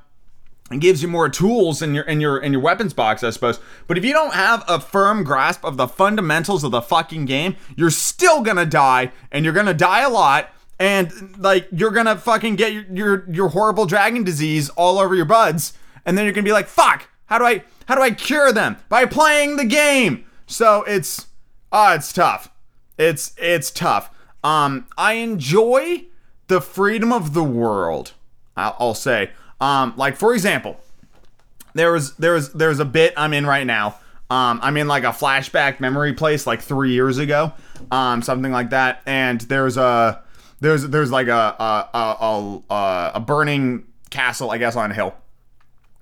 it 0.72 0.80
gives 0.80 1.02
you 1.02 1.08
more 1.08 1.30
tools 1.30 1.82
in 1.82 1.94
your 1.94 2.04
in 2.06 2.20
your 2.20 2.38
in 2.40 2.52
your 2.52 2.62
weapons 2.62 2.94
box, 2.94 3.24
I 3.24 3.30
suppose. 3.30 3.60
But 3.88 3.98
if 3.98 4.06
you 4.06 4.14
don't 4.14 4.34
have 4.34 4.64
a 4.68 4.80
firm 4.80 5.24
grasp 5.24 5.64
of 5.64 5.78
the 5.78 5.88
fundamentals 5.88 6.64
of 6.64 6.72
the 6.72 6.82
fucking 6.82 7.26
game, 7.26 7.56
you're 7.76 7.92
still 7.92 8.42
gonna 8.42 8.66
die, 8.66 9.12
and 9.32 9.46
you're 9.46 9.54
gonna 9.54 9.76
die 9.76 10.02
a 10.02 10.10
lot, 10.10 10.50
and 10.80 11.38
like 11.38 11.68
you're 11.72 11.92
gonna 11.92 12.18
fucking 12.18 12.56
get 12.56 12.74
your 12.74 12.86
your, 12.92 13.32
your 13.32 13.50
horrible 13.50 13.86
dragon 13.86 14.24
disease 14.24 14.70
all 14.72 15.00
over 15.00 15.16
your 15.16 15.26
buds, 15.26 15.74
and 16.06 16.18
then 16.18 16.26
you're 16.26 16.34
gonna 16.34 16.46
be 16.46 16.52
like, 16.52 16.68
fuck, 16.68 17.10
how 17.26 17.38
do 17.38 17.46
I 17.46 17.64
how 17.88 17.96
do 17.96 18.02
I 18.02 18.12
cure 18.12 18.52
them? 18.52 18.78
By 18.90 19.06
playing 19.06 19.58
the 19.58 19.66
game. 19.66 20.26
So 20.48 20.84
it's 20.84 21.28
ah, 21.72 21.96
it's 21.96 22.12
tough. 22.12 22.52
It's 22.98 23.34
it's 23.38 23.72
tough. 23.72 24.10
Um, 24.44 24.88
I 24.98 25.14
enjoy 25.14 26.06
the 26.48 26.62
freedom 26.62 27.12
of 27.12 27.34
the 27.34 27.44
world. 27.44 28.14
I'll, 28.56 28.76
I'll 28.80 28.94
say. 28.94 29.32
Um, 29.60 29.94
like 29.98 30.16
for 30.16 30.34
example, 30.34 30.80
there 31.74 31.92
was 31.92 32.16
there 32.16 32.34
was 32.34 32.54
there's 32.54 32.80
a 32.80 32.86
bit 32.86 33.14
I'm 33.18 33.34
in 33.34 33.46
right 33.46 33.66
now. 33.66 34.00
Um, 34.30 34.60
I'm 34.64 34.76
in 34.78 34.88
like 34.88 35.04
a 35.04 35.10
flashback 35.10 35.80
memory 35.80 36.14
place 36.14 36.48
like 36.48 36.62
three 36.62 36.94
years 36.94 37.20
ago, 37.20 37.54
um, 37.92 38.24
something 38.24 38.52
like 38.52 38.72
that. 38.72 39.02
And 39.06 39.40
there's 39.42 39.78
a 39.78 40.24
there's 40.60 40.88
there's 40.88 41.12
like 41.12 41.28
a 41.28 41.56
a 41.60 41.90
a, 41.94 42.62
a, 42.70 43.12
a 43.16 43.20
burning 43.20 43.86
castle, 44.10 44.52
I 44.52 44.58
guess, 44.58 44.76
on 44.76 44.92
a 44.92 44.94
hill. 44.94 45.16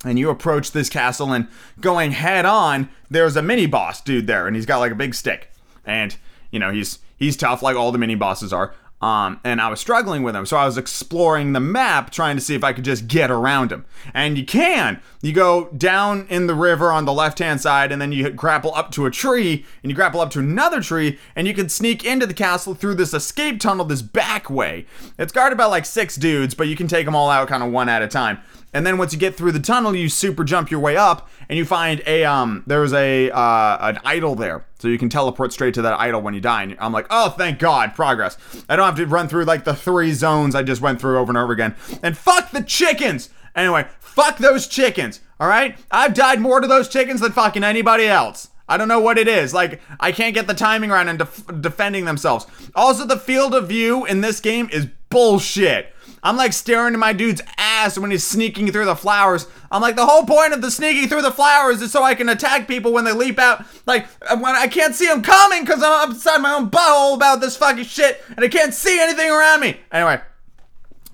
And 0.05 0.19
you 0.19 0.29
approach 0.29 0.71
this 0.71 0.89
castle 0.89 1.31
and 1.31 1.47
going 1.79 2.11
head 2.11 2.45
on, 2.45 2.89
there's 3.09 3.37
a 3.37 3.41
mini 3.41 3.67
boss 3.67 4.01
dude 4.01 4.27
there, 4.27 4.47
and 4.47 4.55
he's 4.55 4.65
got 4.65 4.79
like 4.79 4.91
a 4.91 4.95
big 4.95 5.15
stick, 5.15 5.49
and 5.85 6.15
you 6.51 6.59
know 6.59 6.71
he's 6.71 6.99
he's 7.17 7.37
tough 7.37 7.61
like 7.61 7.75
all 7.75 7.91
the 7.91 7.97
mini 7.97 8.15
bosses 8.15 8.51
are. 8.51 8.73
Um, 9.03 9.41
and 9.43 9.59
I 9.59 9.67
was 9.67 9.81
struggling 9.81 10.23
with 10.23 10.33
him. 10.33 10.45
So 10.45 10.55
I 10.55 10.65
was 10.65 10.77
exploring 10.77 11.51
the 11.51 11.59
map 11.59 12.09
trying 12.09 12.37
to 12.37 12.41
see 12.41 12.55
if 12.55 12.63
I 12.63 12.71
could 12.71 12.85
just 12.85 13.05
get 13.09 13.29
around 13.29 13.69
him. 13.69 13.83
And 14.13 14.37
you 14.37 14.45
can. 14.45 15.01
You 15.21 15.33
go 15.33 15.65
down 15.75 16.25
in 16.29 16.47
the 16.47 16.55
river 16.55 16.89
on 16.89 17.03
the 17.03 17.11
left 17.11 17.39
hand 17.39 17.59
side, 17.59 17.91
and 17.91 18.01
then 18.01 18.13
you 18.13 18.29
grapple 18.29 18.73
up 18.73 18.91
to 18.91 19.05
a 19.05 19.11
tree, 19.11 19.65
and 19.81 19.91
you 19.91 19.95
grapple 19.95 20.21
up 20.21 20.31
to 20.31 20.39
another 20.39 20.79
tree, 20.79 21.19
and 21.35 21.47
you 21.47 21.53
can 21.53 21.67
sneak 21.67 22.05
into 22.05 22.25
the 22.25 22.33
castle 22.33 22.75
through 22.75 22.95
this 22.95 23.13
escape 23.13 23.59
tunnel, 23.59 23.83
this 23.83 24.01
back 24.01 24.49
way. 24.49 24.85
It's 25.19 25.33
guarded 25.33 25.57
by 25.57 25.65
like 25.65 25.85
six 25.85 26.15
dudes, 26.15 26.53
but 26.53 26.69
you 26.69 26.77
can 26.77 26.87
take 26.87 27.05
them 27.05 27.15
all 27.15 27.29
out 27.29 27.49
kind 27.49 27.61
of 27.61 27.73
one 27.73 27.89
at 27.89 28.01
a 28.01 28.07
time. 28.07 28.39
And 28.73 28.85
then 28.85 28.97
once 28.97 29.13
you 29.13 29.19
get 29.19 29.35
through 29.35 29.51
the 29.51 29.59
tunnel, 29.59 29.95
you 29.95 30.09
super 30.09 30.43
jump 30.43 30.71
your 30.71 30.79
way 30.79 30.97
up, 30.97 31.29
and 31.47 31.57
you 31.57 31.65
find 31.65 32.01
a 32.07 32.25
um. 32.25 32.63
There's 32.65 32.93
a 32.93 33.29
uh, 33.29 33.77
an 33.81 33.99
idol 34.03 34.35
there, 34.35 34.65
so 34.79 34.87
you 34.87 34.97
can 34.97 35.09
teleport 35.09 35.53
straight 35.53 35.73
to 35.75 35.81
that 35.83 35.99
idol 35.99 36.21
when 36.21 36.33
you 36.33 36.41
die. 36.41 36.63
And 36.63 36.75
I'm 36.79 36.91
like, 36.91 37.07
oh, 37.09 37.29
thank 37.29 37.59
God, 37.59 37.93
progress. 37.95 38.37
I 38.67 38.75
don't 38.75 38.85
have 38.85 38.95
to 38.95 39.05
run 39.05 39.27
through 39.27 39.45
like 39.45 39.63
the 39.63 39.75
three 39.75 40.11
zones 40.13 40.55
I 40.55 40.63
just 40.63 40.81
went 40.81 40.99
through 40.99 41.19
over 41.19 41.29
and 41.29 41.37
over 41.37 41.53
again. 41.53 41.75
And 42.01 42.17
fuck 42.17 42.51
the 42.51 42.63
chickens. 42.63 43.29
Anyway, 43.55 43.85
fuck 43.99 44.37
those 44.39 44.67
chickens. 44.67 45.21
All 45.39 45.47
right, 45.47 45.77
I've 45.91 46.13
died 46.13 46.39
more 46.41 46.59
to 46.59 46.67
those 46.67 46.89
chickens 46.89 47.21
than 47.21 47.31
fucking 47.31 47.63
anybody 47.63 48.07
else. 48.07 48.49
I 48.67 48.77
don't 48.77 48.87
know 48.87 48.99
what 48.99 49.17
it 49.17 49.27
is. 49.27 49.53
Like, 49.53 49.81
I 49.99 50.11
can't 50.11 50.33
get 50.33 50.47
the 50.47 50.53
timing 50.53 50.89
right 50.89 51.05
in 51.05 51.17
def- 51.17 51.61
defending 51.61 52.05
themselves. 52.05 52.47
Also, 52.73 53.05
the 53.05 53.19
field 53.19 53.53
of 53.53 53.67
view 53.67 54.05
in 54.05 54.21
this 54.21 54.39
game 54.39 54.69
is 54.71 54.87
bullshit. 55.09 55.93
I'm 56.23 56.37
like 56.37 56.53
staring 56.53 56.93
at 56.93 56.99
my 56.99 57.11
dude's 57.11 57.41
ass 57.57 57.97
when 57.97 58.09
he's 58.09 58.23
sneaking 58.23 58.71
through 58.71 58.85
the 58.85 58.95
flowers. 58.95 59.45
I'm 59.69 59.81
like, 59.81 59.97
the 59.97 60.05
whole 60.05 60.25
point 60.25 60.53
of 60.53 60.61
the 60.61 60.71
sneaking 60.71 61.09
through 61.09 61.21
the 61.21 61.31
flowers 61.31 61.81
is 61.81 61.91
so 61.91 62.01
I 62.01 62.15
can 62.15 62.29
attack 62.29 62.67
people 62.67 62.93
when 62.93 63.03
they 63.03 63.11
leap 63.11 63.37
out. 63.37 63.65
Like, 63.85 64.07
uh, 64.29 64.37
when 64.37 64.55
I 64.55 64.67
can't 64.67 64.95
see 64.95 65.07
them 65.07 65.21
coming 65.21 65.63
because 65.63 65.83
I'm 65.83 66.11
upside 66.11 66.41
my 66.41 66.53
own 66.53 66.71
butthole 66.71 67.15
about 67.15 67.41
this 67.41 67.57
fucking 67.57 67.83
shit 67.83 68.23
and 68.29 68.39
I 68.39 68.47
can't 68.47 68.73
see 68.73 68.99
anything 69.01 69.29
around 69.29 69.59
me. 69.59 69.79
Anyway. 69.91 70.21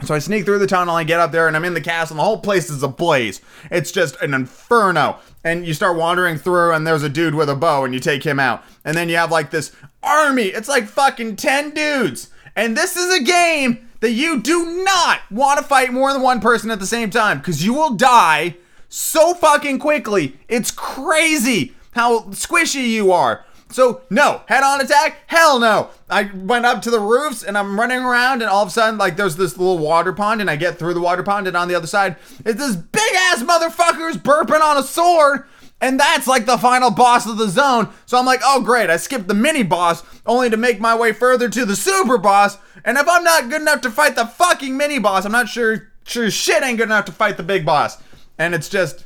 So 0.06 0.16
I 0.16 0.20
sneak 0.20 0.46
through 0.46 0.60
the 0.60 0.68
tunnel, 0.68 0.96
I 0.96 1.04
get 1.04 1.20
up 1.20 1.34
there, 1.34 1.48
and 1.48 1.58
I'm 1.58 1.66
in 1.66 1.74
the 1.74 1.82
castle, 1.82 2.14
and 2.14 2.20
the 2.20 2.24
whole 2.24 2.40
place 2.40 2.70
is 2.70 2.84
ablaze. 2.84 3.42
It's 3.70 3.92
just 3.92 4.16
an 4.22 4.34
inferno. 4.34 5.20
And 5.44 5.68
you 5.68 5.74
start 5.74 5.98
wandering 5.98 6.38
through, 6.38 6.72
and 6.72 6.88
there's 6.88 7.04
a 7.04 7.10
dude 7.10 7.36
with 7.36 7.50
a 7.50 7.56
bow, 7.56 7.84
and 7.84 7.94
you 7.94 8.00
take 8.00 8.24
him 8.24 8.40
out. 8.40 8.64
And 8.86 8.96
then 8.96 9.10
you 9.10 9.18
have 9.18 9.30
like 9.30 9.52
this 9.52 9.76
army. 10.02 10.46
It's 10.46 10.70
like 10.70 10.86
fucking 10.86 11.36
10 11.36 11.72
dudes. 11.72 12.30
And 12.56 12.78
this 12.78 12.96
is 12.96 13.14
a 13.14 13.24
game 13.24 13.89
that 14.00 14.12
you 14.12 14.42
do 14.42 14.84
not 14.84 15.22
want 15.30 15.60
to 15.60 15.66
fight 15.66 15.92
more 15.92 16.14
than 16.14 16.22
one 16.22 16.40
person 16.40 16.72
at 16.72 16.80
the 16.80 16.86
same 16.86 17.10
time 17.10 17.40
because 17.40 17.66
you 17.66 17.74
will 17.74 17.96
die 17.96 18.56
so 18.88 19.34
fucking 19.34 19.80
quickly. 19.80 20.38
It's 20.48 20.72
crazy 20.72 21.74
how 21.92 22.22
squishy 22.30 22.88
you 22.90 23.12
are. 23.12 23.46
So, 23.72 24.02
no, 24.10 24.42
head 24.48 24.64
on 24.64 24.82
attack? 24.82 25.18
Hell 25.28 25.60
no. 25.60 25.90
I 26.10 26.32
went 26.34 26.66
up 26.66 26.82
to 26.82 26.90
the 26.90 27.00
roofs 27.00 27.44
and 27.44 27.56
I'm 27.56 27.80
running 27.80 28.00
around, 28.00 28.42
and 28.42 28.50
all 28.50 28.64
of 28.64 28.70
a 28.70 28.72
sudden, 28.72 28.98
like, 28.98 29.16
there's 29.16 29.36
this 29.36 29.58
little 29.58 29.78
water 29.78 30.12
pond, 30.12 30.42
and 30.42 30.50
I 30.50 30.56
get 30.56 30.80
through 30.80 30.96
the 30.96 31.02
water 31.02 31.22
pond, 31.22 31.48
and 31.48 31.56
on 31.56 31.68
the 31.68 31.76
other 31.76 31.86
side, 31.86 32.16
it's 32.44 32.58
this 32.58 32.76
big 32.76 33.16
ass 33.16 33.44
motherfucker's 33.44 34.18
burping 34.18 34.62
on 34.62 34.78
a 34.78 34.84
sword. 34.84 35.44
And 35.82 36.00
that's 36.00 36.28
like 36.28 36.46
the 36.46 36.58
final 36.58 36.92
boss 36.92 37.26
of 37.26 37.38
the 37.38 37.48
zone. 37.48 37.90
So 38.06 38.18
I'm 38.18 38.26
like, 38.26 38.42
oh 38.44 38.62
great, 38.62 38.90
I 38.90 38.98
skipped 38.98 39.28
the 39.28 39.34
mini 39.34 39.64
boss 39.64 40.04
only 40.26 40.50
to 40.50 40.58
make 40.58 40.80
my 40.80 40.96
way 40.96 41.14
further 41.14 41.50
to 41.50 41.66
the 41.66 41.76
super 41.76 42.18
boss. 42.18 42.58
And 42.84 42.98
if 42.98 43.08
I'm 43.08 43.24
not 43.24 43.50
good 43.50 43.62
enough 43.62 43.82
to 43.82 43.92
fight 43.92 44.16
the 44.16 44.26
fucking 44.26 44.76
mini 44.76 45.00
boss, 45.00 45.26
I'm 45.26 45.32
not 45.32 45.48
sure 45.48 45.92
sure 46.06 46.30
shit 46.32 46.64
ain't 46.64 46.78
good 46.78 46.88
enough 46.88 47.06
to 47.06 47.12
fight 47.12 47.38
the 47.38 47.44
big 47.44 47.66
boss. 47.66 48.02
And 48.38 48.54
it's 48.54 48.70
just 48.70 49.06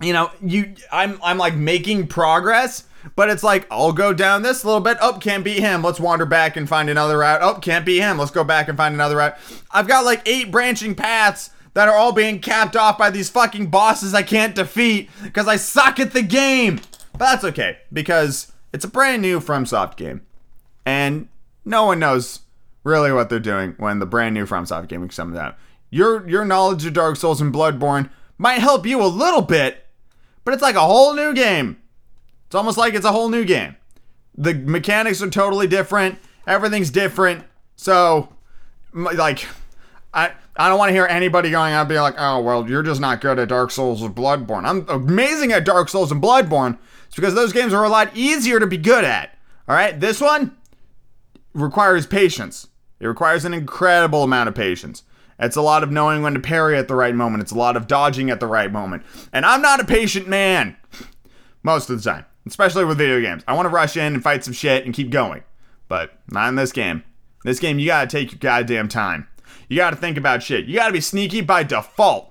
you 0.00 0.12
know, 0.12 0.30
you 0.42 0.74
I'm 0.90 1.20
I'm 1.22 1.38
like 1.38 1.54
making 1.54 2.08
progress, 2.08 2.84
but 3.14 3.30
it's 3.30 3.44
like 3.44 3.66
I'll 3.70 3.92
go 3.92 4.12
down 4.12 4.42
this 4.42 4.64
a 4.64 4.66
little 4.66 4.80
bit. 4.80 4.98
Oh, 5.00 5.18
can't 5.20 5.44
beat 5.44 5.60
him. 5.60 5.82
Let's 5.82 6.00
wander 6.00 6.26
back 6.26 6.56
and 6.56 6.68
find 6.68 6.90
another 6.90 7.18
route. 7.18 7.40
Oh, 7.42 7.54
can't 7.54 7.86
beat 7.86 8.00
him. 8.00 8.18
Let's 8.18 8.30
go 8.32 8.44
back 8.44 8.68
and 8.68 8.76
find 8.76 8.94
another 8.94 9.16
route. 9.16 9.36
I've 9.70 9.86
got 9.86 10.04
like 10.04 10.22
eight 10.26 10.50
branching 10.50 10.94
paths 10.96 11.50
that 11.74 11.88
are 11.88 11.96
all 11.96 12.12
being 12.12 12.40
capped 12.40 12.76
off 12.76 12.98
by 12.98 13.10
these 13.10 13.30
fucking 13.30 13.66
bosses 13.66 14.14
I 14.14 14.22
can't 14.22 14.54
defeat 14.54 15.10
because 15.22 15.48
I 15.48 15.56
suck 15.56 15.98
at 15.98 16.12
the 16.12 16.22
game. 16.22 16.80
But 17.12 17.18
that's 17.18 17.44
okay 17.44 17.78
because 17.92 18.52
it's 18.72 18.84
a 18.84 18.88
brand 18.88 19.22
new 19.22 19.40
FromSoft 19.40 19.96
game. 19.96 20.22
And 20.84 21.28
no 21.64 21.84
one 21.84 21.98
knows 21.98 22.40
really 22.84 23.12
what 23.12 23.28
they're 23.28 23.40
doing 23.40 23.74
when 23.78 23.98
the 23.98 24.06
brand 24.06 24.34
new 24.34 24.46
FromSoft 24.46 24.88
game 24.88 25.06
comes 25.08 25.36
out. 25.36 25.56
Your 25.90 26.28
your 26.28 26.44
knowledge 26.44 26.84
of 26.86 26.94
Dark 26.94 27.16
Souls 27.16 27.40
and 27.40 27.52
Bloodborne 27.52 28.10
might 28.38 28.60
help 28.60 28.86
you 28.86 29.02
a 29.02 29.06
little 29.06 29.42
bit, 29.42 29.84
but 30.44 30.54
it's 30.54 30.62
like 30.62 30.74
a 30.74 30.80
whole 30.80 31.14
new 31.14 31.34
game. 31.34 31.80
It's 32.46 32.54
almost 32.54 32.78
like 32.78 32.94
it's 32.94 33.04
a 33.04 33.12
whole 33.12 33.28
new 33.28 33.44
game. 33.44 33.76
The 34.36 34.54
mechanics 34.54 35.22
are 35.22 35.30
totally 35.30 35.66
different. 35.66 36.18
Everything's 36.46 36.90
different. 36.90 37.44
So, 37.76 38.30
like, 38.94 39.46
I 40.14 40.32
I 40.56 40.68
don't 40.68 40.78
want 40.78 40.90
to 40.90 40.94
hear 40.94 41.06
anybody 41.06 41.50
going 41.50 41.72
out 41.72 41.82
and 41.82 41.88
being 41.88 42.02
like, 42.02 42.16
oh 42.18 42.40
well, 42.40 42.68
you're 42.68 42.82
just 42.82 43.00
not 43.00 43.20
good 43.20 43.38
at 43.38 43.48
Dark 43.48 43.70
Souls 43.70 44.02
or 44.02 44.10
Bloodborne. 44.10 44.64
I'm 44.64 44.88
amazing 44.88 45.52
at 45.52 45.64
Dark 45.64 45.88
Souls 45.88 46.12
and 46.12 46.22
Bloodborne. 46.22 46.78
It's 47.06 47.16
because 47.16 47.34
those 47.34 47.52
games 47.52 47.72
are 47.72 47.84
a 47.84 47.88
lot 47.88 48.10
easier 48.14 48.60
to 48.60 48.66
be 48.66 48.76
good 48.76 49.04
at. 49.04 49.38
All 49.68 49.74
right, 49.74 49.98
this 49.98 50.20
one 50.20 50.56
requires 51.54 52.06
patience. 52.06 52.68
It 53.00 53.06
requires 53.06 53.44
an 53.44 53.54
incredible 53.54 54.22
amount 54.22 54.48
of 54.48 54.54
patience. 54.54 55.02
It's 55.38 55.56
a 55.56 55.62
lot 55.62 55.82
of 55.82 55.90
knowing 55.90 56.22
when 56.22 56.34
to 56.34 56.40
parry 56.40 56.76
at 56.78 56.86
the 56.86 56.94
right 56.94 57.14
moment. 57.14 57.42
It's 57.42 57.52
a 57.52 57.58
lot 57.58 57.76
of 57.76 57.86
dodging 57.86 58.30
at 58.30 58.38
the 58.38 58.46
right 58.46 58.70
moment. 58.70 59.02
And 59.32 59.44
I'm 59.44 59.62
not 59.62 59.80
a 59.80 59.84
patient 59.84 60.28
man 60.28 60.76
most 61.62 61.90
of 61.90 62.00
the 62.00 62.10
time, 62.10 62.26
especially 62.46 62.84
with 62.84 62.98
video 62.98 63.20
games. 63.20 63.42
I 63.48 63.54
want 63.54 63.66
to 63.66 63.70
rush 63.70 63.96
in 63.96 64.14
and 64.14 64.22
fight 64.22 64.44
some 64.44 64.54
shit 64.54 64.84
and 64.84 64.94
keep 64.94 65.10
going. 65.10 65.42
But 65.88 66.12
not 66.28 66.48
in 66.48 66.54
this 66.54 66.72
game. 66.72 67.02
This 67.44 67.58
game, 67.58 67.78
you 67.78 67.86
gotta 67.86 68.06
take 68.06 68.30
your 68.30 68.38
goddamn 68.38 68.88
time. 68.88 69.26
You 69.72 69.78
gotta 69.78 69.96
think 69.96 70.18
about 70.18 70.42
shit. 70.42 70.66
You 70.66 70.76
gotta 70.76 70.92
be 70.92 71.00
sneaky 71.00 71.40
by 71.40 71.62
default. 71.62 72.30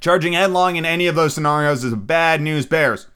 Charging 0.00 0.32
headlong 0.32 0.76
in 0.76 0.86
any 0.86 1.06
of 1.06 1.14
those 1.14 1.34
scenarios 1.34 1.84
is 1.84 1.94
bad 1.94 2.40
news 2.40 2.64
bears. 2.64 3.06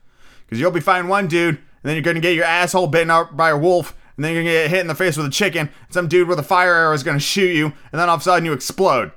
Because 0.45 0.61
you'll 0.61 0.71
be 0.71 0.81
fighting 0.81 1.09
one 1.09 1.29
dude, 1.29 1.55
and 1.57 1.65
then 1.83 1.95
you're 1.95 2.03
gonna 2.03 2.21
get 2.21 2.35
your 2.35 2.45
asshole 2.45 2.89
bitten 2.89 3.11
out 3.11 3.39
by 3.39 3.49
a 3.49 3.57
wolf, 3.57 3.97
and 4.17 4.23
then 4.23 4.35
you're 4.35 4.43
gonna 4.43 4.53
get 4.53 4.69
hit 4.69 4.81
in 4.81 4.87
the 4.87 4.95
face 4.95 5.17
with 5.17 5.25
a 5.25 5.31
chicken, 5.31 5.71
and 5.71 5.95
some 5.95 6.09
dude 6.09 6.29
with 6.29 6.39
a 6.39 6.43
fire 6.43 6.75
arrow 6.75 6.93
is 6.93 7.03
gonna 7.03 7.19
shoot 7.19 7.57
you, 7.57 7.73
and 7.91 7.99
then 7.99 8.11
all 8.11 8.17
of 8.17 8.21
a 8.21 8.25
sudden 8.25 8.45
you 8.45 8.53
explode. 8.53 9.13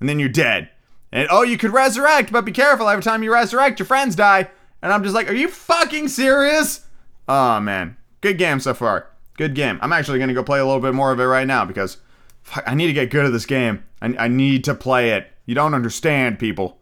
And 0.00 0.08
then 0.08 0.18
you're 0.18 0.28
dead. 0.28 0.70
And 1.12 1.28
oh, 1.30 1.42
you 1.42 1.56
could 1.56 1.72
resurrect, 1.72 2.32
but 2.32 2.44
be 2.44 2.50
careful, 2.50 2.88
every 2.88 3.04
time 3.04 3.22
you 3.22 3.32
resurrect, 3.32 3.78
your 3.78 3.86
friends 3.86 4.16
die. 4.16 4.50
And 4.82 4.92
I'm 4.92 5.04
just 5.04 5.14
like, 5.14 5.30
are 5.30 5.32
you 5.32 5.46
fucking 5.46 6.08
serious? 6.08 6.88
Oh 7.28 7.60
man. 7.60 7.98
Good 8.20 8.36
game 8.36 8.58
so 8.58 8.74
far. 8.74 9.10
Good 9.36 9.54
game. 9.54 9.78
I'm 9.80 9.92
actually 9.92 10.18
gonna 10.18 10.34
go 10.34 10.42
play 10.42 10.58
a 10.58 10.66
little 10.66 10.80
bit 10.82 10.92
more 10.92 11.12
of 11.12 11.20
it 11.20 11.24
right 11.24 11.46
now 11.46 11.64
because 11.64 11.98
fuck, 12.44 12.62
I 12.66 12.74
need 12.74 12.86
to 12.86 12.92
get 12.92 13.10
good 13.10 13.26
at 13.26 13.32
this 13.32 13.46
game. 13.46 13.82
I, 14.00 14.14
I 14.18 14.28
need 14.28 14.62
to 14.64 14.74
play 14.74 15.10
it. 15.10 15.30
You 15.46 15.54
don't 15.54 15.74
understand, 15.74 16.38
people. 16.38 16.78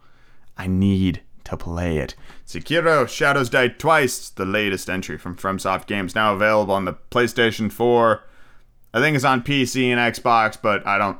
I 0.59 0.67
need 0.67 1.23
to 1.45 1.57
play 1.57 1.99
it. 1.99 2.15
Sekiro 2.47 3.09
Shadows 3.09 3.49
Die 3.49 3.69
Twice, 3.69 4.29
the 4.29 4.45
latest 4.45 4.91
entry 4.91 5.17
from 5.17 5.37
FromSoft 5.37 5.87
Games, 5.87 6.15
now 6.15 6.35
available 6.35 6.75
on 6.75 6.85
the 6.85 6.95
PlayStation 7.11 7.73
4. 7.73 8.23
I 8.95 9.01
think 9.01 9.17
it's 9.17 9.25
on 9.25 9.43
PC 9.43 9.87
and 9.87 9.99
Xbox, 10.15 10.61
but 10.61 10.87
I 10.87 10.99
don't 10.99 11.19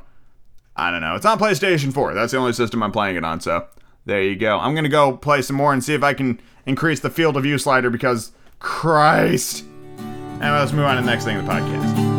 I 0.75 0.91
don't 0.91 1.01
know. 1.01 1.15
It's 1.15 1.25
on 1.25 1.39
PlayStation 1.39 1.93
4. 1.93 2.13
That's 2.13 2.31
the 2.31 2.37
only 2.37 2.53
system 2.53 2.81
I'm 2.81 2.91
playing 2.91 3.15
it 3.15 3.23
on, 3.23 3.41
so 3.41 3.67
there 4.05 4.21
you 4.21 4.35
go. 4.35 4.59
I'm 4.59 4.75
gonna 4.75 4.89
go 4.89 5.17
play 5.17 5.41
some 5.41 5.55
more 5.55 5.73
and 5.73 5.83
see 5.83 5.93
if 5.93 6.03
I 6.03 6.13
can 6.13 6.39
increase 6.65 6.99
the 6.99 7.09
field 7.09 7.37
of 7.37 7.43
view 7.43 7.57
slider 7.57 7.89
because 7.89 8.31
Christ. 8.59 9.65
Anyway, 9.97 10.59
let's 10.59 10.73
move 10.73 10.85
on 10.85 10.95
to 10.97 11.01
the 11.01 11.07
next 11.07 11.25
thing 11.25 11.37
in 11.37 11.45
the 11.45 11.51
podcast. 11.51 12.12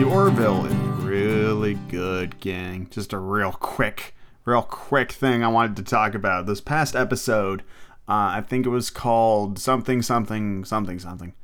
The 0.00 0.06
Orville 0.06 0.64
is 0.64 0.72
really 1.04 1.74
good, 1.90 2.40
gang. 2.40 2.88
Just 2.90 3.12
a 3.12 3.18
real 3.18 3.52
quick, 3.52 4.14
real 4.46 4.62
quick 4.62 5.12
thing 5.12 5.44
I 5.44 5.48
wanted 5.48 5.76
to 5.76 5.82
talk 5.82 6.14
about. 6.14 6.46
This 6.46 6.62
past 6.62 6.96
episode, 6.96 7.60
uh, 8.08 8.32
I 8.32 8.40
think 8.40 8.64
it 8.64 8.70
was 8.70 8.88
called 8.88 9.58
something, 9.58 10.00
something, 10.00 10.64
something, 10.64 10.98
something. 10.98 11.34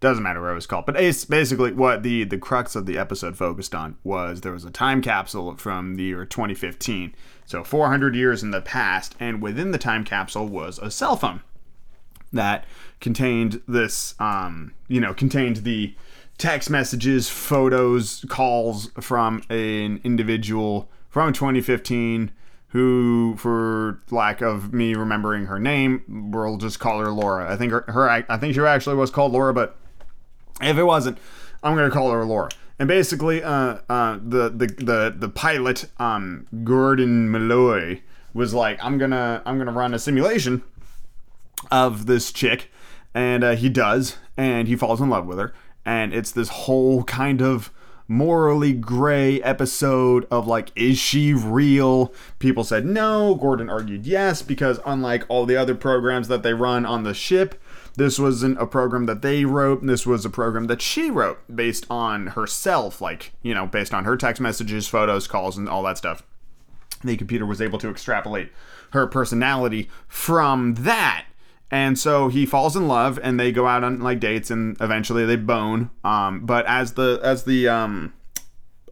Doesn't 0.00 0.22
matter 0.22 0.42
what 0.42 0.50
it 0.50 0.54
was 0.54 0.66
called, 0.66 0.84
but 0.84 1.00
it's 1.00 1.24
basically 1.24 1.72
what 1.72 2.02
the 2.02 2.24
the 2.24 2.36
crux 2.36 2.76
of 2.76 2.84
the 2.84 2.98
episode 2.98 3.34
focused 3.34 3.74
on 3.74 3.96
was 4.04 4.42
there 4.42 4.52
was 4.52 4.66
a 4.66 4.70
time 4.70 5.00
capsule 5.00 5.56
from 5.56 5.94
the 5.94 6.02
year 6.02 6.26
2015, 6.26 7.14
so 7.46 7.64
400 7.64 8.14
years 8.14 8.42
in 8.42 8.50
the 8.50 8.60
past, 8.60 9.14
and 9.18 9.40
within 9.40 9.70
the 9.70 9.78
time 9.78 10.04
capsule 10.04 10.46
was 10.46 10.78
a 10.80 10.90
cell 10.90 11.16
phone 11.16 11.40
that 12.30 12.66
contained 13.00 13.62
this, 13.66 14.14
um, 14.18 14.74
you 14.86 15.00
know, 15.00 15.14
contained 15.14 15.58
the 15.58 15.94
text 16.38 16.70
messages, 16.70 17.28
photos, 17.28 18.24
calls 18.28 18.90
from 19.00 19.42
an 19.48 20.00
individual 20.04 20.88
from 21.08 21.32
2015 21.32 22.32
who, 22.68 23.36
for 23.38 24.02
lack 24.10 24.42
of 24.42 24.74
me 24.74 24.94
remembering 24.94 25.46
her 25.46 25.58
name, 25.58 26.30
we'll 26.32 26.58
just 26.58 26.78
call 26.78 26.98
her 26.98 27.10
Laura. 27.10 27.50
I 27.50 27.56
think 27.56 27.72
her, 27.72 27.84
her 27.88 28.10
I 28.10 28.36
think 28.36 28.54
she 28.54 28.60
actually 28.60 28.96
was 28.96 29.10
called 29.10 29.32
Laura, 29.32 29.54
but 29.54 29.78
if 30.60 30.76
it 30.76 30.84
wasn't, 30.84 31.18
I'm 31.62 31.74
gonna 31.74 31.90
call 31.90 32.10
her 32.10 32.24
Laura. 32.24 32.50
And 32.78 32.88
basically, 32.88 33.42
uh, 33.42 33.78
uh, 33.88 34.18
the, 34.22 34.50
the 34.50 34.66
the 34.66 35.14
the 35.16 35.28
pilot, 35.30 35.86
um, 35.98 36.46
Gordon 36.64 37.30
Malloy, 37.30 38.02
was 38.34 38.52
like, 38.52 38.78
I'm 38.84 38.98
gonna 38.98 39.42
I'm 39.46 39.56
gonna 39.56 39.72
run 39.72 39.94
a 39.94 39.98
simulation 39.98 40.62
of 41.70 42.06
this 42.06 42.30
chick 42.30 42.70
And 43.14 43.42
uh, 43.42 43.56
he 43.56 43.70
does, 43.70 44.18
and 44.36 44.68
he 44.68 44.76
falls 44.76 45.00
in 45.00 45.08
love 45.08 45.26
with 45.26 45.38
her. 45.38 45.54
And 45.86 46.12
it's 46.12 46.32
this 46.32 46.48
whole 46.50 47.04
kind 47.04 47.40
of 47.40 47.72
morally 48.08 48.72
gray 48.72 49.40
episode 49.42 50.26
of 50.30 50.46
like, 50.46 50.70
is 50.76 50.98
she 50.98 51.32
real? 51.32 52.12
People 52.38 52.64
said 52.64 52.84
no. 52.84 53.34
Gordon 53.36 53.70
argued 53.70 54.04
yes, 54.04 54.42
because 54.42 54.80
unlike 54.84 55.24
all 55.28 55.46
the 55.46 55.56
other 55.56 55.74
programs 55.74 56.28
that 56.28 56.42
they 56.42 56.52
run 56.52 56.84
on 56.84 57.04
the 57.04 57.14
ship, 57.14 57.60
this 57.96 58.18
wasn't 58.18 58.60
a 58.60 58.66
program 58.66 59.06
that 59.06 59.22
they 59.22 59.44
wrote. 59.44 59.84
This 59.86 60.06
was 60.06 60.24
a 60.24 60.30
program 60.30 60.66
that 60.66 60.82
she 60.82 61.10
wrote 61.10 61.38
based 61.54 61.86
on 61.88 62.28
herself, 62.28 63.00
like, 63.00 63.32
you 63.42 63.54
know, 63.54 63.66
based 63.66 63.94
on 63.94 64.04
her 64.04 64.16
text 64.16 64.40
messages, 64.40 64.86
photos, 64.86 65.26
calls, 65.26 65.56
and 65.56 65.68
all 65.68 65.82
that 65.84 65.98
stuff. 65.98 66.22
The 67.02 67.16
computer 67.16 67.46
was 67.46 67.62
able 67.62 67.78
to 67.78 67.90
extrapolate 67.90 68.50
her 68.90 69.06
personality 69.06 69.88
from 70.08 70.74
that. 70.74 71.25
And 71.70 71.98
so 71.98 72.28
he 72.28 72.46
falls 72.46 72.76
in 72.76 72.86
love 72.86 73.18
and 73.22 73.40
they 73.40 73.50
go 73.50 73.66
out 73.66 73.82
on 73.82 74.00
like 74.00 74.20
dates 74.20 74.50
and 74.50 74.76
eventually 74.80 75.24
they 75.24 75.36
bone. 75.36 75.90
Um, 76.04 76.46
but 76.46 76.64
as 76.66 76.92
the 76.94 77.18
as 77.22 77.44
the 77.44 77.68
um, 77.68 78.14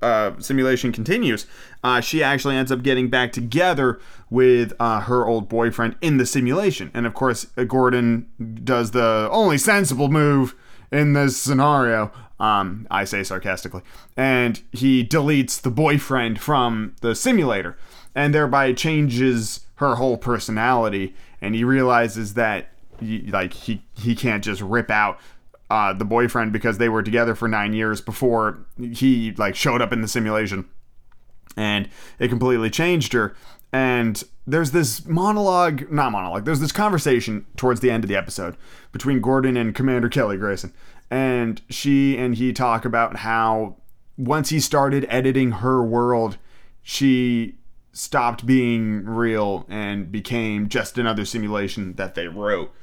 uh, 0.03 0.33
simulation 0.39 0.93
continues, 0.93 1.47
uh, 1.83 2.01
she 2.01 2.23
actually 2.23 2.57
ends 2.57 2.73
up 2.73 2.83
getting 2.83 3.09
back 3.09 3.33
together 3.33 4.01
with 4.29 4.73
uh, 4.81 5.01
her 5.01 5.27
old 5.27 5.49
boyfriend 5.49 5.97
in 6.01 6.17
the 6.17 6.27
simulation. 6.27 6.91
And 6.95 7.07
of 7.07 7.15
course, 7.15 7.45
Gordon 7.67 8.27
does 8.65 8.91
the 8.91 9.29
only 9.31 9.59
sensible 9.59 10.09
move 10.09 10.55
in 10.91 11.13
this 11.13 11.41
scenario. 11.41 12.11
Um, 12.41 12.87
I 12.91 13.05
say 13.05 13.23
sarcastically. 13.23 13.83
And 14.17 14.61
he 14.73 15.05
deletes 15.05 15.61
the 15.61 15.71
boyfriend 15.71 16.41
from 16.41 16.97
the 17.01 17.15
simulator 17.15 17.77
and 18.15 18.35
thereby 18.35 18.73
changes 18.73 19.67
her 19.77 19.97
whole 19.97 20.17
personality. 20.17 21.15
And 21.45 21.55
he 21.55 21.63
realizes 21.63 22.35
that 22.35 22.71
he, 22.99 23.21
like 23.31 23.53
he 23.53 23.83
he 23.95 24.15
can't 24.17 24.43
just 24.43 24.63
rip 24.63 24.91
out 24.91 25.21
uh, 25.69 25.93
the 25.93 26.05
boyfriend 26.05 26.53
because 26.55 26.79
they 26.79 26.89
were 26.89 27.03
together 27.03 27.35
for 27.35 27.49
nine 27.49 27.75
years 27.75 28.01
before 28.01 28.65
he 28.79 29.33
like 29.33 29.55
showed 29.55 29.83
up 29.83 29.93
in 29.93 30.01
the 30.01 30.09
simulation, 30.09 30.67
and 31.55 31.89
it 32.19 32.29
completely 32.29 32.71
changed 32.71 33.13
her. 33.13 33.37
And 33.73 34.23
there's 34.47 34.71
this 34.71 35.05
monologue, 35.05 35.91
not 35.91 36.13
monologue. 36.13 36.47
There's 36.47 36.61
this 36.61 36.73
conversation 36.73 37.45
towards 37.57 37.81
the 37.81 37.91
end 37.91 38.05
of 38.05 38.09
the 38.09 38.17
episode 38.17 38.57
between 38.93 39.21
Gordon 39.21 39.57
and 39.57 39.75
Commander 39.75 40.09
Kelly 40.09 40.39
Grayson, 40.39 40.73
and 41.11 41.61
she 41.69 42.17
and 42.17 42.37
he 42.37 42.55
talk 42.55 42.87
about 42.87 43.17
how 43.17 43.77
once 44.17 44.49
he 44.49 44.61
started 44.61 45.07
editing 45.11 45.51
her 45.53 45.85
world, 45.85 46.39
she 46.83 47.57
stopped 47.95 48.45
being 48.45 49.07
real 49.07 49.65
and 49.71 50.13
became 50.13 50.69
just 50.69 50.99
another 50.99 51.25
simulation 51.25 51.95
that 51.95 52.15
they 52.15 52.27
wrote. 52.27 52.75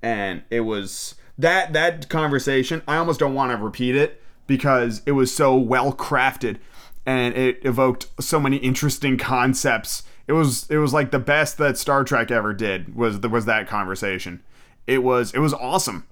And 0.00 0.42
it 0.48 0.60
was 0.60 1.16
that 1.36 1.72
that 1.74 2.08
conversation, 2.08 2.82
I 2.88 2.96
almost 2.96 3.20
don't 3.20 3.34
want 3.34 3.50
to 3.52 3.62
repeat 3.62 3.96
it 3.96 4.22
because 4.46 5.02
it 5.04 5.12
was 5.12 5.34
so 5.34 5.56
well 5.56 5.92
crafted 5.92 6.58
and 7.04 7.34
it 7.34 7.58
evoked 7.64 8.06
so 8.20 8.38
many 8.38 8.58
interesting 8.58 9.18
concepts. 9.18 10.04
It 10.26 10.32
was 10.32 10.70
it 10.70 10.78
was 10.78 10.94
like 10.94 11.10
the 11.10 11.18
best 11.18 11.58
that 11.58 11.76
Star 11.76 12.04
Trek 12.04 12.30
ever 12.30 12.54
did 12.54 12.94
was 12.94 13.18
was 13.20 13.46
that 13.46 13.66
conversation. 13.66 14.42
It 14.86 15.02
was 15.02 15.34
it 15.34 15.40
was 15.40 15.52
awesome. 15.52 16.06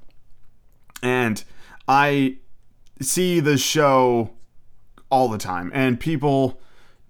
And 1.01 1.43
I 1.87 2.39
see 3.01 3.39
the 3.39 3.57
show 3.57 4.31
all 5.11 5.29
the 5.29 5.39
time 5.39 5.71
and 5.73 6.01
people 6.01 6.61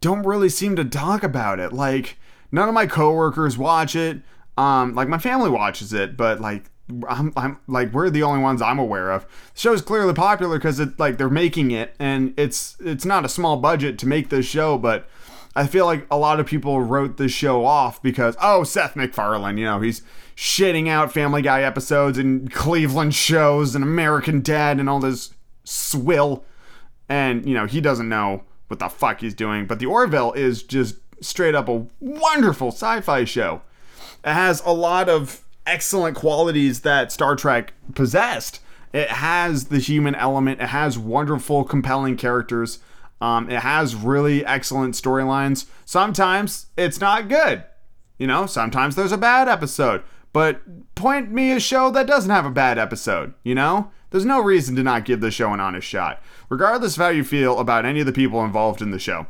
don't 0.00 0.24
really 0.24 0.48
seem 0.48 0.76
to 0.76 0.84
talk 0.84 1.22
about 1.22 1.60
it. 1.60 1.72
Like 1.72 2.18
none 2.52 2.68
of 2.68 2.74
my 2.74 2.86
coworkers 2.86 3.58
watch 3.58 3.96
it. 3.96 4.20
Um, 4.56 4.94
like 4.94 5.08
my 5.08 5.18
family 5.18 5.50
watches 5.50 5.92
it, 5.92 6.16
but 6.16 6.40
like 6.40 6.70
I'm, 7.08 7.32
I'm 7.36 7.58
like 7.66 7.92
we're 7.92 8.10
the 8.10 8.22
only 8.22 8.42
ones 8.42 8.62
I'm 8.62 8.78
aware 8.78 9.10
of. 9.10 9.24
The 9.54 9.60
show 9.60 9.72
is 9.72 9.82
clearly 9.82 10.14
popular 10.14 10.58
because 10.58 10.80
it 10.80 10.98
like 10.98 11.18
they're 11.18 11.28
making 11.28 11.70
it, 11.70 11.94
and 11.98 12.34
it's 12.36 12.76
it's 12.80 13.04
not 13.04 13.24
a 13.24 13.28
small 13.28 13.56
budget 13.58 13.98
to 13.98 14.06
make 14.06 14.30
this 14.30 14.46
show, 14.46 14.78
but 14.78 15.08
I 15.54 15.66
feel 15.66 15.86
like 15.86 16.06
a 16.10 16.16
lot 16.16 16.40
of 16.40 16.46
people 16.46 16.80
wrote 16.80 17.16
this 17.16 17.32
show 17.32 17.64
off 17.64 18.02
because 18.02 18.36
oh 18.42 18.64
Seth 18.64 18.96
MacFarlane, 18.96 19.58
you 19.58 19.64
know 19.64 19.80
he's 19.80 20.02
shitting 20.34 20.88
out 20.88 21.12
Family 21.12 21.42
Guy 21.42 21.62
episodes 21.62 22.16
and 22.16 22.52
Cleveland 22.52 23.14
shows 23.14 23.74
and 23.74 23.84
American 23.84 24.40
Dad 24.40 24.80
and 24.80 24.88
all 24.88 25.00
this 25.00 25.34
swill, 25.64 26.44
and 27.08 27.46
you 27.46 27.54
know 27.54 27.66
he 27.66 27.80
doesn't 27.80 28.08
know 28.08 28.44
what 28.68 28.78
the 28.78 28.88
fuck 28.88 29.20
he's 29.20 29.34
doing. 29.34 29.66
But 29.66 29.78
the 29.78 29.86
Orville 29.86 30.32
is 30.32 30.62
just 30.62 30.96
straight 31.20 31.54
up 31.54 31.68
a 31.68 31.86
wonderful 32.00 32.68
sci-fi 32.68 33.24
show. 33.24 33.62
It 34.24 34.32
has 34.32 34.62
a 34.64 34.72
lot 34.72 35.08
of 35.08 35.44
excellent 35.66 36.16
qualities 36.16 36.80
that 36.80 37.12
Star 37.12 37.36
Trek 37.36 37.74
possessed. 37.94 38.60
It 38.92 39.08
has 39.08 39.64
the 39.66 39.78
human 39.78 40.14
element. 40.14 40.60
It 40.60 40.68
has 40.68 40.98
wonderful, 40.98 41.64
compelling 41.64 42.16
characters. 42.16 42.78
Um, 43.20 43.50
it 43.50 43.60
has 43.60 43.94
really 43.94 44.44
excellent 44.46 44.94
storylines. 44.94 45.66
Sometimes 45.84 46.66
it's 46.76 47.00
not 47.00 47.28
good. 47.28 47.64
You 48.18 48.26
know, 48.26 48.46
sometimes 48.46 48.96
there's 48.96 49.12
a 49.12 49.18
bad 49.18 49.48
episode. 49.48 50.02
But 50.32 50.94
point 50.94 51.30
me 51.30 51.52
a 51.52 51.60
show 51.60 51.90
that 51.90 52.06
doesn't 52.06 52.30
have 52.30 52.46
a 52.46 52.50
bad 52.50 52.78
episode, 52.78 53.34
you 53.42 53.54
know? 53.54 53.90
There's 54.10 54.24
no 54.24 54.40
reason 54.40 54.74
to 54.76 54.82
not 54.82 55.04
give 55.04 55.20
the 55.20 55.30
show 55.30 55.52
an 55.52 55.60
honest 55.60 55.86
shot, 55.86 56.22
regardless 56.48 56.96
of 56.96 57.02
how 57.02 57.08
you 57.10 57.24
feel 57.24 57.58
about 57.58 57.84
any 57.84 58.00
of 58.00 58.06
the 58.06 58.12
people 58.12 58.44
involved 58.44 58.80
in 58.80 58.90
the 58.90 58.98
show. 58.98 59.26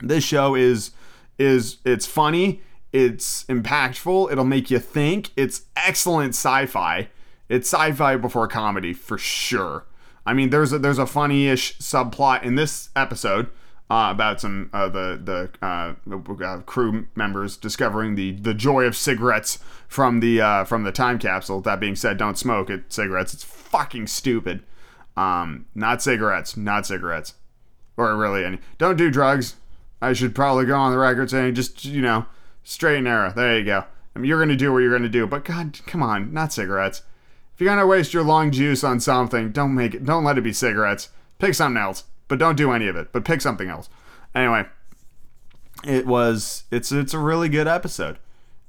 This 0.00 0.24
show 0.24 0.54
is 0.54 0.92
is 1.38 1.78
it's 1.84 2.06
funny, 2.06 2.62
it's 2.92 3.44
impactful, 3.44 4.30
it'll 4.30 4.44
make 4.44 4.70
you 4.70 4.78
think, 4.78 5.30
it's 5.36 5.62
excellent 5.76 6.30
sci-fi. 6.30 7.08
It's 7.48 7.68
sci-fi 7.68 8.16
before 8.16 8.48
comedy 8.48 8.92
for 8.92 9.18
sure. 9.18 9.84
I 10.24 10.32
mean, 10.32 10.50
there's 10.50 10.72
a, 10.72 10.78
there's 10.78 10.98
a 10.98 11.06
funny-ish 11.06 11.78
subplot 11.78 12.44
in 12.44 12.54
this 12.54 12.90
episode 12.94 13.50
uh, 13.92 14.10
about 14.10 14.40
some 14.40 14.70
uh, 14.72 14.88
the 14.88 15.20
the 15.22 15.66
uh, 15.66 15.92
uh, 16.42 16.58
crew 16.62 17.06
members 17.14 17.58
discovering 17.58 18.14
the 18.14 18.32
the 18.32 18.54
joy 18.54 18.84
of 18.84 18.96
cigarettes 18.96 19.58
from 19.86 20.20
the 20.20 20.40
uh, 20.40 20.64
from 20.64 20.84
the 20.84 20.92
time 20.92 21.18
capsule. 21.18 21.60
That 21.60 21.78
being 21.78 21.94
said, 21.94 22.16
don't 22.16 22.38
smoke 22.38 22.70
it. 22.70 22.90
Cigarettes. 22.90 23.34
It's 23.34 23.44
fucking 23.44 24.06
stupid. 24.06 24.62
Um, 25.14 25.66
not 25.74 26.00
cigarettes. 26.00 26.56
Not 26.56 26.86
cigarettes. 26.86 27.34
Or 27.98 28.16
really 28.16 28.46
any. 28.46 28.60
Don't 28.78 28.96
do 28.96 29.10
drugs. 29.10 29.56
I 30.00 30.14
should 30.14 30.34
probably 30.34 30.64
go 30.64 30.74
on 30.74 30.92
the 30.92 30.98
record 30.98 31.28
saying 31.28 31.54
just 31.54 31.84
you 31.84 32.00
know 32.00 32.24
straight 32.64 32.96
and 32.96 33.04
narrow. 33.04 33.30
There 33.30 33.58
you 33.58 33.64
go. 33.64 33.84
I 34.16 34.18
mean, 34.18 34.26
you're 34.26 34.40
gonna 34.40 34.56
do 34.56 34.72
what 34.72 34.78
you're 34.78 34.96
gonna 34.96 35.10
do, 35.10 35.26
but 35.26 35.44
God, 35.44 35.78
come 35.84 36.02
on, 36.02 36.32
not 36.32 36.54
cigarettes. 36.54 37.02
If 37.52 37.60
you're 37.60 37.68
gonna 37.68 37.86
waste 37.86 38.14
your 38.14 38.24
long 38.24 38.52
juice 38.52 38.84
on 38.84 39.00
something, 39.00 39.52
don't 39.52 39.74
make 39.74 39.92
it. 39.92 40.06
Don't 40.06 40.24
let 40.24 40.38
it 40.38 40.44
be 40.44 40.54
cigarettes. 40.54 41.10
Pick 41.38 41.52
something 41.52 41.82
else 41.82 42.04
but 42.28 42.38
don't 42.38 42.56
do 42.56 42.72
any 42.72 42.88
of 42.88 42.96
it. 42.96 43.12
But 43.12 43.24
pick 43.24 43.40
something 43.40 43.68
else. 43.68 43.88
Anyway, 44.34 44.64
it 45.84 46.06
was 46.06 46.64
it's 46.70 46.92
it's 46.92 47.14
a 47.14 47.18
really 47.18 47.48
good 47.48 47.68
episode. 47.68 48.18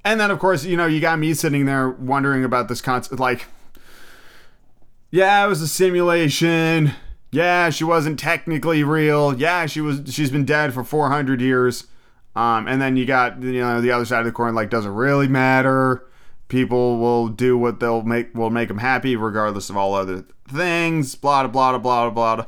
And 0.04 0.20
then 0.20 0.30
of 0.30 0.38
course, 0.38 0.64
you 0.64 0.76
know, 0.76 0.86
you 0.86 1.00
got 1.00 1.18
me 1.18 1.34
sitting 1.34 1.64
there 1.64 1.88
wondering 1.88 2.44
about 2.44 2.68
this 2.68 2.80
concept 2.80 3.20
like 3.20 3.46
yeah, 5.10 5.44
it 5.44 5.48
was 5.48 5.62
a 5.62 5.68
simulation. 5.68 6.92
Yeah, 7.30 7.70
she 7.70 7.84
wasn't 7.84 8.18
technically 8.18 8.82
real. 8.82 9.38
Yeah, 9.38 9.66
she 9.66 9.80
was 9.80 10.02
she's 10.12 10.30
been 10.30 10.44
dead 10.44 10.74
for 10.74 10.82
400 10.82 11.40
years. 11.40 11.84
Um, 12.36 12.66
and 12.66 12.82
then 12.82 12.96
you 12.96 13.06
got 13.06 13.40
you 13.40 13.60
know 13.60 13.80
the 13.80 13.92
other 13.92 14.04
side 14.04 14.20
of 14.20 14.24
the 14.26 14.32
coin 14.32 14.54
like 14.54 14.70
does 14.70 14.86
it 14.86 14.90
really 14.90 15.28
matter? 15.28 16.04
People 16.54 16.98
will 16.98 17.26
do 17.26 17.58
what 17.58 17.80
they'll 17.80 18.04
make 18.04 18.32
will 18.32 18.48
make 18.48 18.68
them 18.68 18.78
happy 18.78 19.16
regardless 19.16 19.70
of 19.70 19.76
all 19.76 19.92
other 19.92 20.24
things. 20.46 21.16
Blah 21.16 21.48
blah 21.48 21.76
blah 21.78 22.10
blah 22.10 22.36
blah. 22.36 22.46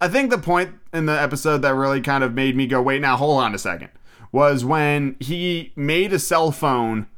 I 0.00 0.08
think 0.08 0.30
the 0.30 0.38
point 0.38 0.70
in 0.94 1.04
the 1.04 1.20
episode 1.20 1.58
that 1.58 1.74
really 1.74 2.00
kind 2.00 2.24
of 2.24 2.32
made 2.32 2.56
me 2.56 2.66
go, 2.66 2.80
wait, 2.80 3.02
now 3.02 3.14
hold 3.14 3.42
on 3.42 3.54
a 3.54 3.58
second, 3.58 3.90
was 4.32 4.64
when 4.64 5.16
he 5.20 5.74
made 5.76 6.14
a 6.14 6.18
cell 6.18 6.50
phone 6.50 7.08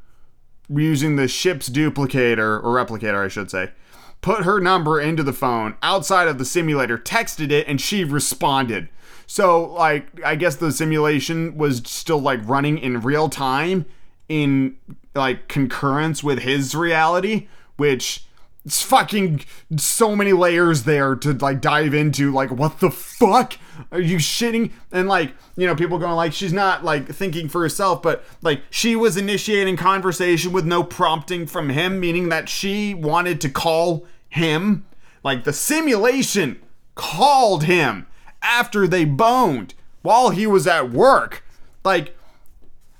using 0.67 1.15
the 1.15 1.29
ship's 1.29 1.69
duplicator, 1.69 2.61
or 2.61 2.85
replicator, 2.85 3.23
I 3.23 3.29
should 3.29 3.49
say, 3.49 3.71
put 4.19 4.43
her 4.43 4.59
number 4.59 4.99
into 4.99 5.23
the 5.23 5.31
phone 5.31 5.75
outside 5.81 6.27
of 6.27 6.37
the 6.37 6.43
simulator, 6.43 6.97
texted 6.97 7.49
it, 7.49 7.65
and 7.65 7.79
she 7.79 8.03
responded. 8.03 8.89
So, 9.25 9.71
like, 9.71 10.21
I 10.21 10.35
guess 10.35 10.57
the 10.57 10.73
simulation 10.73 11.57
was 11.57 11.81
still 11.85 12.19
like 12.19 12.41
running 12.43 12.77
in 12.77 12.99
real 12.99 13.29
time 13.29 13.85
in 14.27 14.75
like 15.15 15.47
concurrence 15.47 16.23
with 16.23 16.39
his 16.39 16.75
reality, 16.75 17.47
which 17.77 18.25
it's 18.65 18.81
fucking 18.81 19.41
so 19.77 20.15
many 20.15 20.33
layers 20.33 20.83
there 20.83 21.15
to 21.15 21.33
like 21.33 21.61
dive 21.61 21.93
into 21.93 22.31
like 22.31 22.49
what 22.49 22.79
the 22.79 22.89
fuck? 22.89 23.53
Are 23.91 24.01
you 24.01 24.17
shitting? 24.17 24.71
And 24.91 25.07
like 25.07 25.33
you 25.55 25.67
know 25.67 25.75
people 25.75 25.99
going 25.99 26.13
like 26.13 26.33
she's 26.33 26.53
not 26.53 26.83
like 26.83 27.07
thinking 27.07 27.47
for 27.47 27.61
herself 27.61 28.01
but 28.01 28.23
like 28.41 28.61
she 28.69 28.95
was 28.95 29.17
initiating 29.17 29.77
conversation 29.77 30.51
with 30.51 30.65
no 30.65 30.83
prompting 30.83 31.45
from 31.45 31.69
him 31.69 31.99
meaning 31.99 32.29
that 32.29 32.49
she 32.49 32.93
wanted 32.93 33.39
to 33.41 33.49
call 33.49 34.05
him. 34.29 34.85
Like 35.23 35.43
the 35.43 35.53
simulation 35.53 36.59
called 36.95 37.65
him 37.65 38.07
after 38.41 38.87
they 38.87 39.05
boned 39.05 39.75
while 40.01 40.31
he 40.31 40.47
was 40.47 40.65
at 40.65 40.89
work. 40.89 41.43
Like 41.83 42.17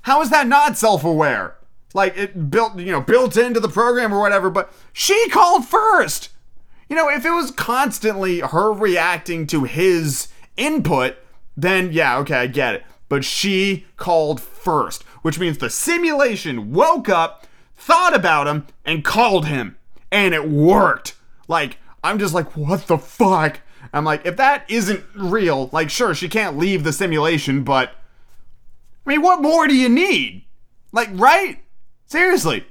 how 0.02 0.22
is 0.22 0.30
that 0.30 0.46
not 0.46 0.78
self-aware 0.78 1.56
Like 1.94 2.16
it 2.16 2.50
built, 2.50 2.78
you 2.78 2.92
know, 2.92 3.00
built 3.00 3.36
into 3.36 3.60
the 3.60 3.68
program 3.68 4.12
or 4.12 4.20
whatever, 4.20 4.50
but 4.50 4.72
she 4.92 5.28
called 5.30 5.64
first. 5.66 6.30
You 6.88 6.96
know, 6.96 7.08
if 7.08 7.24
it 7.24 7.30
was 7.30 7.50
constantly 7.50 8.40
her 8.40 8.72
reacting 8.72 9.46
to 9.48 9.64
his 9.64 10.28
input, 10.56 11.16
then 11.56 11.92
yeah, 11.92 12.18
okay, 12.18 12.36
I 12.36 12.46
get 12.46 12.74
it. 12.74 12.84
But 13.08 13.24
she 13.24 13.86
called 13.96 14.40
first, 14.40 15.02
which 15.22 15.38
means 15.38 15.58
the 15.58 15.70
simulation 15.70 16.72
woke 16.72 17.08
up, 17.08 17.46
thought 17.76 18.14
about 18.14 18.46
him, 18.46 18.66
and 18.84 19.04
called 19.04 19.46
him. 19.46 19.76
And 20.10 20.34
it 20.34 20.48
worked. 20.48 21.14
Like, 21.48 21.78
I'm 22.02 22.18
just 22.18 22.34
like, 22.34 22.56
what 22.56 22.86
the 22.86 22.98
fuck? 22.98 23.60
I'm 23.92 24.04
like, 24.04 24.26
if 24.26 24.36
that 24.36 24.64
isn't 24.68 25.04
real, 25.14 25.70
like, 25.72 25.90
sure, 25.90 26.14
she 26.14 26.28
can't 26.28 26.58
leave 26.58 26.84
the 26.84 26.92
simulation, 26.92 27.64
but 27.64 27.92
I 29.06 29.10
mean, 29.10 29.22
what 29.22 29.40
more 29.40 29.66
do 29.66 29.74
you 29.74 29.88
need? 29.88 30.44
Like, 30.92 31.08
right? 31.12 31.60
Seriously. 32.06 32.64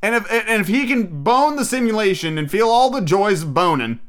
And 0.00 0.14
if 0.14 0.30
and 0.30 0.60
if 0.60 0.68
he 0.68 0.86
can 0.86 1.22
bone 1.22 1.56
the 1.56 1.64
simulation 1.64 2.36
and 2.36 2.50
feel 2.50 2.68
all 2.68 2.90
the 2.90 3.00
joys 3.00 3.42
of 3.42 3.54
boning, 3.54 4.00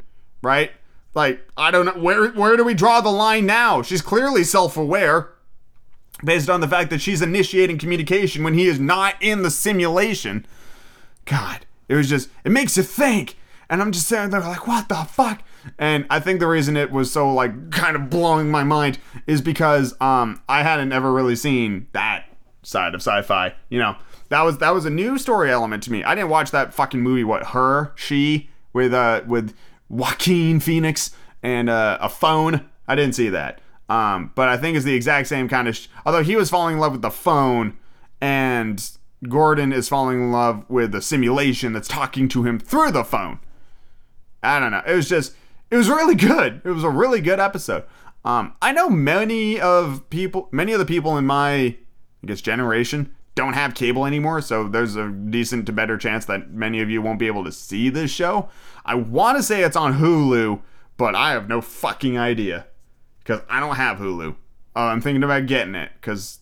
right? 0.42 0.72
Like, 1.14 1.42
I 1.56 1.70
don't 1.70 1.86
know 1.86 1.94
where 1.94 2.32
where 2.32 2.58
do 2.58 2.64
we 2.64 2.74
draw 2.74 3.02
the 3.02 3.12
line 3.12 3.46
now? 3.46 3.82
She's 3.84 4.02
clearly 4.02 4.44
self-aware 4.44 5.30
based 6.24 6.50
on 6.50 6.62
the 6.62 6.68
fact 6.68 6.90
that 6.90 7.02
she's 7.02 7.22
initiating 7.22 7.78
communication 7.78 8.44
when 8.44 8.56
he 8.56 8.66
is 8.66 8.80
not 8.80 9.16
in 9.22 9.44
the 9.44 9.52
simulation. 9.52 10.46
God, 11.26 11.66
it 11.88 11.96
was 11.96 12.10
just 12.10 12.30
it 12.44 12.52
makes 12.52 12.76
you 12.76 12.84
think. 12.84 13.38
And 13.70 13.82
I'm 13.82 13.92
just 13.92 14.08
sitting 14.08 14.30
there 14.30 14.42
like, 14.42 14.68
what 14.68 14.90
the 14.90 14.96
fuck? 14.96 15.42
And 15.80 16.06
I 16.10 16.20
think 16.20 16.40
the 16.40 16.48
reason 16.48 16.76
it 16.76 16.92
was 16.92 17.12
so 17.12 17.32
like 17.32 17.72
kind 17.72 17.96
of 17.96 18.10
blowing 18.10 18.50
my 18.50 18.64
mind 18.64 18.98
is 19.28 19.42
because 19.42 19.94
um 20.02 20.42
I 20.50 20.64
hadn't 20.64 20.92
ever 20.92 21.12
really 21.12 21.36
seen 21.36 21.88
that 21.94 22.26
side 22.64 22.96
of 22.96 23.02
sci-fi. 23.02 23.54
You 23.70 23.80
know, 23.80 23.96
that 24.34 24.42
was 24.42 24.58
that 24.58 24.74
was 24.74 24.86
a 24.86 24.90
new 24.90 25.20
story 25.20 25.52
element 25.52 25.84
to 25.84 25.92
me. 25.92 26.04
I 26.04 26.16
didn't 26.16 26.32
watch 26.32 26.50
that 26.52 26.74
fucking 26.74 27.02
movie. 27.02 27.24
What 27.24 27.48
her 27.48 27.94
she 27.96 28.50
with 28.74 28.92
uh 28.92 29.22
with 29.28 29.56
Joaquin 29.90 30.60
Phoenix 30.60 31.12
and 31.44 31.70
uh, 31.70 32.00
a 32.02 32.10
phone. 32.10 32.68
I 32.88 32.96
didn't 32.96 33.14
see 33.14 33.30
that. 33.30 33.62
Um, 33.90 34.32
but 34.34 34.50
I 34.50 34.58
think 34.58 34.76
it's 34.76 34.86
the 34.86 34.96
exact 34.96 35.28
same 35.28 35.48
kind 35.48 35.68
of. 35.68 35.76
Sh- 35.76 35.88
although 36.04 36.24
he 36.24 36.36
was 36.36 36.50
falling 36.50 36.76
in 36.76 36.80
love 36.80 36.94
with 36.94 37.04
the 37.04 37.12
phone, 37.12 37.78
and 38.20 38.84
Gordon 39.30 39.72
is 39.72 39.88
falling 39.88 40.20
in 40.20 40.32
love 40.32 40.66
with 40.68 40.94
the 40.94 41.02
simulation 41.02 41.74
that's 41.74 41.88
talking 41.88 42.28
to 42.30 42.44
him 42.44 42.60
through 42.60 42.92
the 42.92 43.04
phone. 43.04 43.40
I 44.42 44.60
don't 44.60 44.72
know. 44.72 44.82
It 44.88 44.96
was 44.96 45.08
just. 45.08 45.36
It 45.70 45.78
was 45.78 45.90
really 45.90 46.16
good. 46.16 46.62
It 46.64 46.70
was 46.70 46.84
a 46.84 46.90
really 46.90 47.22
good 47.22 47.40
episode. 47.40 47.84
Um, 48.26 48.54
I 48.62 48.72
know 48.72 48.90
many 48.90 49.60
of 49.60 50.08
people, 50.10 50.48
many 50.52 50.72
of 50.72 50.80
the 50.80 50.86
people 50.86 51.18
in 51.18 51.26
my, 51.26 51.52
I 51.52 51.78
guess, 52.26 52.42
generation 52.42 53.14
don't 53.36 53.54
have 53.54 53.74
cable 53.74 54.06
anymore, 54.06 54.42
so 54.42 54.68
there's 54.68 54.96
a 54.96 55.10
decent 55.10 55.66
to 55.66 55.72
better 55.72 55.98
chance 55.98 56.26
that 56.26 56.52
many 56.52 56.82
of 56.82 56.90
you 56.90 57.02
won't 57.02 57.20
be 57.20 57.28
able 57.28 57.44
to 57.44 57.52
see 57.52 57.90
this 57.90 58.12
show. 58.12 58.50
I 58.86 58.96
want 58.96 59.38
to 59.38 59.44
say 59.44 59.64
it's 59.64 59.76
on 59.76 59.96
Hulu, 59.96 60.62
but 60.98 61.16
I 61.16 61.32
have 61.32 61.50
no 61.50 61.62
fucking 61.62 62.18
idea 62.18 62.68
because 63.20 63.42
I 63.50 63.60
don't 63.60 63.76
have 63.76 63.98
Hulu. 63.98 64.36
Uh, 64.76 64.80
I'm 64.80 65.02
thinking 65.02 65.24
about 65.24 65.48
getting 65.48 65.76
it 65.76 65.92
because 66.00 66.40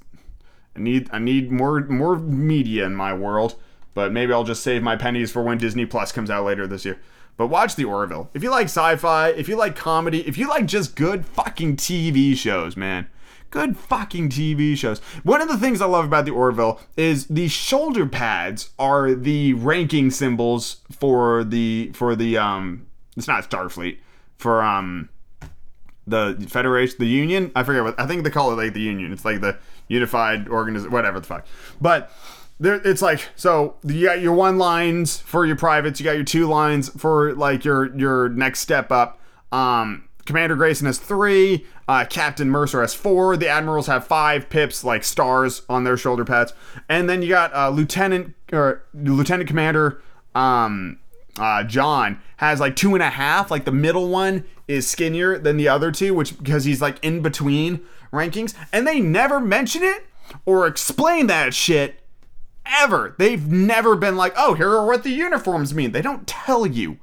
I 0.75 0.79
need 0.79 1.09
I 1.11 1.19
need 1.19 1.51
more 1.51 1.81
more 1.81 2.17
media 2.17 2.85
in 2.85 2.95
my 2.95 3.13
world. 3.13 3.55
But 3.93 4.13
maybe 4.13 4.31
I'll 4.31 4.45
just 4.45 4.63
save 4.63 4.81
my 4.81 4.95
pennies 4.95 5.33
for 5.33 5.43
when 5.43 5.57
Disney 5.57 5.85
Plus 5.85 6.13
comes 6.13 6.29
out 6.29 6.45
later 6.45 6.65
this 6.65 6.85
year. 6.85 7.01
But 7.35 7.47
watch 7.47 7.75
The 7.75 7.83
Orville. 7.83 8.29
If 8.33 8.41
you 8.41 8.49
like 8.49 8.65
sci-fi, 8.65 9.29
if 9.29 9.49
you 9.49 9.57
like 9.57 9.75
comedy, 9.75 10.25
if 10.25 10.37
you 10.37 10.47
like 10.47 10.65
just 10.65 10.95
good 10.95 11.25
fucking 11.25 11.75
TV 11.75 12.35
shows, 12.37 12.77
man 12.77 13.09
good 13.51 13.77
fucking 13.77 14.29
TV 14.29 14.75
shows. 14.75 14.99
One 15.23 15.41
of 15.41 15.47
the 15.47 15.57
things 15.57 15.81
I 15.81 15.85
love 15.85 16.05
about 16.05 16.25
the 16.25 16.31
Orville 16.31 16.79
is 16.97 17.27
the 17.27 17.47
shoulder 17.47 18.07
pads 18.07 18.71
are 18.79 19.13
the 19.13 19.53
ranking 19.53 20.09
symbols 20.09 20.77
for 20.91 21.43
the 21.43 21.91
for 21.93 22.15
the 22.15 22.37
um 22.37 22.87
it's 23.15 23.27
not 23.27 23.47
Starfleet 23.47 23.97
for 24.37 24.63
um 24.63 25.09
the 26.07 26.45
Federation, 26.49 26.95
the 26.99 27.05
Union. 27.05 27.51
I 27.55 27.63
forget 27.63 27.83
what 27.83 27.99
I 27.99 28.07
think 28.07 28.23
they 28.23 28.29
call 28.29 28.51
it 28.51 28.55
like 28.55 28.73
the 28.73 28.81
Union. 28.81 29.13
It's 29.13 29.25
like 29.25 29.41
the 29.41 29.57
unified 29.87 30.47
organization, 30.47 30.91
whatever 30.91 31.19
the 31.19 31.27
fuck. 31.27 31.45
But 31.79 32.11
there, 32.59 32.75
it's 32.87 33.01
like 33.01 33.29
so 33.35 33.75
you 33.83 34.05
got 34.05 34.21
your 34.21 34.33
one 34.33 34.57
lines 34.57 35.17
for 35.17 35.45
your 35.45 35.55
privates, 35.55 35.99
you 35.99 36.03
got 36.03 36.15
your 36.15 36.23
two 36.23 36.47
lines 36.47 36.89
for 36.89 37.33
like 37.33 37.65
your 37.65 37.95
your 37.97 38.29
next 38.29 38.59
step 38.61 38.91
up. 38.91 39.19
Um, 39.51 40.07
Commander 40.31 40.55
Grayson 40.55 40.85
has 40.85 40.97
three. 40.97 41.65
Uh, 41.89 42.05
Captain 42.09 42.49
Mercer 42.49 42.79
has 42.79 42.93
four. 42.93 43.35
The 43.35 43.49
admirals 43.49 43.87
have 43.87 44.07
five 44.07 44.49
pips, 44.49 44.81
like 44.81 45.03
stars, 45.03 45.63
on 45.67 45.83
their 45.83 45.97
shoulder 45.97 46.23
pads. 46.23 46.53
And 46.87 47.09
then 47.09 47.21
you 47.21 47.27
got 47.27 47.53
uh, 47.53 47.69
Lieutenant 47.69 48.33
or 48.53 48.85
Lieutenant 48.93 49.49
Commander 49.49 50.01
um, 50.33 50.99
uh, 51.37 51.65
John 51.65 52.21
has 52.37 52.61
like 52.61 52.77
two 52.77 52.93
and 52.93 53.03
a 53.03 53.09
half. 53.09 53.51
Like 53.51 53.65
the 53.65 53.73
middle 53.73 54.07
one 54.07 54.45
is 54.69 54.89
skinnier 54.89 55.37
than 55.37 55.57
the 55.57 55.67
other 55.67 55.91
two, 55.91 56.13
which 56.13 56.37
because 56.37 56.63
he's 56.63 56.81
like 56.81 56.97
in 57.03 57.21
between 57.21 57.81
rankings. 58.13 58.55
And 58.71 58.87
they 58.87 59.01
never 59.01 59.41
mention 59.41 59.83
it 59.83 60.05
or 60.45 60.65
explain 60.65 61.27
that 61.27 61.53
shit 61.53 61.99
ever. 62.65 63.15
They've 63.19 63.45
never 63.45 63.97
been 63.97 64.15
like, 64.15 64.33
oh, 64.37 64.53
here 64.53 64.71
are 64.71 64.85
what 64.85 65.03
the 65.03 65.09
uniforms 65.09 65.73
mean. 65.73 65.91
They 65.91 66.01
don't 66.01 66.25
tell 66.25 66.65
you. 66.65 66.99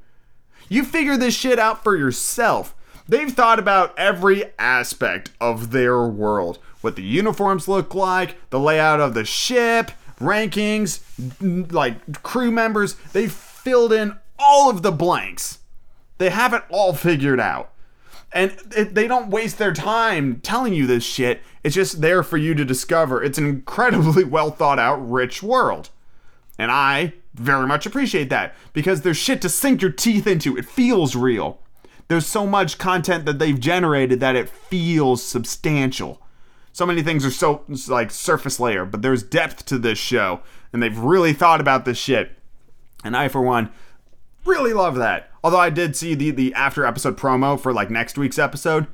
You 0.71 0.83
figure 0.83 1.19
this 1.19 1.35
shit 1.35 1.59
out 1.59 1.85
for 1.85 1.95
yourself. 1.95 2.75
They've 3.09 3.33
thought 3.33 3.59
about 3.59 3.99
every 3.99 4.45
aspect 4.59 5.31
of 5.41 5.71
their 5.71 6.03
world 6.03 6.59
what 6.81 6.97
the 6.97 7.03
uniforms 7.03 7.67
look 7.67 7.95
like, 7.95 8.37
the 8.51 8.61
layout 8.61 9.01
of 9.01 9.15
the 9.15 9.25
ship, 9.25 9.91
rankings, 10.21 11.01
like 11.73 12.23
crew 12.23 12.51
members. 12.51 12.95
They've 13.13 13.33
filled 13.33 13.93
in 13.93 14.17
all 14.39 14.71
of 14.71 14.83
the 14.83 14.93
blanks. 14.93 15.59
They 16.19 16.31
have 16.31 16.55
it 16.55 16.63
all 16.69 16.93
figured 16.93 17.41
out. 17.41 17.73
And 18.33 18.57
it, 18.77 18.95
they 18.95 19.09
don't 19.09 19.31
waste 19.31 19.59
their 19.59 19.73
time 19.73 20.41
telling 20.41 20.75
you 20.75 20.87
this 20.87 21.05
shit. 21.05 21.41
It's 21.65 21.75
just 21.75 22.01
there 22.01 22.23
for 22.23 22.37
you 22.37 22.55
to 22.55 22.65
discover. 22.65 23.23
It's 23.23 23.39
an 23.39 23.47
incredibly 23.47 24.25
well 24.37 24.51
thought 24.51 24.79
out, 24.79 24.97
rich 24.97 25.43
world. 25.43 25.91
And 26.59 26.71
I 26.71 27.15
very 27.35 27.67
much 27.67 27.87
appreciate 27.87 28.31
that 28.31 28.55
because 28.73 29.01
there's 29.01 29.17
shit 29.17 29.41
to 29.43 29.49
sink 29.49 29.81
your 29.81 29.93
teeth 29.93 30.27
into. 30.27 30.57
It 30.57 30.67
feels 30.67 31.17
real 31.17 31.61
there's 32.09 32.27
so 32.27 32.47
much 32.47 32.79
content 32.79 33.27
that 33.27 33.39
they've 33.39 33.61
generated 33.61 34.21
that 34.21 34.37
it 34.37 34.49
feels 34.49 35.23
substantial. 35.23 36.21
So 36.73 36.87
many 36.87 37.03
things 37.03 37.25
are 37.25 37.31
so 37.31 37.65
like 37.89 38.11
surface 38.11 38.59
layer, 38.59 38.85
but 38.85 39.03
there's 39.03 39.23
depth 39.23 39.67
to 39.67 39.79
this 39.79 39.99
show, 39.99 40.41
and 40.73 40.83
they've 40.83 40.99
really 40.99 41.33
thought 41.33 41.61
about 41.61 41.85
this 41.85 41.99
shit. 41.99 42.33
And 43.05 43.17
I, 43.17 43.29
for 43.29 43.43
one, 43.43 43.71
really 44.45 44.73
love 44.73 44.97
that. 44.97 45.31
Although 45.45 45.59
I 45.59 45.71
did 45.71 45.97
see 45.97 46.15
the 46.15 46.31
the 46.31 46.55
after 46.55 46.85
episode 46.85 47.17
promo 47.17 47.61
for 47.61 47.73
like 47.73 47.91
next 47.91 48.17
week's 48.17 48.39
episode, 48.39 48.87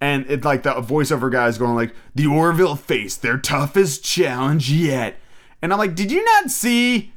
and 0.00 0.24
it's 0.28 0.44
like 0.44 0.62
the 0.62 0.74
voiceover 0.74 1.30
guys 1.30 1.58
going 1.58 1.74
like, 1.74 1.94
"The 2.14 2.26
Orville 2.26 2.76
faced 2.76 3.22
their 3.22 3.38
toughest 3.38 4.04
challenge 4.04 4.70
yet," 4.70 5.16
and 5.60 5.72
I'm 5.72 5.78
like, 5.78 5.94
"Did 5.94 6.12
you 6.12 6.24
not 6.24 6.50
see 6.50 7.12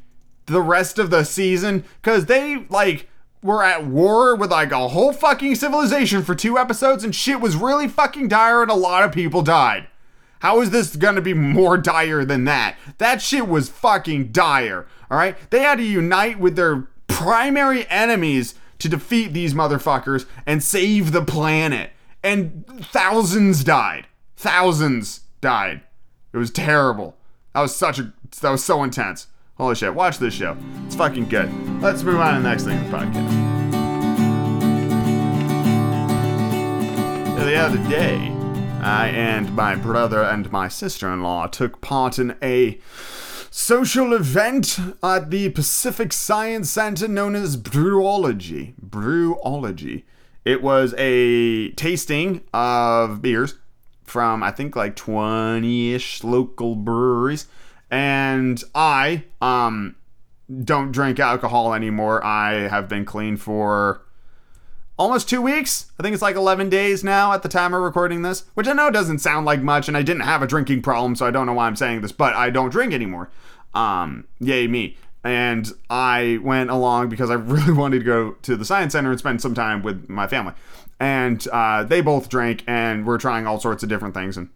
the 0.48 0.62
rest 0.62 1.00
of 1.00 1.10
the 1.10 1.24
season? 1.24 1.84
Because 2.02 2.26
they 2.26 2.66
like." 2.70 3.10
Were 3.44 3.64
at 3.64 3.86
war 3.86 4.36
with 4.36 4.52
like 4.52 4.72
a 4.72 4.88
whole 4.88 5.14
fucking 5.14 5.56
civilization 5.56 6.24
for 6.24 6.34
two 6.34 6.58
episodes 6.58 7.04
and 7.04 7.14
shit 7.14 7.42
was 7.42 7.56
really 7.56 7.88
fucking 7.88 8.30
dire 8.30 8.62
and 8.62 8.72
a 8.72 8.76
lot 8.76 9.04
of 9.04 9.12
people 9.12 9.42
died. 9.42 9.88
How 10.40 10.62
is 10.62 10.72
this 10.72 10.96
gonna 10.96 11.22
be 11.22 11.34
more 11.34 11.78
dire 11.78 12.26
than 12.26 12.46
that? 12.46 12.76
That 12.98 13.22
shit 13.22 13.48
was 13.48 13.70
fucking 13.70 14.32
dire, 14.32 14.88
alright? 15.12 15.38
They 15.52 15.60
had 15.60 15.78
to 15.78 15.84
unite 15.84 16.40
with 16.40 16.56
their 16.56 16.88
primary 17.08 17.88
enemies 17.90 18.56
to 18.80 18.90
defeat 18.90 19.34
these 19.34 19.54
motherfuckers 19.54 20.26
and 20.46 20.62
save 20.62 21.12
the 21.12 21.24
planet. 21.24 21.92
And 22.24 22.66
thousands 22.92 23.64
died. 23.64 24.08
Thousands 24.36 25.22
died. 25.40 25.82
It 26.34 26.38
was 26.38 26.52
terrible. 26.52 27.16
That 27.54 27.62
was 27.62 27.76
such 27.76 28.00
a 28.00 28.14
that 28.42 28.50
was 28.50 28.64
so 28.64 28.84
intense. 28.84 29.28
Holy 29.64 29.76
shit, 29.76 29.96
watch 29.96 30.18
this 30.18 30.34
show. 30.34 30.58
It's 30.86 30.94
fucking 30.94 31.30
good. 31.30 31.50
Let's 31.82 32.04
move 32.04 32.20
on 32.20 32.36
to 32.36 32.42
the 32.42 32.50
next 32.50 32.66
thing 32.66 32.78
in 32.78 32.92
the 32.92 32.98
podcast. 32.98 33.30
The 37.46 37.56
other 37.56 37.78
day, 37.90 38.28
I 38.82 39.08
and 39.08 39.56
my 39.56 39.76
brother 39.76 40.22
and 40.22 40.52
my 40.52 40.68
sister 40.68 41.08
in 41.14 41.24
law 41.24 41.48
took 41.48 41.80
part 41.80 42.20
in 42.20 42.36
a 42.44 42.78
social 43.50 44.12
event 44.12 44.78
at 45.02 45.32
the 45.32 45.48
Pacific 45.48 46.12
Science 46.12 46.70
Center 46.70 47.08
known 47.08 47.34
as 47.34 47.56
Brewology. 47.56 48.74
Brewology. 48.86 50.04
It 50.44 50.62
was 50.62 50.94
a 50.98 51.72
tasting 51.76 52.42
of 52.54 53.22
beers 53.22 53.56
from, 54.04 54.44
I 54.44 54.52
think, 54.52 54.76
like 54.76 54.98
20 54.98 55.94
ish 55.94 56.22
local 56.22 56.76
breweries 56.76 57.48
and 57.94 58.64
I 58.74 59.24
um 59.40 59.96
don't 60.64 60.92
drink 60.92 61.20
alcohol 61.20 61.76
anymore. 61.76 62.24
I 62.26 62.68
have 62.68 62.90
been 62.90 63.06
clean 63.06 63.38
for 63.38 64.02
almost 64.98 65.30
two 65.30 65.42
weeks. 65.42 65.92
I 66.00 66.04
think 66.04 66.14
it's 66.14 66.22
like 66.22 66.36
11 66.36 66.70
days 66.70 67.04
now 67.04 67.34
at 67.34 67.44
the 67.44 67.50
time 67.50 67.74
of 67.74 67.82
recording 67.82 68.24
this, 68.24 68.46
which 68.56 68.68
I 68.68 68.74
know 68.74 68.90
doesn't 68.90 69.20
sound 69.20 69.46
like 69.46 69.62
much, 69.62 69.88
and 69.88 69.96
I 69.96 70.02
didn't 70.02 70.24
have 70.24 70.42
a 70.42 70.48
drinking 70.48 70.82
problem, 70.82 71.16
so 71.16 71.26
I 71.26 71.32
don't 71.32 71.46
know 71.46 71.54
why 71.54 71.68
I'm 71.68 71.76
saying 71.76 72.02
this, 72.02 72.12
but 72.12 72.34
I 72.36 72.50
don't 72.50 72.72
drink 72.72 72.94
anymore. 72.94 73.30
Um, 73.74 74.26
yay 74.40 74.68
me. 74.68 74.98
And 75.24 75.72
I 75.90 76.40
went 76.44 76.70
along 76.70 77.10
because 77.10 77.30
I 77.30 77.34
really 77.36 77.74
wanted 77.74 78.00
to 78.00 78.06
go 78.06 78.32
to 78.42 78.56
the 78.58 78.66
science 78.66 78.94
center 78.94 79.12
and 79.12 79.20
spend 79.20 79.42
some 79.42 79.54
time 79.54 79.82
with 79.84 80.10
my 80.10 80.28
family. 80.28 80.54
And 81.00 81.48
uh, 81.50 81.84
they 81.84 82.02
both 82.02 82.28
drank 82.28 82.64
and 82.68 83.06
were 83.06 83.18
trying 83.18 83.48
all 83.48 83.60
sorts 83.60 83.84
of 83.84 83.90
different 83.90 84.14
things. 84.14 84.36
And 84.36 84.50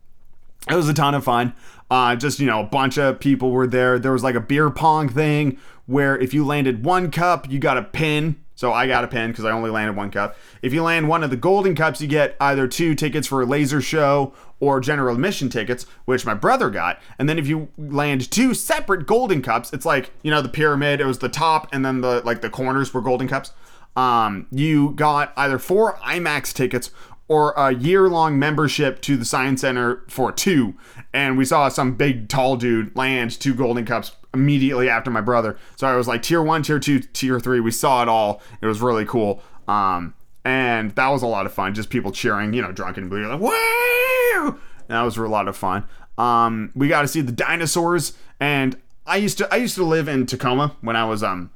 it 0.69 0.75
was 0.75 0.89
a 0.89 0.93
ton 0.93 1.15
of 1.15 1.23
fun. 1.23 1.53
Uh, 1.89 2.15
just, 2.15 2.39
you 2.39 2.45
know, 2.45 2.59
a 2.61 2.65
bunch 2.65 2.97
of 2.97 3.19
people 3.19 3.51
were 3.51 3.67
there. 3.67 3.97
There 3.97 4.11
was 4.11 4.23
like 4.23 4.35
a 4.35 4.41
beer 4.41 4.69
pong 4.69 5.09
thing 5.09 5.57
where 5.85 6.17
if 6.17 6.33
you 6.33 6.45
landed 6.45 6.83
one 6.83 7.11
cup, 7.11 7.49
you 7.49 7.59
got 7.59 7.77
a 7.77 7.83
pin. 7.83 8.35
So 8.55 8.73
I 8.73 8.87
got 8.87 9.03
a 9.03 9.07
pin 9.07 9.29
because 9.29 9.45
I 9.45 9.51
only 9.51 9.69
landed 9.69 9.95
one 9.95 10.09
cup. 10.09 10.35
If 10.61 10.73
you 10.73 10.81
land 10.81 11.07
one 11.07 11.23
of 11.23 11.29
the 11.29 11.37
golden 11.37 11.75
cups, 11.75 12.01
you 12.01 12.07
get 12.07 12.35
either 12.41 12.67
two 12.67 12.95
tickets 12.95 13.27
for 13.27 13.41
a 13.41 13.45
laser 13.45 13.81
show 13.81 14.33
or 14.59 14.79
general 14.79 15.13
admission 15.13 15.49
tickets, 15.49 15.85
which 16.05 16.25
my 16.25 16.33
brother 16.33 16.71
got. 16.71 16.99
And 17.19 17.29
then 17.29 17.37
if 17.37 17.47
you 17.47 17.69
land 17.77 18.29
two 18.31 18.55
separate 18.55 19.05
golden 19.05 19.43
cups, 19.43 19.71
it's 19.73 19.85
like, 19.85 20.11
you 20.23 20.31
know, 20.31 20.41
the 20.41 20.49
pyramid, 20.49 20.99
it 20.99 21.05
was 21.05 21.19
the 21.19 21.29
top 21.29 21.69
and 21.71 21.85
then 21.85 22.01
the 22.01 22.21
like 22.25 22.41
the 22.41 22.49
corners 22.49 22.93
were 22.93 23.01
golden 23.01 23.27
cups. 23.27 23.51
Um, 23.95 24.47
you 24.51 24.91
got 24.91 25.33
either 25.37 25.57
four 25.59 25.97
IMAX 25.97 26.53
tickets 26.53 26.91
or 27.27 27.51
a 27.57 27.73
year 27.73 28.09
long 28.09 28.39
membership 28.39 29.01
to 29.01 29.17
the 29.17 29.25
Science 29.25 29.61
Center 29.61 30.03
for 30.07 30.31
two. 30.31 30.75
And 31.13 31.37
we 31.37 31.45
saw 31.45 31.67
some 31.69 31.95
big 31.95 32.29
tall 32.29 32.55
dude 32.55 32.95
land 32.95 33.39
two 33.39 33.53
golden 33.53 33.85
cups 33.85 34.13
immediately 34.33 34.89
after 34.89 35.11
my 35.11 35.21
brother. 35.21 35.57
So 35.75 35.87
I 35.87 35.95
was 35.95 36.07
like 36.07 36.21
tier 36.21 36.41
one, 36.41 36.63
tier 36.63 36.79
two, 36.79 36.99
tier 36.99 37.39
three. 37.39 37.59
We 37.59 37.71
saw 37.71 38.01
it 38.01 38.07
all. 38.07 38.41
It 38.61 38.65
was 38.65 38.81
really 38.81 39.05
cool. 39.05 39.41
Um, 39.67 40.13
and 40.45 40.91
that 40.91 41.09
was 41.09 41.23
a 41.23 41.27
lot 41.27 41.45
of 41.45 41.53
fun. 41.53 41.73
Just 41.73 41.89
people 41.89 42.11
cheering, 42.11 42.53
you 42.53 42.61
know, 42.61 42.71
drunken 42.71 43.09
blue, 43.09 43.27
like 43.27 43.39
woo! 43.39 44.59
That 44.87 45.01
was 45.01 45.17
a 45.17 45.21
lot 45.23 45.47
of 45.49 45.57
fun. 45.57 45.83
Um, 46.17 46.71
we 46.73 46.87
got 46.87 47.01
to 47.01 47.07
see 47.07 47.21
the 47.21 47.33
dinosaurs, 47.33 48.13
and 48.39 48.79
I 49.05 49.17
used 49.17 49.37
to 49.39 49.53
I 49.53 49.57
used 49.57 49.75
to 49.75 49.83
live 49.83 50.07
in 50.07 50.25
Tacoma 50.25 50.75
when 50.81 50.95
I 50.95 51.03
was 51.03 51.21
um 51.21 51.51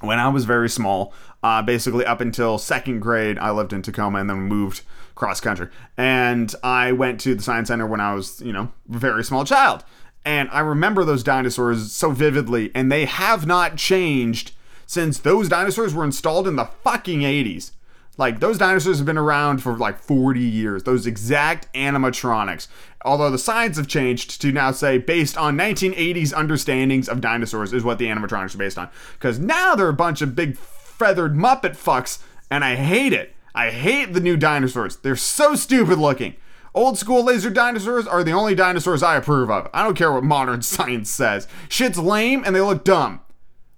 when 0.00 0.18
I 0.18 0.28
was 0.28 0.44
very 0.44 0.68
small. 0.68 1.12
Uh, 1.42 1.60
basically 1.60 2.06
up 2.06 2.20
until 2.20 2.56
second 2.56 3.00
grade, 3.00 3.38
I 3.38 3.50
lived 3.50 3.72
in 3.72 3.82
Tacoma 3.82 4.18
and 4.18 4.30
then 4.30 4.40
moved 4.42 4.82
cross 5.14 5.40
country. 5.40 5.68
And 5.96 6.54
I 6.62 6.92
went 6.92 7.20
to 7.20 7.34
the 7.34 7.42
science 7.42 7.68
center 7.68 7.86
when 7.86 8.00
I 8.00 8.14
was, 8.14 8.40
you 8.40 8.52
know, 8.52 8.72
very 8.88 9.22
small 9.24 9.44
child. 9.44 9.84
And 10.24 10.48
I 10.50 10.60
remember 10.60 11.04
those 11.04 11.22
dinosaurs 11.22 11.92
so 11.92 12.10
vividly, 12.10 12.70
and 12.74 12.90
they 12.90 13.04
have 13.04 13.46
not 13.46 13.76
changed 13.76 14.52
since 14.86 15.18
those 15.18 15.48
dinosaurs 15.48 15.92
were 15.92 16.04
installed 16.04 16.48
in 16.48 16.56
the 16.56 16.64
fucking 16.64 17.20
80s. 17.20 17.72
Like 18.16 18.40
those 18.40 18.58
dinosaurs 18.58 18.98
have 18.98 19.06
been 19.06 19.18
around 19.18 19.58
for 19.58 19.76
like 19.76 19.98
40 19.98 20.40
years. 20.40 20.84
Those 20.84 21.06
exact 21.06 21.72
animatronics. 21.74 22.68
Although 23.04 23.30
the 23.30 23.38
science 23.38 23.76
have 23.76 23.88
changed 23.88 24.40
to 24.40 24.52
now 24.52 24.70
say 24.70 24.98
based 24.98 25.36
on 25.36 25.56
1980s 25.58 26.32
understandings 26.32 27.08
of 27.08 27.20
dinosaurs 27.20 27.72
is 27.72 27.84
what 27.84 27.98
the 27.98 28.06
animatronics 28.06 28.54
are 28.54 28.58
based 28.58 28.78
on. 28.78 28.88
Because 29.14 29.38
now 29.38 29.74
they're 29.74 29.88
a 29.88 29.94
bunch 29.94 30.22
of 30.22 30.34
big 30.34 30.56
feathered 30.56 31.34
Muppet 31.34 31.72
fucks, 31.72 32.22
and 32.50 32.64
I 32.64 32.76
hate 32.76 33.12
it. 33.12 33.34
I 33.54 33.70
hate 33.70 34.12
the 34.12 34.20
new 34.20 34.36
dinosaurs. 34.36 34.96
They're 34.96 35.16
so 35.16 35.54
stupid 35.54 35.98
looking. 35.98 36.36
Old 36.74 36.98
school 36.98 37.22
laser 37.22 37.50
dinosaurs 37.50 38.06
are 38.06 38.24
the 38.24 38.32
only 38.32 38.54
dinosaurs 38.54 39.02
I 39.02 39.16
approve 39.16 39.50
of. 39.50 39.68
I 39.72 39.84
don't 39.84 39.96
care 39.96 40.12
what 40.12 40.24
modern 40.24 40.62
science 40.62 41.10
says. 41.10 41.46
Shit's 41.68 41.98
lame 41.98 42.42
and 42.44 42.54
they 42.54 42.60
look 42.60 42.84
dumb. 42.84 43.20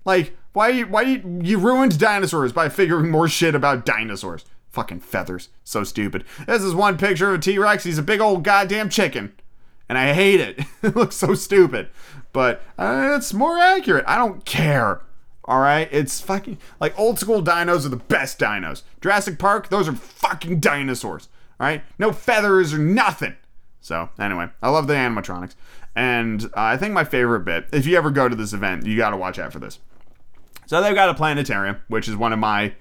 Like, 0.04 0.36
why 0.56 0.80
why 0.84 1.02
you 1.02 1.58
ruined 1.58 1.98
dinosaurs 1.98 2.50
by 2.50 2.70
figuring 2.70 3.10
more 3.10 3.28
shit 3.28 3.54
about 3.54 3.84
dinosaurs? 3.84 4.46
Fucking 4.70 5.00
feathers. 5.00 5.50
So 5.64 5.84
stupid. 5.84 6.24
This 6.46 6.62
is 6.62 6.74
one 6.74 6.96
picture 6.96 7.28
of 7.28 7.34
a 7.34 7.42
T-Rex. 7.42 7.84
He's 7.84 7.98
a 7.98 8.02
big 8.02 8.22
old 8.22 8.42
goddamn 8.42 8.88
chicken. 8.88 9.34
And 9.86 9.98
I 9.98 10.14
hate 10.14 10.40
it. 10.40 10.60
it 10.82 10.96
looks 10.96 11.16
so 11.16 11.34
stupid. 11.34 11.90
But 12.32 12.62
uh, 12.78 13.12
it's 13.16 13.34
more 13.34 13.58
accurate. 13.58 14.06
I 14.08 14.16
don't 14.16 14.46
care. 14.46 15.02
All 15.44 15.60
right, 15.60 15.90
it's 15.92 16.22
fucking 16.22 16.56
like 16.80 16.98
old 16.98 17.18
school 17.18 17.42
dinos 17.42 17.84
are 17.84 17.90
the 17.90 17.96
best 17.96 18.38
dinos. 18.38 18.82
Jurassic 19.02 19.38
Park, 19.38 19.68
those 19.68 19.86
are 19.88 19.94
fucking 19.94 20.60
dinosaurs. 20.60 21.28
All 21.60 21.66
right, 21.66 21.82
no 21.98 22.12
feathers 22.12 22.72
or 22.72 22.78
nothing. 22.78 23.36
So 23.82 24.08
anyway, 24.18 24.48
I 24.62 24.70
love 24.70 24.86
the 24.86 24.94
animatronics, 24.94 25.54
and 25.94 26.46
uh, 26.46 26.50
I 26.56 26.76
think 26.78 26.94
my 26.94 27.04
favorite 27.04 27.44
bit, 27.44 27.66
if 27.72 27.86
you 27.86 27.96
ever 27.96 28.10
go 28.10 28.28
to 28.28 28.34
this 28.34 28.52
event, 28.52 28.86
you 28.86 28.96
got 28.96 29.10
to 29.10 29.16
watch 29.16 29.38
out 29.38 29.52
for 29.52 29.60
this. 29.60 29.78
So 30.66 30.82
they've 30.82 30.94
got 30.94 31.08
a 31.08 31.14
planetarium, 31.14 31.78
which 31.88 32.08
is 32.08 32.16
one 32.16 32.32
of 32.32 32.38
my 32.38 32.74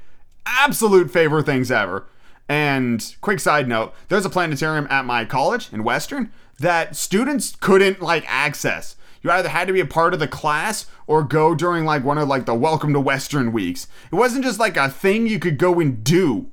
absolute 0.46 1.12
favorite 1.12 1.46
things 1.46 1.72
ever. 1.72 2.08
And 2.50 3.16
quick 3.22 3.40
side 3.40 3.68
note, 3.68 3.94
there's 4.10 4.26
a 4.26 4.30
planetarium 4.30 4.88
at 4.90 5.06
my 5.06 5.26
college 5.26 5.72
in 5.72 5.84
Western 5.84 6.32
that 6.60 6.96
students 6.96 7.56
couldn't 7.60 8.02
like 8.02 8.24
access. 8.28 8.96
You 9.22 9.32
either 9.32 9.50
had 9.50 9.68
to 9.68 9.74
be 9.74 9.80
a 9.80 9.86
part 9.86 10.14
of 10.14 10.20
the 10.20 10.28
class 10.28 10.86
or 11.08 11.24
go 11.24 11.56
during 11.56 11.86
like 11.86 12.04
one 12.04 12.18
of 12.18 12.28
like 12.28 12.46
the 12.46 12.54
welcome 12.54 12.94
to 12.94 13.00
Western 13.00 13.52
weeks. 13.52 13.88
It 14.12 14.16
wasn't 14.16 14.46
just 14.46 14.60
like 14.60 14.78
a 14.78 14.90
thing 14.90 15.28
you 15.28 15.40
could 15.40 15.58
go 15.58 15.80
and 15.80 16.04
do. 16.04 16.52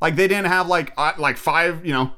Like 0.00 0.16
they 0.16 0.28
didn't 0.28 0.46
have 0.46 0.68
like 0.68 0.92
uh, 0.96 1.12
like 1.18 1.36
five, 1.36 1.84
you 1.84 1.92
know, 1.92 2.12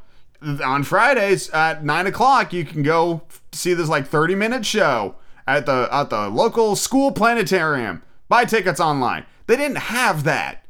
on 0.63 0.83
Fridays 0.85 1.49
at 1.51 1.85
nine 1.85 2.07
o'clock 2.07 2.53
you 2.53 2.67
can 2.67 2.83
go 2.83 3.23
see 3.53 3.73
this 3.73 3.89
like 3.89 4.07
30 4.07 4.35
minute 4.35 4.67
show 4.67 5.17
at 5.47 5.65
the 5.65 5.89
at 5.91 6.11
the 6.11 6.29
local 6.29 6.77
school 6.77 7.11
planetarium. 7.13 8.03
Buy 8.29 8.45
tickets 8.45 8.81
online. 8.81 9.27
They 9.47 9.57
didn't 9.57 9.79
have 9.79 10.25
that. 10.25 10.65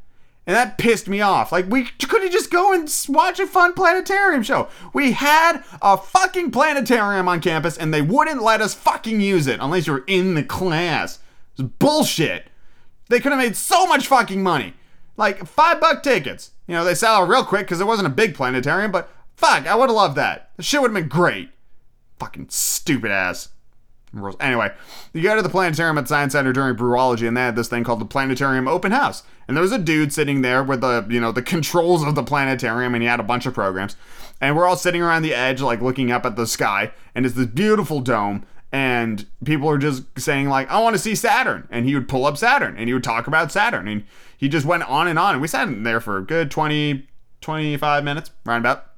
And 0.46 0.54
that 0.54 0.76
pissed 0.76 1.08
me 1.08 1.22
off. 1.22 1.52
Like, 1.52 1.70
we 1.70 1.84
couldn't 1.84 2.30
just 2.30 2.50
go 2.50 2.74
and 2.74 2.90
watch 3.08 3.40
a 3.40 3.46
fun 3.46 3.72
planetarium 3.72 4.42
show. 4.42 4.68
We 4.92 5.12
had 5.12 5.62
a 5.80 5.96
fucking 5.96 6.50
planetarium 6.50 7.28
on 7.28 7.40
campus 7.40 7.78
and 7.78 7.94
they 7.94 8.02
wouldn't 8.02 8.42
let 8.42 8.60
us 8.60 8.74
fucking 8.74 9.20
use 9.20 9.46
it 9.46 9.58
unless 9.60 9.86
you're 9.86 10.04
in 10.06 10.34
the 10.34 10.42
class. 10.42 11.18
It 11.56 11.62
was 11.62 11.70
bullshit. 11.78 12.48
They 13.08 13.20
could 13.20 13.32
have 13.32 13.40
made 13.40 13.56
so 13.56 13.86
much 13.86 14.06
fucking 14.06 14.42
money. 14.42 14.74
Like, 15.16 15.46
five 15.46 15.80
buck 15.80 16.02
tickets. 16.02 16.50
You 16.66 16.74
know, 16.74 16.84
they 16.84 16.94
sell 16.94 17.22
out 17.22 17.28
real 17.28 17.44
quick 17.44 17.66
because 17.66 17.80
it 17.80 17.86
wasn't 17.86 18.08
a 18.08 18.10
big 18.10 18.34
planetarium, 18.34 18.90
but 18.90 19.10
fuck, 19.36 19.66
I 19.66 19.74
would 19.74 19.88
have 19.88 19.96
loved 19.96 20.16
that. 20.16 20.50
The 20.56 20.62
shit 20.62 20.82
would 20.82 20.90
have 20.90 21.00
been 21.00 21.08
great. 21.08 21.50
Fucking 22.18 22.48
stupid 22.50 23.10
ass. 23.10 23.48
Anyway, 24.40 24.72
you 25.12 25.22
go 25.22 25.36
to 25.36 25.42
the 25.42 25.48
planetarium 25.48 25.98
at 25.98 26.08
Science 26.08 26.32
Center 26.32 26.52
during 26.52 26.76
Brewology, 26.76 27.26
and 27.26 27.36
they 27.36 27.42
had 27.42 27.56
this 27.56 27.68
thing 27.68 27.84
called 27.84 28.00
the 28.00 28.04
Planetarium 28.04 28.68
Open 28.68 28.92
House. 28.92 29.22
And 29.46 29.56
there 29.56 29.62
was 29.62 29.72
a 29.72 29.78
dude 29.78 30.12
sitting 30.12 30.42
there 30.42 30.62
with 30.62 30.80
the, 30.80 31.06
you 31.08 31.20
know, 31.20 31.32
the 31.32 31.42
controls 31.42 32.02
of 32.02 32.14
the 32.14 32.22
planetarium, 32.22 32.94
and 32.94 33.02
he 33.02 33.08
had 33.08 33.20
a 33.20 33.24
bunch 33.24 33.46
of 33.46 33.54
programs. 33.54 33.96
And 34.40 34.56
we're 34.56 34.66
all 34.66 34.76
sitting 34.76 35.02
around 35.02 35.22
the 35.22 35.34
edge, 35.34 35.60
like 35.60 35.80
looking 35.80 36.10
up 36.10 36.24
at 36.24 36.36
the 36.36 36.46
sky, 36.46 36.92
and 37.14 37.26
it's 37.26 37.34
this 37.34 37.46
beautiful 37.46 38.00
dome. 38.00 38.44
And 38.72 39.26
people 39.44 39.68
are 39.70 39.78
just 39.78 40.02
saying, 40.18 40.48
like, 40.48 40.68
I 40.68 40.80
want 40.80 40.94
to 40.94 40.98
see 40.98 41.14
Saturn. 41.14 41.68
And 41.70 41.86
he 41.86 41.94
would 41.94 42.08
pull 42.08 42.26
up 42.26 42.36
Saturn, 42.36 42.76
and 42.76 42.88
he 42.88 42.94
would 42.94 43.04
talk 43.04 43.26
about 43.26 43.52
Saturn. 43.52 43.86
And 43.86 44.04
he 44.36 44.48
just 44.48 44.66
went 44.66 44.82
on 44.84 45.06
and 45.06 45.18
on. 45.18 45.34
And 45.34 45.42
we 45.42 45.46
sat 45.46 45.68
in 45.68 45.84
there 45.84 46.00
for 46.00 46.18
a 46.18 46.22
good 46.22 46.50
20, 46.50 47.06
25 47.40 48.04
minutes, 48.04 48.32
roundabout 48.44 48.93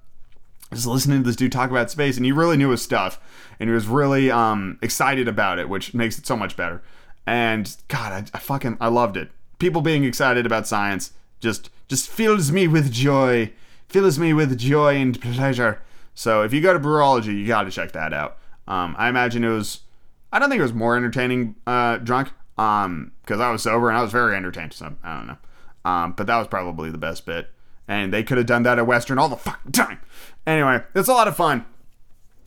just 0.73 0.87
listening 0.87 1.23
to 1.23 1.27
this 1.27 1.37
dude 1.37 1.53
talk 1.53 1.71
about 1.71 1.91
space, 1.91 2.17
and 2.17 2.27
he 2.27 2.33
really 2.33 2.57
knew 2.57 2.71
his 2.71 2.83
stuff, 2.83 3.21
and 3.61 3.69
he 3.69 3.75
was 3.75 3.87
really 3.87 4.31
um, 4.31 4.79
excited 4.83 5.29
about 5.29 5.59
it, 5.59 5.69
which 5.69 5.95
makes 5.95 6.19
it 6.19 6.27
so 6.27 6.37
much 6.37 6.57
better. 6.57 6.83
And 7.27 7.75
God, 7.89 8.13
I, 8.13 8.37
I 8.37 8.41
fucking 8.41 8.77
I 8.81 8.89
loved 8.89 9.17
it. 9.17 9.31
People 9.59 9.81
being 9.81 10.05
excited 10.05 10.47
about 10.47 10.67
science 10.67 11.13
just 11.41 11.71
just 11.89 12.09
fills 12.09 12.51
me 12.51 12.67
with 12.69 12.93
joy, 12.93 13.53
fills 13.89 14.19
me 14.19 14.33
with 14.33 14.59
joy 14.59 14.97
and 14.97 15.21
pleasure. 15.21 15.81
So 16.15 16.43
if 16.43 16.53
you 16.53 16.61
go 16.61 16.73
to 16.73 16.81
Brewology, 16.81 17.39
you 17.39 17.47
got 17.47 17.65
to 17.65 17.71
check 17.71 17.93
that 17.93 18.13
out. 18.13 18.39
Um, 18.67 18.95
I 18.99 19.09
imagine 19.09 19.45
it 19.45 19.51
was. 19.51 19.81
I 20.33 20.39
don't 20.39 20.51
think 20.51 20.59
it 20.59 20.63
was 20.63 20.73
more 20.73 20.97
entertaining 20.97 21.55
uh, 21.67 21.99
drunk, 21.99 22.31
um, 22.59 23.13
because 23.23 23.41
I 23.41 23.51
was 23.51 23.63
sober 23.63 23.89
and 23.89 23.97
I 23.97 24.03
was 24.03 24.13
very 24.13 24.37
entertained. 24.37 24.73
So 24.73 24.95
I 25.03 25.17
don't 25.17 25.27
know. 25.29 25.39
Um, 25.85 26.13
but 26.13 26.27
that 26.27 26.37
was 26.39 26.49
probably 26.49 26.91
the 26.91 26.99
best 26.99 27.25
bit 27.25 27.51
and 27.89 28.13
they 28.13 28.23
could 28.23 28.39
have 28.39 28.47
done 28.47 28.63
that 28.65 28.79
at 28.79 28.87
Western 28.87 29.19
all 29.19 29.29
the 29.29 29.37
fucking 29.37 29.73
time. 29.73 30.01
Anyway, 30.47 30.83
it's 30.95 31.09
a 31.09 31.13
lot 31.13 31.29
of 31.29 31.37
fun. 31.37 31.65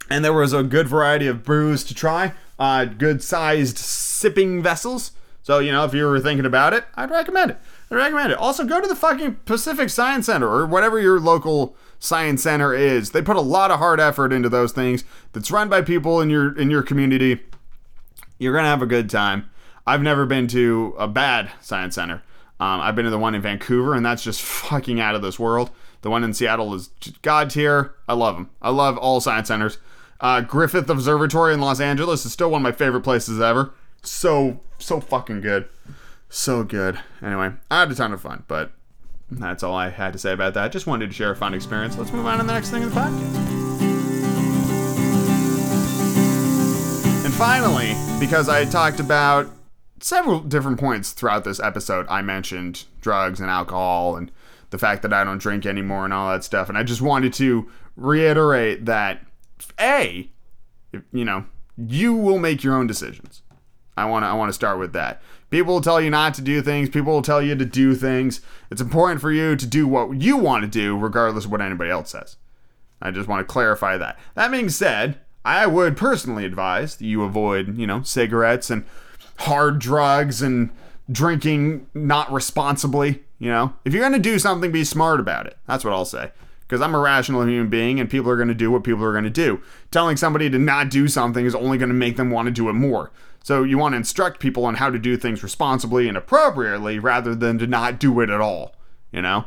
And 0.09 0.25
there 0.25 0.33
was 0.33 0.53
a 0.53 0.63
good 0.63 0.87
variety 0.87 1.27
of 1.27 1.43
brews 1.43 1.83
to 1.85 1.93
try, 1.93 2.33
uh, 2.57 2.85
good 2.85 3.21
sized 3.21 3.77
sipping 3.77 4.63
vessels. 4.63 5.11
So, 5.43 5.59
you 5.59 5.71
know, 5.71 5.85
if 5.85 5.93
you 5.93 6.05
were 6.05 6.19
thinking 6.19 6.45
about 6.45 6.73
it, 6.73 6.85
I'd 6.95 7.11
recommend 7.11 7.51
it. 7.51 7.57
I'd 7.89 7.95
recommend 7.95 8.31
it. 8.31 8.37
Also, 8.37 8.65
go 8.65 8.81
to 8.81 8.87
the 8.87 8.95
fucking 8.95 9.35
Pacific 9.45 9.89
Science 9.89 10.25
Center 10.25 10.47
or 10.47 10.65
whatever 10.65 10.99
your 10.99 11.19
local 11.19 11.75
science 11.99 12.43
center 12.43 12.73
is. 12.73 13.11
They 13.11 13.21
put 13.21 13.35
a 13.35 13.41
lot 13.41 13.71
of 13.71 13.79
hard 13.79 13.99
effort 13.99 14.33
into 14.33 14.49
those 14.49 14.71
things. 14.71 15.03
That's 15.33 15.51
run 15.51 15.69
by 15.69 15.81
people 15.81 16.21
in 16.21 16.29
your 16.29 16.57
in 16.57 16.71
your 16.71 16.81
community. 16.81 17.41
You're 18.37 18.55
gonna 18.55 18.67
have 18.67 18.81
a 18.81 18.87
good 18.87 19.09
time. 19.09 19.49
I've 19.85 20.01
never 20.01 20.25
been 20.25 20.47
to 20.49 20.95
a 20.97 21.07
bad 21.07 21.51
science 21.61 21.95
center. 21.95 22.23
Um, 22.60 22.82
I've 22.82 22.95
been 22.95 23.05
to 23.05 23.12
the 23.12 23.20
one 23.20 23.36
in 23.36 23.41
Vancouver, 23.41 23.93
and 23.93 24.05
that's 24.05 24.24
just 24.24 24.41
fucking 24.70 24.99
out 24.99 25.16
of 25.16 25.22
this 25.22 25.39
world. 25.39 25.72
The 26.01 26.10
one 26.10 26.24
in 26.24 26.34
Seattle 26.34 26.74
is 26.74 26.89
god 27.22 27.49
tier. 27.49 27.95
I 28.07 28.14
love 28.14 28.36
them. 28.36 28.49
I 28.62 28.70
love 28.70 28.97
all 28.97 29.20
science 29.20 29.49
centers. 29.49 29.78
Uh, 30.22 30.41
Griffith 30.41 30.89
Observatory 30.89 31.53
in 31.53 31.62
Los 31.62 31.80
Angeles 31.80 32.26
is 32.26 32.34
still 32.34 32.51
one 32.51 32.62
of 32.62 32.64
my 32.64 32.72
favorite 32.72 33.01
places 33.01 33.39
ever. 33.39 33.72
So 34.01 34.60
so 34.78 34.99
fucking 34.99 35.41
good, 35.41 35.68
so 36.30 36.64
good. 36.64 36.99
Anyway, 37.22 37.51
I 37.70 37.82
had 37.82 37.91
a 37.91 37.95
ton 37.95 38.14
of 38.14 38.22
fun, 38.22 38.43
but 38.47 38.72
that's 39.32 39.62
all 39.64 39.76
I 39.76 39.89
had 39.89 40.14
to 40.14 40.20
say 40.20 40.32
about 40.34 40.53
that. 40.55 40.72
Just 40.72 40.88
wanted 40.88 41.07
to 41.07 41.14
share 41.14 41.32
a 41.32 41.36
fun 41.36 41.53
experience. 41.53 41.97
Let's 41.97 42.12
move 42.12 42.26
on 42.26 42.39
to 42.39 42.43
the 42.43 42.53
next 42.53 42.72
thing 42.72 42.84
in 42.84 42.89
the 42.89 42.95
podcast. 42.95 43.36
And 47.26 47.34
finally, 47.34 47.95
because 48.20 48.49
I 48.49 48.66
talked 48.66 48.99
about 48.99 49.49
several 50.01 50.39
different 50.39 50.79
points 50.79 51.11
throughout 51.11 51.43
this 51.43 51.59
episode, 51.59 52.05
I 52.09 52.21
mentioned 52.21 52.85
drugs 53.01 53.39
and 53.39 53.49
alcohol 53.49 54.15
and 54.15 54.31
the 54.69 54.77
fact 54.77 55.01
that 55.01 55.13
I 55.13 55.23
don't 55.23 55.39
drink 55.39 55.65
anymore 55.65 56.05
and 56.05 56.13
all 56.13 56.31
that 56.31 56.43
stuff. 56.43 56.69
And 56.69 56.77
I 56.77 56.83
just 56.83 57.01
wanted 57.01 57.33
to 57.33 57.69
reiterate 57.95 58.85
that 58.85 59.25
A, 59.79 60.29
you 61.11 61.25
know, 61.25 61.45
you 61.77 62.13
will 62.13 62.39
make 62.39 62.63
your 62.63 62.75
own 62.75 62.87
decisions. 62.87 63.41
I 63.97 64.05
want 64.05 64.23
to 64.23 64.27
I 64.27 64.33
want 64.33 64.49
to 64.49 64.53
start 64.53 64.79
with 64.79 64.93
that. 64.93 65.21
People 65.49 65.73
will 65.73 65.81
tell 65.81 65.99
you 65.99 66.09
not 66.09 66.33
to 66.35 66.41
do 66.41 66.61
things, 66.61 66.89
people 66.89 67.13
will 67.13 67.21
tell 67.21 67.41
you 67.41 67.55
to 67.55 67.65
do 67.65 67.95
things. 67.95 68.41
It's 68.69 68.81
important 68.81 69.19
for 69.19 69.31
you 69.31 69.55
to 69.55 69.65
do 69.65 69.87
what 69.87 70.21
you 70.21 70.37
want 70.37 70.63
to 70.63 70.69
do 70.69 70.97
regardless 70.97 71.45
of 71.45 71.51
what 71.51 71.61
anybody 71.61 71.89
else 71.89 72.11
says. 72.11 72.37
I 73.01 73.11
just 73.11 73.27
want 73.27 73.45
to 73.45 73.51
clarify 73.51 73.97
that. 73.97 74.19
That 74.35 74.51
being 74.51 74.69
said, 74.69 75.19
I 75.43 75.67
would 75.67 75.97
personally 75.97 76.45
advise 76.45 76.95
that 76.97 77.05
you 77.05 77.23
avoid, 77.23 77.77
you 77.77 77.87
know, 77.87 78.03
cigarettes 78.03 78.69
and 78.69 78.85
hard 79.39 79.79
drugs 79.79 80.41
and 80.41 80.69
drinking 81.11 81.87
not 81.93 82.31
responsibly. 82.31 83.23
You 83.39 83.49
know, 83.49 83.73
if 83.85 83.93
you're 83.93 84.01
going 84.01 84.13
to 84.13 84.19
do 84.19 84.37
something, 84.37 84.71
be 84.71 84.83
smart 84.83 85.19
about 85.19 85.47
it. 85.47 85.57
That's 85.65 85.83
what 85.83 85.93
I'll 85.93 86.05
say. 86.05 86.31
Because 86.67 86.81
I'm 86.81 86.93
a 86.93 86.99
rational 86.99 87.47
human 87.47 87.69
being 87.69 87.99
and 87.99 88.09
people 88.09 88.29
are 88.29 88.35
going 88.35 88.49
to 88.49 88.53
do 88.53 88.69
what 88.69 88.83
people 88.83 89.03
are 89.03 89.11
going 89.13 89.23
to 89.23 89.29
do. 89.29 89.61
Telling 89.91 90.17
somebody 90.17 90.49
to 90.49 90.59
not 90.59 90.89
do 90.89 91.07
something 91.07 91.45
is 91.45 91.55
only 91.55 91.77
going 91.77 91.89
to 91.89 91.95
make 91.95 92.17
them 92.17 92.29
want 92.29 92.45
to 92.47 92.51
do 92.51 92.69
it 92.69 92.73
more. 92.73 93.11
So 93.41 93.63
you 93.63 93.77
want 93.77 93.93
to 93.93 93.97
instruct 93.97 94.39
people 94.39 94.65
on 94.65 94.75
how 94.75 94.89
to 94.89 94.99
do 94.99 95.17
things 95.17 95.41
responsibly 95.41 96.07
and 96.07 96.17
appropriately 96.17 96.99
rather 96.99 97.33
than 97.33 97.57
to 97.59 97.65
not 97.65 97.99
do 97.99 98.19
it 98.19 98.29
at 98.29 98.41
all. 98.41 98.75
You 99.11 99.21
know? 99.21 99.45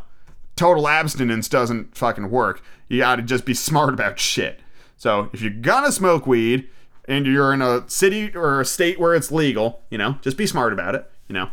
Total 0.57 0.89
abstinence 0.89 1.49
doesn't 1.49 1.97
fucking 1.97 2.31
work. 2.31 2.63
You 2.89 2.99
got 2.99 3.17
to 3.17 3.23
just 3.23 3.45
be 3.45 3.55
smart 3.55 3.95
about 3.95 4.19
shit. 4.19 4.61
So 4.97 5.31
if 5.33 5.41
you're 5.41 5.51
gonna 5.51 5.91
smoke 5.91 6.29
weed 6.29 6.69
and 7.07 7.27
you're 7.27 7.53
in 7.53 7.63
a 7.63 7.89
city 7.89 8.35
or 8.35 8.61
a 8.61 8.65
state 8.65 8.99
where 8.99 9.15
it's 9.15 9.33
legal, 9.33 9.83
you 9.91 9.99
know, 9.99 10.19
just 10.23 10.37
be 10.37 10.47
smart 10.47 10.73
about 10.73 10.95
it, 10.95 11.11
you 11.29 11.35
know. 11.35 11.51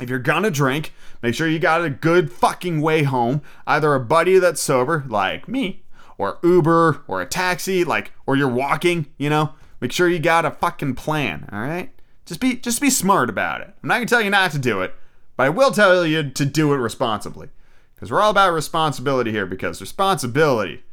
If 0.00 0.08
you're 0.08 0.18
gonna 0.18 0.50
drink, 0.50 0.94
make 1.22 1.34
sure 1.34 1.46
you 1.46 1.58
got 1.58 1.84
a 1.84 1.90
good 1.90 2.32
fucking 2.32 2.80
way 2.80 3.02
home. 3.02 3.42
Either 3.66 3.94
a 3.94 4.00
buddy 4.00 4.38
that's 4.38 4.62
sober, 4.62 5.04
like 5.08 5.46
me, 5.46 5.82
or 6.16 6.38
Uber, 6.42 7.02
or 7.06 7.20
a 7.20 7.26
taxi, 7.26 7.84
like, 7.84 8.12
or 8.26 8.36
you're 8.36 8.48
walking, 8.48 9.06
you 9.18 9.28
know. 9.28 9.52
Make 9.80 9.92
sure 9.92 10.08
you 10.08 10.18
got 10.18 10.44
a 10.44 10.50
fucking 10.50 10.94
plan, 10.94 11.48
all 11.52 11.60
right? 11.60 11.90
Just 12.24 12.40
be 12.40 12.56
just 12.56 12.80
be 12.80 12.90
smart 12.90 13.28
about 13.28 13.60
it. 13.60 13.74
I'm 13.82 13.88
not 13.88 13.96
gonna 13.96 14.06
tell 14.06 14.22
you 14.22 14.30
not 14.30 14.52
to 14.52 14.58
do 14.58 14.80
it, 14.80 14.94
but 15.36 15.46
I 15.46 15.48
will 15.50 15.70
tell 15.70 16.06
you 16.06 16.30
to 16.30 16.46
do 16.46 16.72
it 16.72 16.76
responsibly. 16.76 17.48
Because 17.94 18.10
we're 18.10 18.20
all 18.22 18.30
about 18.30 18.54
responsibility 18.54 19.30
here, 19.30 19.44
because 19.44 19.80
responsibility 19.80 20.84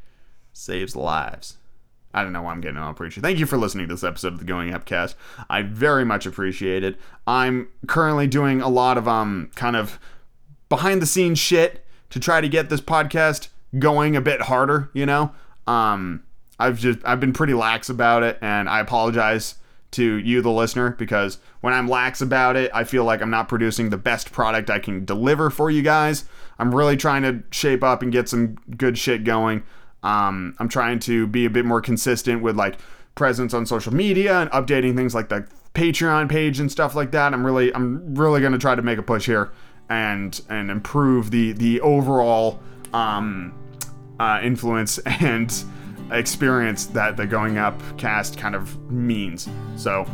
saves 0.52 0.96
lives. 0.96 1.58
I 2.14 2.24
don't 2.24 2.34
know 2.34 2.42
why 2.42 2.52
I'm 2.52 2.62
getting 2.62 2.78
all 2.78 2.94
preachy. 2.94 3.22
Thank 3.22 3.38
you 3.38 3.46
for 3.46 3.58
listening 3.58 3.88
to 3.88 3.94
this 3.94 4.04
episode 4.04 4.34
of 4.34 4.40
the 4.40 4.46
Going 4.46 4.74
Upcast. 4.74 5.16
I 5.50 5.62
very 5.62 6.06
much 6.06 6.26
appreciate 6.26 6.84
it. 6.84 6.98
I'm 7.26 7.68
currently 7.88 8.28
doing 8.28 8.62
a 8.62 8.70
lot 8.70 8.98
of 8.98 9.08
um 9.08 9.52
kind 9.56 9.76
of 9.76 10.00
behind 10.70 11.02
the 11.02 11.06
scenes 11.06 11.40
shit 11.40 11.86
to 12.10 12.20
try 12.20 12.42
to 12.42 12.50
get 12.50 12.70
this 12.70 12.82
podcast 12.82 13.50
going 13.78 14.16
a 14.16 14.22
bit 14.22 14.44
harder, 14.44 14.90
you 14.94 15.06
know? 15.06 15.32
Um 15.68 16.24
I've 16.60 16.80
just 16.80 17.00
I've 17.06 17.20
been 17.20 17.34
pretty 17.34 17.54
lax 17.54 17.90
about 17.90 18.24
it 18.24 18.38
and 18.42 18.68
I 18.70 18.80
apologize 18.80 19.56
to 19.92 20.18
you 20.18 20.42
the 20.42 20.52
listener 20.52 20.92
because 20.92 21.40
when 21.62 21.74
I'm 21.74 21.88
lax 21.88 22.22
about 22.22 22.56
it, 22.56 22.70
I 22.74 22.84
feel 22.84 23.04
like 23.04 23.22
I'm 23.22 23.30
not 23.30 23.48
producing 23.48 23.90
the 23.90 23.98
best 23.98 24.32
product 24.32 24.70
I 24.70 24.80
can 24.80 25.06
deliver 25.06 25.50
for 25.50 25.70
you 25.72 25.82
guys. 25.82 26.26
I'm 26.60 26.74
really 26.74 26.98
trying 26.98 27.24
to 27.24 27.44
shape 27.52 27.84
up 27.84 28.02
and 28.02 28.12
get 28.12 28.28
some 28.28 28.56
good 28.76 28.98
shit 28.98 29.24
going. 29.24 29.64
Um, 30.04 30.56
I'm 30.60 30.70
trying 30.70 31.00
to 31.00 31.28
be 31.28 31.46
a 31.46 31.50
bit 31.50 31.66
more 31.66 31.82
consistent 31.82 32.42
with 32.42 32.56
like 32.56 32.78
presence 33.16 33.54
on 33.54 33.66
social 33.66 33.94
media 33.94 34.42
and 34.42 34.52
updating 34.52 34.96
things 34.96 35.14
like 35.16 35.30
the 35.30 35.48
Patreon 35.74 36.30
page 36.30 36.60
and 36.60 36.72
stuff 36.72 36.96
like 36.96 37.12
that. 37.12 37.34
I'm 37.34 37.46
really 37.46 37.74
I'm 37.74 38.16
really 38.16 38.42
gonna 38.42 38.58
try 38.58 38.76
to 38.76 38.82
make 38.82 38.98
a 38.98 39.04
push 39.04 39.26
here 39.26 39.52
and 39.90 40.40
and 40.50 40.72
improve 40.72 41.32
the 41.32 41.52
the 41.54 41.82
overall 41.82 42.60
um, 42.94 43.54
uh, 44.20 44.40
influence 44.44 44.98
and 45.06 45.54
experience 46.12 46.86
that 46.88 47.18
the 47.18 47.26
going 47.26 47.58
up 47.58 47.80
cast 47.98 48.38
kind 48.38 48.56
of 48.56 48.92
means. 48.92 49.50
So 49.76 50.06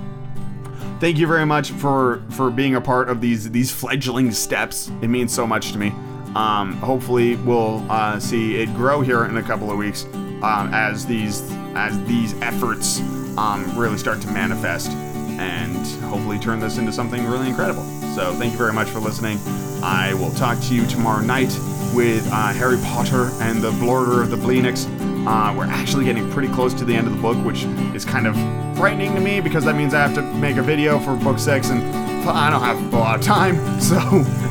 thank 1.00 1.18
you 1.18 1.28
very 1.28 1.46
much 1.46 1.72
for 1.72 2.24
for 2.32 2.50
being 2.50 2.76
a 2.76 2.82
part 2.82 3.10
of 3.10 3.22
these 3.22 3.50
these 3.52 3.72
fledgling 3.72 4.32
steps. 4.32 4.92
It 5.02 5.08
means 5.08 5.34
so 5.34 5.46
much 5.46 5.72
to 5.74 5.78
me. 5.78 5.94
Um, 6.36 6.74
hopefully, 6.78 7.36
we'll 7.38 7.86
uh, 7.90 8.20
see 8.20 8.58
it 8.58 8.74
grow 8.74 9.02
here 9.02 9.26
in 9.26 9.38
a 9.38 9.44
couple 9.44 9.72
of 9.72 9.78
weeks 9.78 10.06
um, 10.42 10.74
as 10.74 11.06
these 11.06 11.42
as 11.76 12.04
these 12.06 12.34
efforts 12.42 13.00
um, 13.38 13.78
really 13.78 13.98
start 13.98 14.22
to 14.22 14.28
manifest, 14.28 14.92
and 14.92 15.86
hopefully 16.04 16.40
turn 16.40 16.60
this 16.60 16.78
into 16.78 16.92
something 16.92 17.26
really 17.26 17.48
incredible. 17.48 17.84
So, 18.16 18.34
thank 18.34 18.52
you 18.52 18.58
very 18.58 18.74
much 18.74 18.90
for 18.90 19.00
listening. 19.00 19.40
I 19.84 20.14
will 20.14 20.32
talk 20.32 20.60
to 20.62 20.76
you 20.76 20.86
tomorrow 20.88 21.22
night 21.22 21.56
with 21.94 22.28
uh, 22.32 22.54
Harry 22.54 22.78
Potter 22.78 23.30
and 23.42 23.62
the 23.62 23.72
Blorder 23.72 24.22
of 24.22 24.30
the 24.30 24.38
Bleeniks. 24.38 24.88
Uh, 25.26 25.54
we're 25.56 25.66
actually 25.66 26.06
getting 26.06 26.30
pretty 26.32 26.52
close 26.54 26.74
to 26.74 26.84
the 26.84 26.94
end 26.94 27.08
of 27.08 27.16
the 27.16 27.22
book, 27.22 27.38
which 27.46 27.64
is 27.96 28.04
kind 28.04 28.28
of 28.28 28.36
frightening 28.78 29.14
to 29.14 29.22
me 29.22 29.40
because 29.40 29.64
that 29.66 29.76
means 29.76 29.94
I 29.94 30.02
have 30.02 30.16
to 30.16 30.22
make 30.22 30.58
a 30.58 30.64
video 30.64 31.00
for 31.00 31.16
book 31.16 31.40
six 31.40 31.70
and 31.70 32.03
I 32.26 32.49
don't 32.49 32.61
have 32.61 32.93
a 32.93 32.97
lot 32.97 33.19
of 33.19 33.26
time, 33.26 33.55
so 33.82 33.97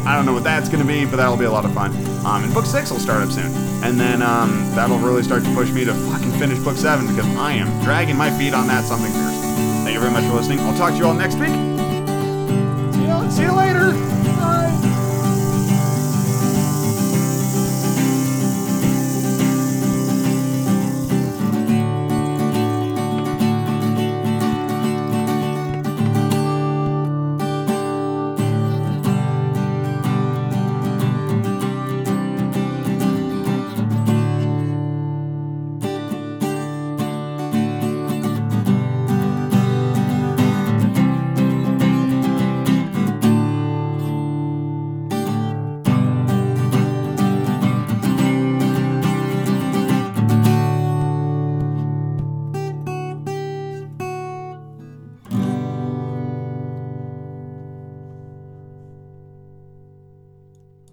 I 0.06 0.14
don't 0.16 0.26
know 0.26 0.32
what 0.32 0.44
that's 0.44 0.68
going 0.68 0.80
to 0.80 0.86
be, 0.86 1.04
but 1.04 1.16
that'll 1.16 1.36
be 1.36 1.44
a 1.44 1.50
lot 1.50 1.64
of 1.64 1.72
fun. 1.72 1.90
Um, 2.24 2.44
and 2.44 2.54
book 2.54 2.66
six 2.66 2.90
will 2.90 2.98
start 2.98 3.22
up 3.22 3.30
soon, 3.30 3.52
and 3.82 3.98
then 3.98 4.22
um, 4.22 4.50
that'll 4.74 4.98
really 4.98 5.22
start 5.22 5.44
to 5.44 5.54
push 5.54 5.70
me 5.70 5.84
to 5.84 5.94
fucking 5.94 6.32
finish 6.32 6.58
book 6.58 6.76
seven 6.76 7.06
because 7.06 7.26
I 7.36 7.52
am 7.52 7.68
dragging 7.82 8.16
my 8.16 8.30
feet 8.38 8.54
on 8.54 8.66
that 8.68 8.84
something 8.84 9.12
fierce. 9.12 9.40
Thank 9.84 9.94
you 9.94 10.00
very 10.00 10.12
much 10.12 10.24
for 10.24 10.34
listening. 10.34 10.60
I'll 10.60 10.76
talk 10.76 10.92
to 10.92 10.98
you 10.98 11.06
all 11.06 11.14
next 11.14 11.36
week. 11.36 11.54
See 12.94 13.06
you, 13.06 13.30
see 13.30 13.42
you 13.42 13.52
later. 13.52 14.91